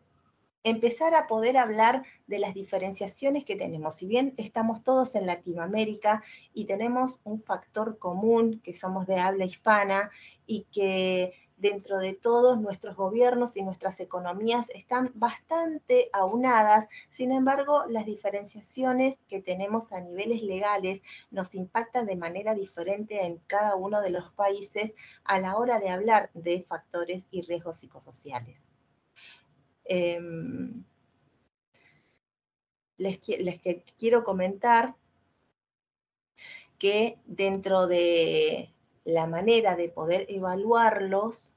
empezar 0.64 1.14
a 1.14 1.26
poder 1.26 1.59
hablar 1.59 2.02
de 2.26 2.38
las 2.38 2.55
diferenciaciones 2.55 3.44
que 3.44 3.56
tenemos. 3.56 3.97
Si 3.97 4.06
bien 4.06 4.32
estamos 4.38 4.82
todos 4.82 5.14
en 5.16 5.26
Latinoamérica 5.26 6.24
y 6.55 6.64
tenemos 6.64 7.20
un 7.24 7.38
factor 7.38 7.98
común, 7.98 8.62
que 8.64 8.72
somos 8.72 9.06
de 9.06 9.18
habla 9.18 9.44
hispana 9.44 10.10
y 10.47 10.62
que 10.72 11.34
dentro 11.61 11.99
de 11.99 12.15
todos 12.15 12.61
nuestros 12.61 12.97
gobiernos 12.97 13.57
y 13.57 13.62
nuestras 13.62 14.01
economías 14.01 14.70
están 14.70 15.12
bastante 15.15 16.09
aunadas, 16.12 16.89
sin 17.11 17.32
embargo, 17.32 17.85
las 17.89 18.07
diferenciaciones 18.07 19.24
que 19.24 19.41
tenemos 19.41 19.93
a 19.93 20.01
niveles 20.01 20.43
legales 20.43 21.03
nos 21.31 21.55
impactan 21.55 22.07
de 22.07 22.16
manera 22.16 22.55
diferente 22.55 23.24
en 23.24 23.39
cada 23.47 23.77
uno 23.77 24.01
de 24.01 24.11
los 24.11 24.32
países 24.32 24.95
a 25.24 25.39
la 25.39 25.57
hora 25.57 25.78
de 25.78 25.91
hablar 25.91 26.31
de 26.35 26.62
factores 26.62 27.27
y 27.31 27.43
riesgos 27.43 27.78
psicosociales. 27.78 28.70
Em, 29.85 30.85
les, 32.97 33.19
les 33.28 33.61
quiero 33.99 34.24
comentar 34.24 34.95
que 36.78 37.19
dentro 37.27 37.87
de 37.87 38.73
la 39.11 39.27
manera 39.27 39.77
de 39.77 39.89
poder 39.89 40.27
evaluarlos, 40.28 41.57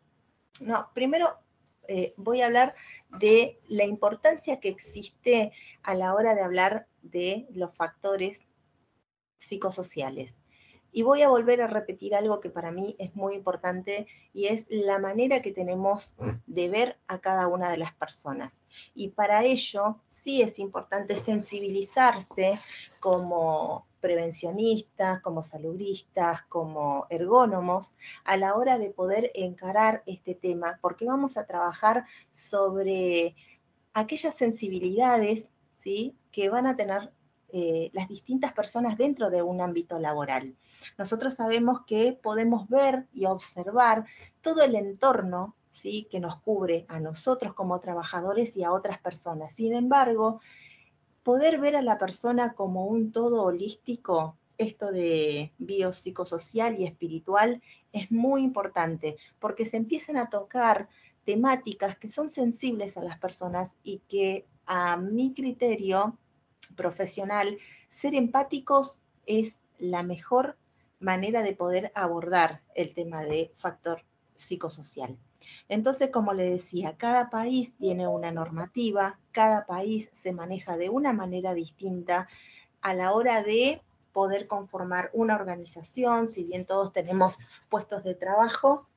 no, 0.62 0.90
primero 0.94 1.38
eh, 1.88 2.14
voy 2.18 2.42
a 2.42 2.46
hablar 2.46 2.76
de 3.20 3.60
la 3.68 3.84
importancia 3.84 4.60
que 4.60 4.70
existe 4.70 5.52
a 5.82 5.96
la 5.96 6.14
hora 6.14 6.36
de 6.36 6.42
hablar 6.42 6.88
de 7.02 7.48
los 7.52 7.74
factores 7.74 8.48
psicosociales. 9.38 10.38
Y 10.96 11.02
voy 11.02 11.24
a 11.24 11.30
volver 11.30 11.62
a 11.62 11.68
repetir 11.68 12.14
algo 12.14 12.40
que 12.40 12.52
para 12.52 12.72
mí 12.72 12.96
es 13.00 13.16
muy 13.16 13.34
importante 13.34 14.06
y 14.32 14.46
es 14.46 14.68
la 14.70 15.00
manera 15.00 15.42
que 15.42 15.52
tenemos 15.52 16.16
de 16.46 16.70
ver 16.70 17.00
a 17.08 17.20
cada 17.20 17.48
una 17.48 17.72
de 17.72 17.78
las 17.78 17.94
personas. 17.96 18.64
Y 18.94 19.10
para 19.10 19.44
ello 19.44 20.02
sí 20.08 20.44
es 20.44 20.60
importante 20.60 21.16
sensibilizarse 21.16 22.60
como 23.00 23.88
prevencionistas, 24.04 25.22
como 25.22 25.44
saludistas, 25.44 26.42
como 26.50 27.08
ergónomos, 27.10 27.94
a 28.26 28.36
la 28.36 28.56
hora 28.56 28.78
de 28.78 28.90
poder 28.90 29.32
encarar 29.34 30.04
este 30.06 30.36
tema, 30.36 30.78
porque 30.82 31.06
vamos 31.06 31.38
a 31.38 31.46
trabajar 31.46 32.06
sobre 32.30 33.34
aquellas 33.94 34.36
sensibilidades 34.36 35.52
¿sí? 35.72 36.18
que 36.34 36.50
van 36.50 36.68
a 36.68 36.76
tener 36.76 37.14
eh, 37.54 37.92
las 37.94 38.10
distintas 38.10 38.52
personas 38.52 38.98
dentro 38.98 39.30
de 39.30 39.42
un 39.42 39.62
ámbito 39.62 40.00
laboral. 40.00 40.58
Nosotros 40.98 41.36
sabemos 41.36 41.86
que 41.88 42.12
podemos 42.12 42.68
ver 42.68 43.08
y 43.14 43.26
observar 43.26 44.06
todo 44.42 44.64
el 44.64 44.76
entorno 44.76 45.56
¿sí? 45.72 46.10
que 46.12 46.20
nos 46.20 46.42
cubre 46.42 46.86
a 46.90 47.00
nosotros 47.00 47.54
como 47.54 47.80
trabajadores 47.80 48.58
y 48.58 48.66
a 48.66 48.74
otras 48.74 49.00
personas. 49.00 49.56
Sin 49.56 49.74
embargo, 49.74 50.42
poder 51.24 51.60
ver 51.60 51.76
a 51.76 51.82
la 51.82 51.98
persona 51.98 52.54
como 52.54 52.86
un 52.86 53.12
todo 53.12 53.44
holístico, 53.44 54.38
esto 54.58 54.92
de 54.92 55.52
biopsicosocial 55.58 56.80
y 56.80 56.86
espiritual, 56.86 57.62
es 57.92 58.12
muy 58.12 58.44
importante 58.44 59.18
porque 59.40 59.66
se 59.66 59.78
empiezan 59.78 60.18
a 60.18 60.30
tocar 60.30 60.90
temáticas 61.26 61.98
que 61.98 62.10
son 62.10 62.30
sensibles 62.30 62.98
a 62.98 63.04
las 63.04 63.18
personas 63.18 63.76
y 63.84 64.00
que 64.08 64.46
a 64.66 64.98
mi 64.98 65.34
criterio 65.34 66.18
profesional, 66.76 67.58
ser 67.90 68.16
empáticos 68.16 69.00
es 69.26 69.60
la 69.80 70.04
mejor 70.04 70.58
manera 71.00 71.42
de 71.42 71.54
poder 71.54 71.92
abordar 71.96 72.62
el 72.76 72.94
tema 72.94 73.24
de 73.24 73.52
factor 73.56 74.04
psicosocial. 74.36 75.18
Entonces, 75.70 76.10
como 76.10 76.34
le 76.34 76.50
decía, 76.50 76.96
cada 76.98 77.30
país 77.30 77.76
tiene 77.78 78.08
una 78.08 78.32
normativa, 78.32 79.20
cada 79.32 79.66
país 79.66 80.10
se 80.14 80.34
maneja 80.34 80.78
de 80.78 80.90
una 80.90 81.14
manera 81.14 81.54
distinta 81.54 82.28
a 82.82 82.94
la 82.94 83.14
hora 83.14 83.44
de 83.44 83.82
poder 84.12 84.48
conformar 84.48 85.10
una 85.14 85.36
organización, 85.36 86.28
si 86.28 86.44
bien 86.44 86.66
todos 86.66 86.94
tenemos 86.94 87.38
puestos 87.70 88.04
de 88.04 88.16
trabajo, 88.16 88.88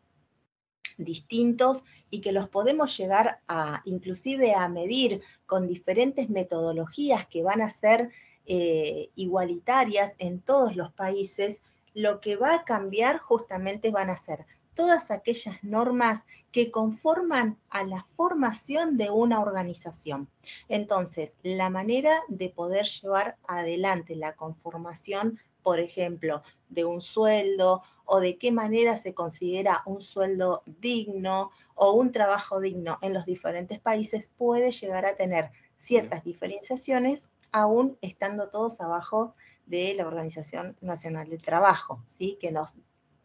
distintos 0.99 1.85
y 2.11 2.21
que 2.21 2.33
los 2.33 2.49
podemos 2.49 2.97
llegar 2.97 3.41
a 3.49 3.83
inclusive 3.85 4.55
a 4.55 4.69
medir 4.69 5.23
con 5.47 5.67
diferentes 5.67 6.31
metodologías 6.31 7.27
que 7.27 7.43
van 7.43 7.61
a 7.61 7.71
ser 7.71 8.11
eh, 8.47 9.11
igualitarias 9.15 10.15
en 10.19 10.41
todos 10.41 10.77
los 10.77 10.93
países, 10.93 11.63
lo 11.95 12.21
que 12.21 12.37
va 12.37 12.55
a 12.55 12.65
cambiar 12.65 13.19
justamente 13.19 13.91
van 13.91 14.11
a 14.11 14.17
ser 14.17 14.47
todas 14.77 15.11
aquellas 15.11 15.57
normas 15.65 16.27
que 16.53 16.71
conforman 16.71 17.59
a 17.69 17.83
la 17.83 18.07
formación 18.15 18.97
de 18.97 19.11
una 19.11 19.41
organización. 19.41 20.31
Entonces, 20.69 21.37
la 21.43 21.69
manera 21.71 22.21
de 22.29 22.51
poder 22.51 22.87
llevar 22.87 23.37
adelante 23.49 24.15
la 24.15 24.37
conformación, 24.37 25.41
por 25.65 25.81
ejemplo, 25.81 26.43
de 26.69 26.85
un 26.85 27.03
sueldo 27.03 27.83
o 28.05 28.21
de 28.21 28.39
qué 28.39 28.53
manera 28.53 28.97
se 28.97 29.15
considera 29.15 29.83
un 29.85 30.01
sueldo 30.01 30.63
digno 30.67 31.51
o 31.75 31.93
un 31.93 32.13
trabajo 32.13 32.61
digno 32.61 32.99
en 33.03 33.13
los 33.13 33.27
diferentes 33.27 33.81
países 33.81 34.31
puede 34.39 34.71
llegar 34.71 35.05
a 35.05 35.17
tener 35.17 35.51
ciertas 35.77 36.23
diferenciaciones 36.23 37.33
aún 37.51 37.99
estando 38.01 38.49
todos 38.49 38.81
abajo 38.81 39.35
de 39.67 39.95
la 39.95 40.07
Organización 40.07 40.77
Nacional 40.81 41.29
del 41.29 41.43
Trabajo, 41.43 42.03
¿sí? 42.07 42.39
que 42.41 42.53
nos 42.53 42.77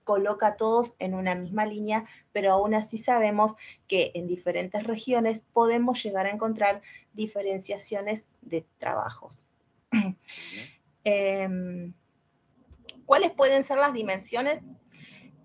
coloca 0.03 0.48
a 0.48 0.56
todos 0.57 0.95
en 0.99 1.14
una 1.14 1.36
misma 1.36 1.65
línea, 1.65 2.06
pero 2.32 2.52
aún 2.52 2.73
así 2.73 2.98
sabemos 2.98 3.56
que 3.88 4.11
en 4.15 4.28
diferentes 4.28 4.84
regiones 4.84 5.45
podemos 5.53 6.02
llegar 6.03 6.26
a 6.26 6.32
encontrar 6.32 6.82
diferenciaciones 7.14 8.28
de 8.41 8.65
trabajos. 8.78 9.45
¿Cuáles 13.06 13.32
pueden 13.32 13.64
ser 13.64 13.78
las 13.78 13.94
dimensiones 13.94 14.61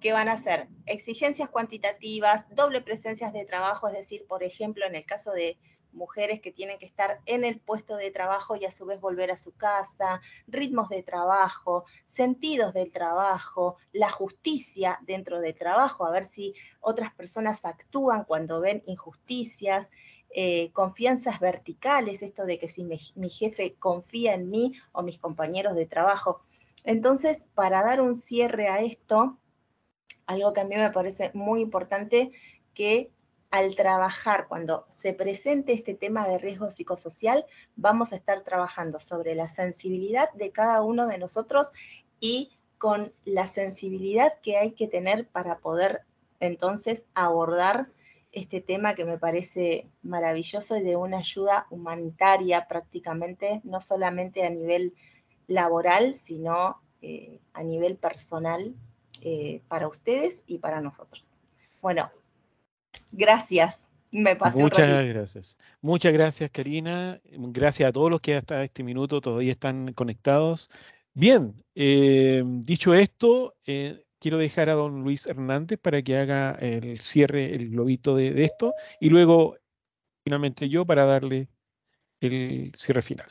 que 0.01 0.13
van 0.13 0.29
a 0.29 0.37
ser 0.37 0.69
exigencias 0.85 1.49
cuantitativas, 1.49 2.47
doble 2.55 2.81
presencias 2.81 3.33
de 3.33 3.45
trabajo, 3.45 3.89
es 3.89 3.95
decir, 3.95 4.27
por 4.27 4.43
ejemplo, 4.43 4.87
en 4.87 4.95
el 4.95 5.05
caso 5.05 5.33
de 5.33 5.59
mujeres 5.97 6.41
que 6.41 6.53
tienen 6.53 6.79
que 6.79 6.87
estar 6.87 7.21
en 7.27 7.45
el 7.45 7.59
puesto 7.59 7.97
de 7.97 8.11
trabajo 8.11 8.55
y 8.55 8.65
a 8.65 8.71
su 8.71 8.87
vez 8.87 9.01
volver 9.01 9.31
a 9.31 9.37
su 9.37 9.53
casa, 9.53 10.21
ritmos 10.47 10.89
de 10.89 11.03
trabajo, 11.03 11.85
sentidos 12.05 12.73
del 12.73 12.93
trabajo, 12.93 13.77
la 13.93 14.11
justicia 14.11 15.01
dentro 15.03 15.41
del 15.41 15.55
trabajo, 15.55 16.07
a 16.07 16.11
ver 16.11 16.25
si 16.25 16.55
otras 16.81 17.13
personas 17.15 17.65
actúan 17.65 18.25
cuando 18.25 18.61
ven 18.61 18.83
injusticias, 18.87 19.91
eh, 20.31 20.71
confianzas 20.73 21.41
verticales, 21.41 22.23
esto 22.23 22.45
de 22.45 22.59
que 22.59 22.69
si 22.69 22.85
mi 23.15 23.31
jefe 23.31 23.75
confía 23.75 24.35
en 24.35 24.51
mí 24.51 24.75
o 24.93 25.03
mis 25.03 25.19
compañeros 25.19 25.75
de 25.75 25.87
trabajo. 25.87 26.43
Entonces, 26.85 27.45
para 27.55 27.83
dar 27.83 28.01
un 28.01 28.15
cierre 28.15 28.69
a 28.69 28.81
esto, 28.81 29.39
algo 30.27 30.53
que 30.53 30.61
a 30.61 30.65
mí 30.65 30.77
me 30.77 30.91
parece 30.91 31.31
muy 31.35 31.61
importante, 31.61 32.33
que 32.75 33.11
al 33.57 33.75
trabajar, 33.75 34.47
cuando 34.49 34.87
se 34.89 35.13
presente 35.13 35.73
este 35.73 35.95
tema 35.95 36.27
de 36.29 36.39
riesgo 36.39 36.71
psicosocial, 36.71 37.47
vamos 37.75 38.13
a 38.13 38.17
estar 38.17 38.43
trabajando 38.43 39.01
sobre 39.01 39.35
la 39.35 39.49
sensibilidad 39.49 40.33
de 40.33 40.51
cada 40.53 40.83
uno 40.83 41.07
de 41.07 41.19
nosotros 41.19 41.73
y 42.21 42.59
con 42.79 43.15
la 43.25 43.47
sensibilidad 43.47 44.35
que 44.43 44.59
hay 44.59 44.73
que 44.73 44.89
tener 44.89 45.27
para 45.29 45.59
poder 45.59 46.03
entonces 46.41 47.07
abordar 47.15 47.89
este 48.33 48.61
tema 48.61 48.95
que 48.95 49.07
me 49.07 49.19
parece 49.19 49.89
maravilloso 50.03 50.77
y 50.77 50.83
de 50.83 50.97
una 50.97 51.19
ayuda 51.19 51.67
humanitaria 51.71 52.69
prácticamente, 52.69 53.63
no 53.65 53.81
solamente 53.81 54.45
a 54.45 54.51
nivel 54.51 54.95
laboral, 55.47 56.15
sino 56.15 56.83
eh, 57.01 57.41
a 57.55 57.63
nivel 57.63 57.97
personal 57.97 58.75
eh, 59.23 59.63
para 59.69 59.89
ustedes 59.89 60.45
y 60.47 60.59
para 60.59 60.83
nosotros. 60.83 61.31
Bueno, 61.81 62.11
Gracias. 63.13 63.89
Me 64.11 64.37
pasé 64.37 64.63
Muchas 64.63 64.87
gracias. 64.87 65.59
Muchas 65.81 66.13
gracias, 66.13 66.51
Karina. 66.51 67.21
Gracias 67.25 67.89
a 67.89 67.93
todos 67.93 68.11
los 68.11 68.21
que 68.21 68.37
hasta 68.37 68.65
este 68.65 68.83
minuto 68.83 69.21
todavía 69.21 69.53
están 69.53 69.93
conectados. 69.93 70.71
Bien, 71.13 71.65
eh, 71.75 72.43
dicho 72.45 72.95
esto, 72.95 73.55
eh, 73.65 74.05
quiero 74.21 74.39
dejar 74.39 74.69
a 74.69 74.75
don 74.75 75.03
Luis 75.03 75.27
Hernández 75.27 75.79
para 75.81 76.03
que 76.03 76.17
haga 76.17 76.53
el 76.61 77.01
cierre, 77.01 77.55
el 77.55 77.71
globito 77.71 78.15
de, 78.15 78.45
esto, 78.45 78.75
y 79.01 79.09
luego 79.09 79.57
finalmente 80.25 80.69
yo 80.69 80.85
para 80.85 81.05
darle 81.05 81.49
el 82.21 82.71
cierre 82.75 83.03
final. 83.03 83.29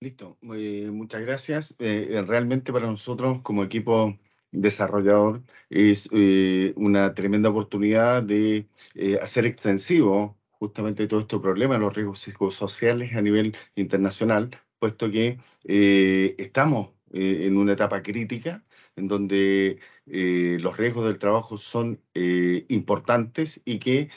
Listo, 0.00 0.38
muchas 0.40 1.20
gracias. 1.22 1.76
Eh, 1.78 2.22
realmente 2.26 2.72
para 2.72 2.86
nosotros 2.86 3.40
como 3.42 3.64
equipo 3.64 4.16
desarrollador 4.52 5.42
es 5.70 6.08
eh, 6.12 6.72
una 6.76 7.14
tremenda 7.14 7.50
oportunidad 7.50 8.22
de 8.22 8.68
eh, 8.94 9.18
hacer 9.22 9.46
extensivo 9.46 10.38
justamente 10.50 11.06
todo 11.06 11.20
este 11.20 11.38
problema, 11.38 11.78
los 11.78 11.94
riesgos 11.94 12.20
psicosociales 12.20 13.14
a 13.14 13.22
nivel 13.22 13.56
internacional, 13.76 14.50
puesto 14.78 15.10
que 15.10 15.38
eh, 15.64 16.34
estamos 16.38 16.90
en 17.12 17.56
una 17.56 17.72
etapa 17.72 18.02
crítica 18.02 18.64
en 18.94 19.08
donde 19.08 19.80
los 20.06 20.76
riesgos 20.76 21.06
del 21.06 21.18
trabajo 21.18 21.56
son 21.58 22.00
importantes 22.14 23.60
y 23.64 23.80
que 23.80 24.10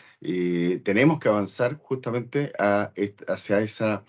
tenemos 0.84 1.20
que 1.20 1.30
avanzar 1.30 1.78
justamente 1.78 2.52
hacia 2.60 3.62
esa 3.62 4.06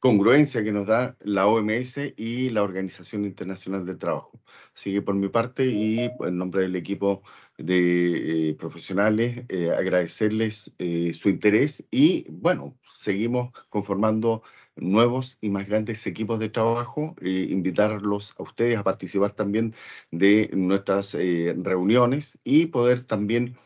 congruencia 0.00 0.62
que 0.62 0.72
nos 0.72 0.86
da 0.86 1.16
la 1.20 1.46
OMS 1.46 2.14
y 2.16 2.50
la 2.50 2.62
Organización 2.62 3.24
Internacional 3.24 3.84
del 3.84 3.98
Trabajo. 3.98 4.40
Así 4.74 4.92
que 4.92 5.02
por 5.02 5.14
mi 5.14 5.28
parte 5.28 5.66
y 5.66 6.10
en 6.20 6.36
nombre 6.36 6.62
del 6.62 6.76
equipo 6.76 7.22
de 7.56 8.50
eh, 8.50 8.54
profesionales, 8.54 9.44
eh, 9.48 9.70
agradecerles 9.70 10.72
eh, 10.78 11.12
su 11.14 11.28
interés 11.28 11.84
y 11.90 12.26
bueno, 12.30 12.76
seguimos 12.88 13.50
conformando 13.68 14.42
nuevos 14.76 15.38
y 15.40 15.50
más 15.50 15.66
grandes 15.66 16.06
equipos 16.06 16.38
de 16.38 16.50
trabajo, 16.50 17.16
invitarlos 17.20 18.34
a 18.38 18.44
ustedes 18.44 18.78
a 18.78 18.84
participar 18.84 19.32
también 19.32 19.74
de 20.12 20.50
nuestras 20.54 21.14
reuniones 21.14 22.38
y 22.44 22.66
poder 22.66 23.02
también 23.02 23.56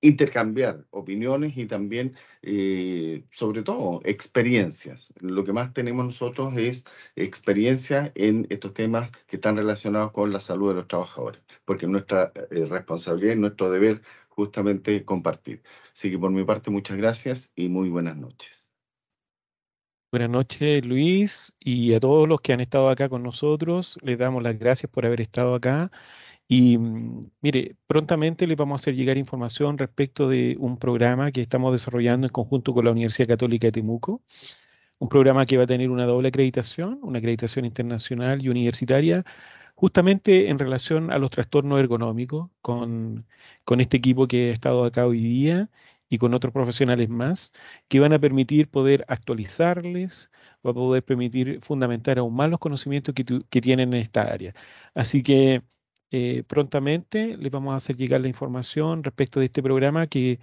intercambiar 0.00 0.86
opiniones 0.90 1.56
y 1.56 1.66
también, 1.66 2.14
eh, 2.42 3.24
sobre 3.30 3.62
todo, 3.62 4.00
experiencias. 4.04 5.12
Lo 5.20 5.44
que 5.44 5.52
más 5.52 5.72
tenemos 5.72 6.04
nosotros 6.04 6.56
es 6.56 6.84
experiencia 7.16 8.12
en 8.14 8.46
estos 8.50 8.72
temas 8.74 9.10
que 9.26 9.36
están 9.36 9.56
relacionados 9.56 10.12
con 10.12 10.32
la 10.32 10.40
salud 10.40 10.70
de 10.70 10.74
los 10.76 10.88
trabajadores, 10.88 11.42
porque 11.64 11.86
es 11.86 11.92
nuestra 11.92 12.32
eh, 12.50 12.66
responsabilidad 12.66 13.34
y 13.34 13.38
nuestro 13.38 13.70
deber 13.70 14.02
justamente 14.28 15.04
compartir. 15.04 15.62
Así 15.92 16.10
que 16.10 16.18
por 16.18 16.30
mi 16.30 16.44
parte, 16.44 16.70
muchas 16.70 16.96
gracias 16.96 17.52
y 17.54 17.68
muy 17.68 17.90
buenas 17.90 18.16
noches. 18.16 18.60
Buenas 20.12 20.30
noches, 20.30 20.84
Luis, 20.84 21.54
y 21.60 21.94
a 21.94 22.00
todos 22.00 22.28
los 22.28 22.40
que 22.40 22.52
han 22.52 22.60
estado 22.60 22.88
acá 22.90 23.08
con 23.08 23.22
nosotros. 23.22 23.96
Les 24.02 24.18
damos 24.18 24.42
las 24.42 24.58
gracias 24.58 24.90
por 24.90 25.06
haber 25.06 25.20
estado 25.20 25.54
acá. 25.54 25.92
Y 26.52 26.78
mm, 26.78 27.20
mire, 27.42 27.76
prontamente 27.86 28.46
les 28.46 28.56
vamos 28.56 28.74
a 28.74 28.82
hacer 28.82 28.96
llegar 28.96 29.16
información 29.16 29.78
respecto 29.78 30.28
de 30.28 30.56
un 30.58 30.78
programa 30.78 31.30
que 31.30 31.42
estamos 31.42 31.70
desarrollando 31.72 32.26
en 32.26 32.32
conjunto 32.32 32.74
con 32.74 32.84
la 32.84 32.90
Universidad 32.90 33.28
Católica 33.28 33.68
de 33.68 33.72
Temuco, 33.72 34.22
un 34.98 35.08
programa 35.08 35.46
que 35.46 35.56
va 35.58 35.64
a 35.64 35.66
tener 35.68 35.90
una 35.90 36.06
doble 36.06 36.28
acreditación, 36.28 37.00
una 37.02 37.18
acreditación 37.20 37.66
internacional 37.66 38.42
y 38.44 38.48
universitaria, 38.50 39.24
justamente 39.76 40.50
en 40.50 40.58
relación 40.58 41.12
a 41.12 41.18
los 41.18 41.30
trastornos 41.30 41.80
ergonómicos, 41.80 42.50
con, 42.62 43.26
con 43.64 43.80
este 43.80 43.98
equipo 43.98 44.28
que 44.28 44.50
ha 44.50 44.52
estado 44.54 44.84
acá 44.84 45.06
hoy 45.06 45.20
día 45.22 45.70
y 46.08 46.18
con 46.18 46.34
otros 46.34 46.52
profesionales 46.52 47.08
más, 47.10 47.52
que 47.88 48.00
van 48.00 48.12
a 48.12 48.18
permitir 48.20 48.68
poder 48.70 49.04
actualizarles, 49.08 50.30
va 50.66 50.72
a 50.72 50.74
poder 50.74 51.04
permitir 51.04 51.60
fundamentar 51.62 52.18
aún 52.18 52.34
más 52.36 52.50
los 52.50 52.58
conocimientos 52.60 53.14
que, 53.14 53.24
que 53.24 53.60
tienen 53.60 53.94
en 53.94 54.00
esta 54.00 54.22
área. 54.22 54.54
Así 54.94 55.22
que 55.22 55.62
eh, 56.10 56.42
prontamente 56.46 57.36
les 57.36 57.50
vamos 57.52 57.72
a 57.72 57.76
hacer 57.76 57.96
llegar 57.96 58.20
la 58.20 58.28
información 58.28 59.04
respecto 59.04 59.40
de 59.40 59.46
este 59.46 59.62
programa 59.62 60.06
que, 60.08 60.40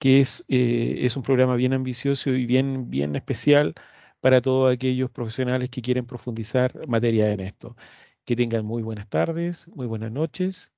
es, 0.00 0.44
eh, 0.48 0.98
es 1.00 1.16
un 1.16 1.22
programa 1.22 1.56
bien 1.56 1.72
ambicioso 1.72 2.30
y 2.30 2.46
bien, 2.46 2.90
bien 2.90 3.16
especial 3.16 3.74
para 4.20 4.40
todos 4.40 4.72
aquellos 4.72 5.10
profesionales 5.10 5.70
que 5.70 5.82
quieren 5.82 6.06
profundizar 6.06 6.86
materia 6.86 7.30
en 7.32 7.40
esto. 7.40 7.76
Que 8.24 8.36
tengan 8.36 8.64
muy 8.64 8.82
buenas 8.82 9.08
tardes, 9.08 9.68
muy 9.68 9.86
buenas 9.86 10.12
noches, 10.12 10.72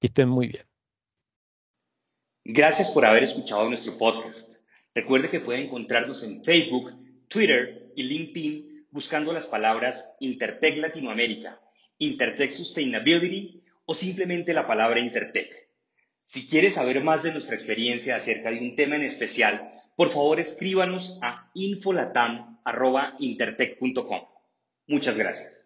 que 0.00 0.08
estén 0.08 0.28
muy 0.28 0.48
bien. 0.48 0.64
Gracias 2.44 2.90
por 2.90 3.04
haber 3.04 3.22
escuchado 3.22 3.68
nuestro 3.68 3.96
podcast. 3.98 4.56
Recuerde 4.94 5.28
que 5.28 5.40
puede 5.40 5.62
encontrarnos 5.64 6.24
en 6.24 6.42
Facebook, 6.42 6.92
Twitter 7.28 7.92
y 7.94 8.02
LinkedIn 8.02 8.86
buscando 8.90 9.32
las 9.32 9.46
palabras 9.46 10.16
Intertech 10.20 10.78
Latinoamérica, 10.78 11.60
Intertech 12.00 12.52
Sustainability 12.52 13.62
o 13.84 13.94
simplemente 13.94 14.52
la 14.52 14.66
palabra 14.66 14.98
Intertech. 15.00 15.68
Si 16.22 16.48
quieres 16.48 16.74
saber 16.74 17.04
más 17.04 17.22
de 17.22 17.30
nuestra 17.32 17.54
experiencia 17.54 18.16
acerca 18.16 18.50
de 18.50 18.58
un 18.58 18.74
tema 18.74 18.96
en 18.96 19.02
especial, 19.02 19.80
por 19.96 20.10
favor 20.10 20.40
escríbanos 20.40 21.20
a 21.22 21.50
infolatam.intertech.com. 21.54 24.20
Muchas 24.86 25.16
gracias. 25.16 25.59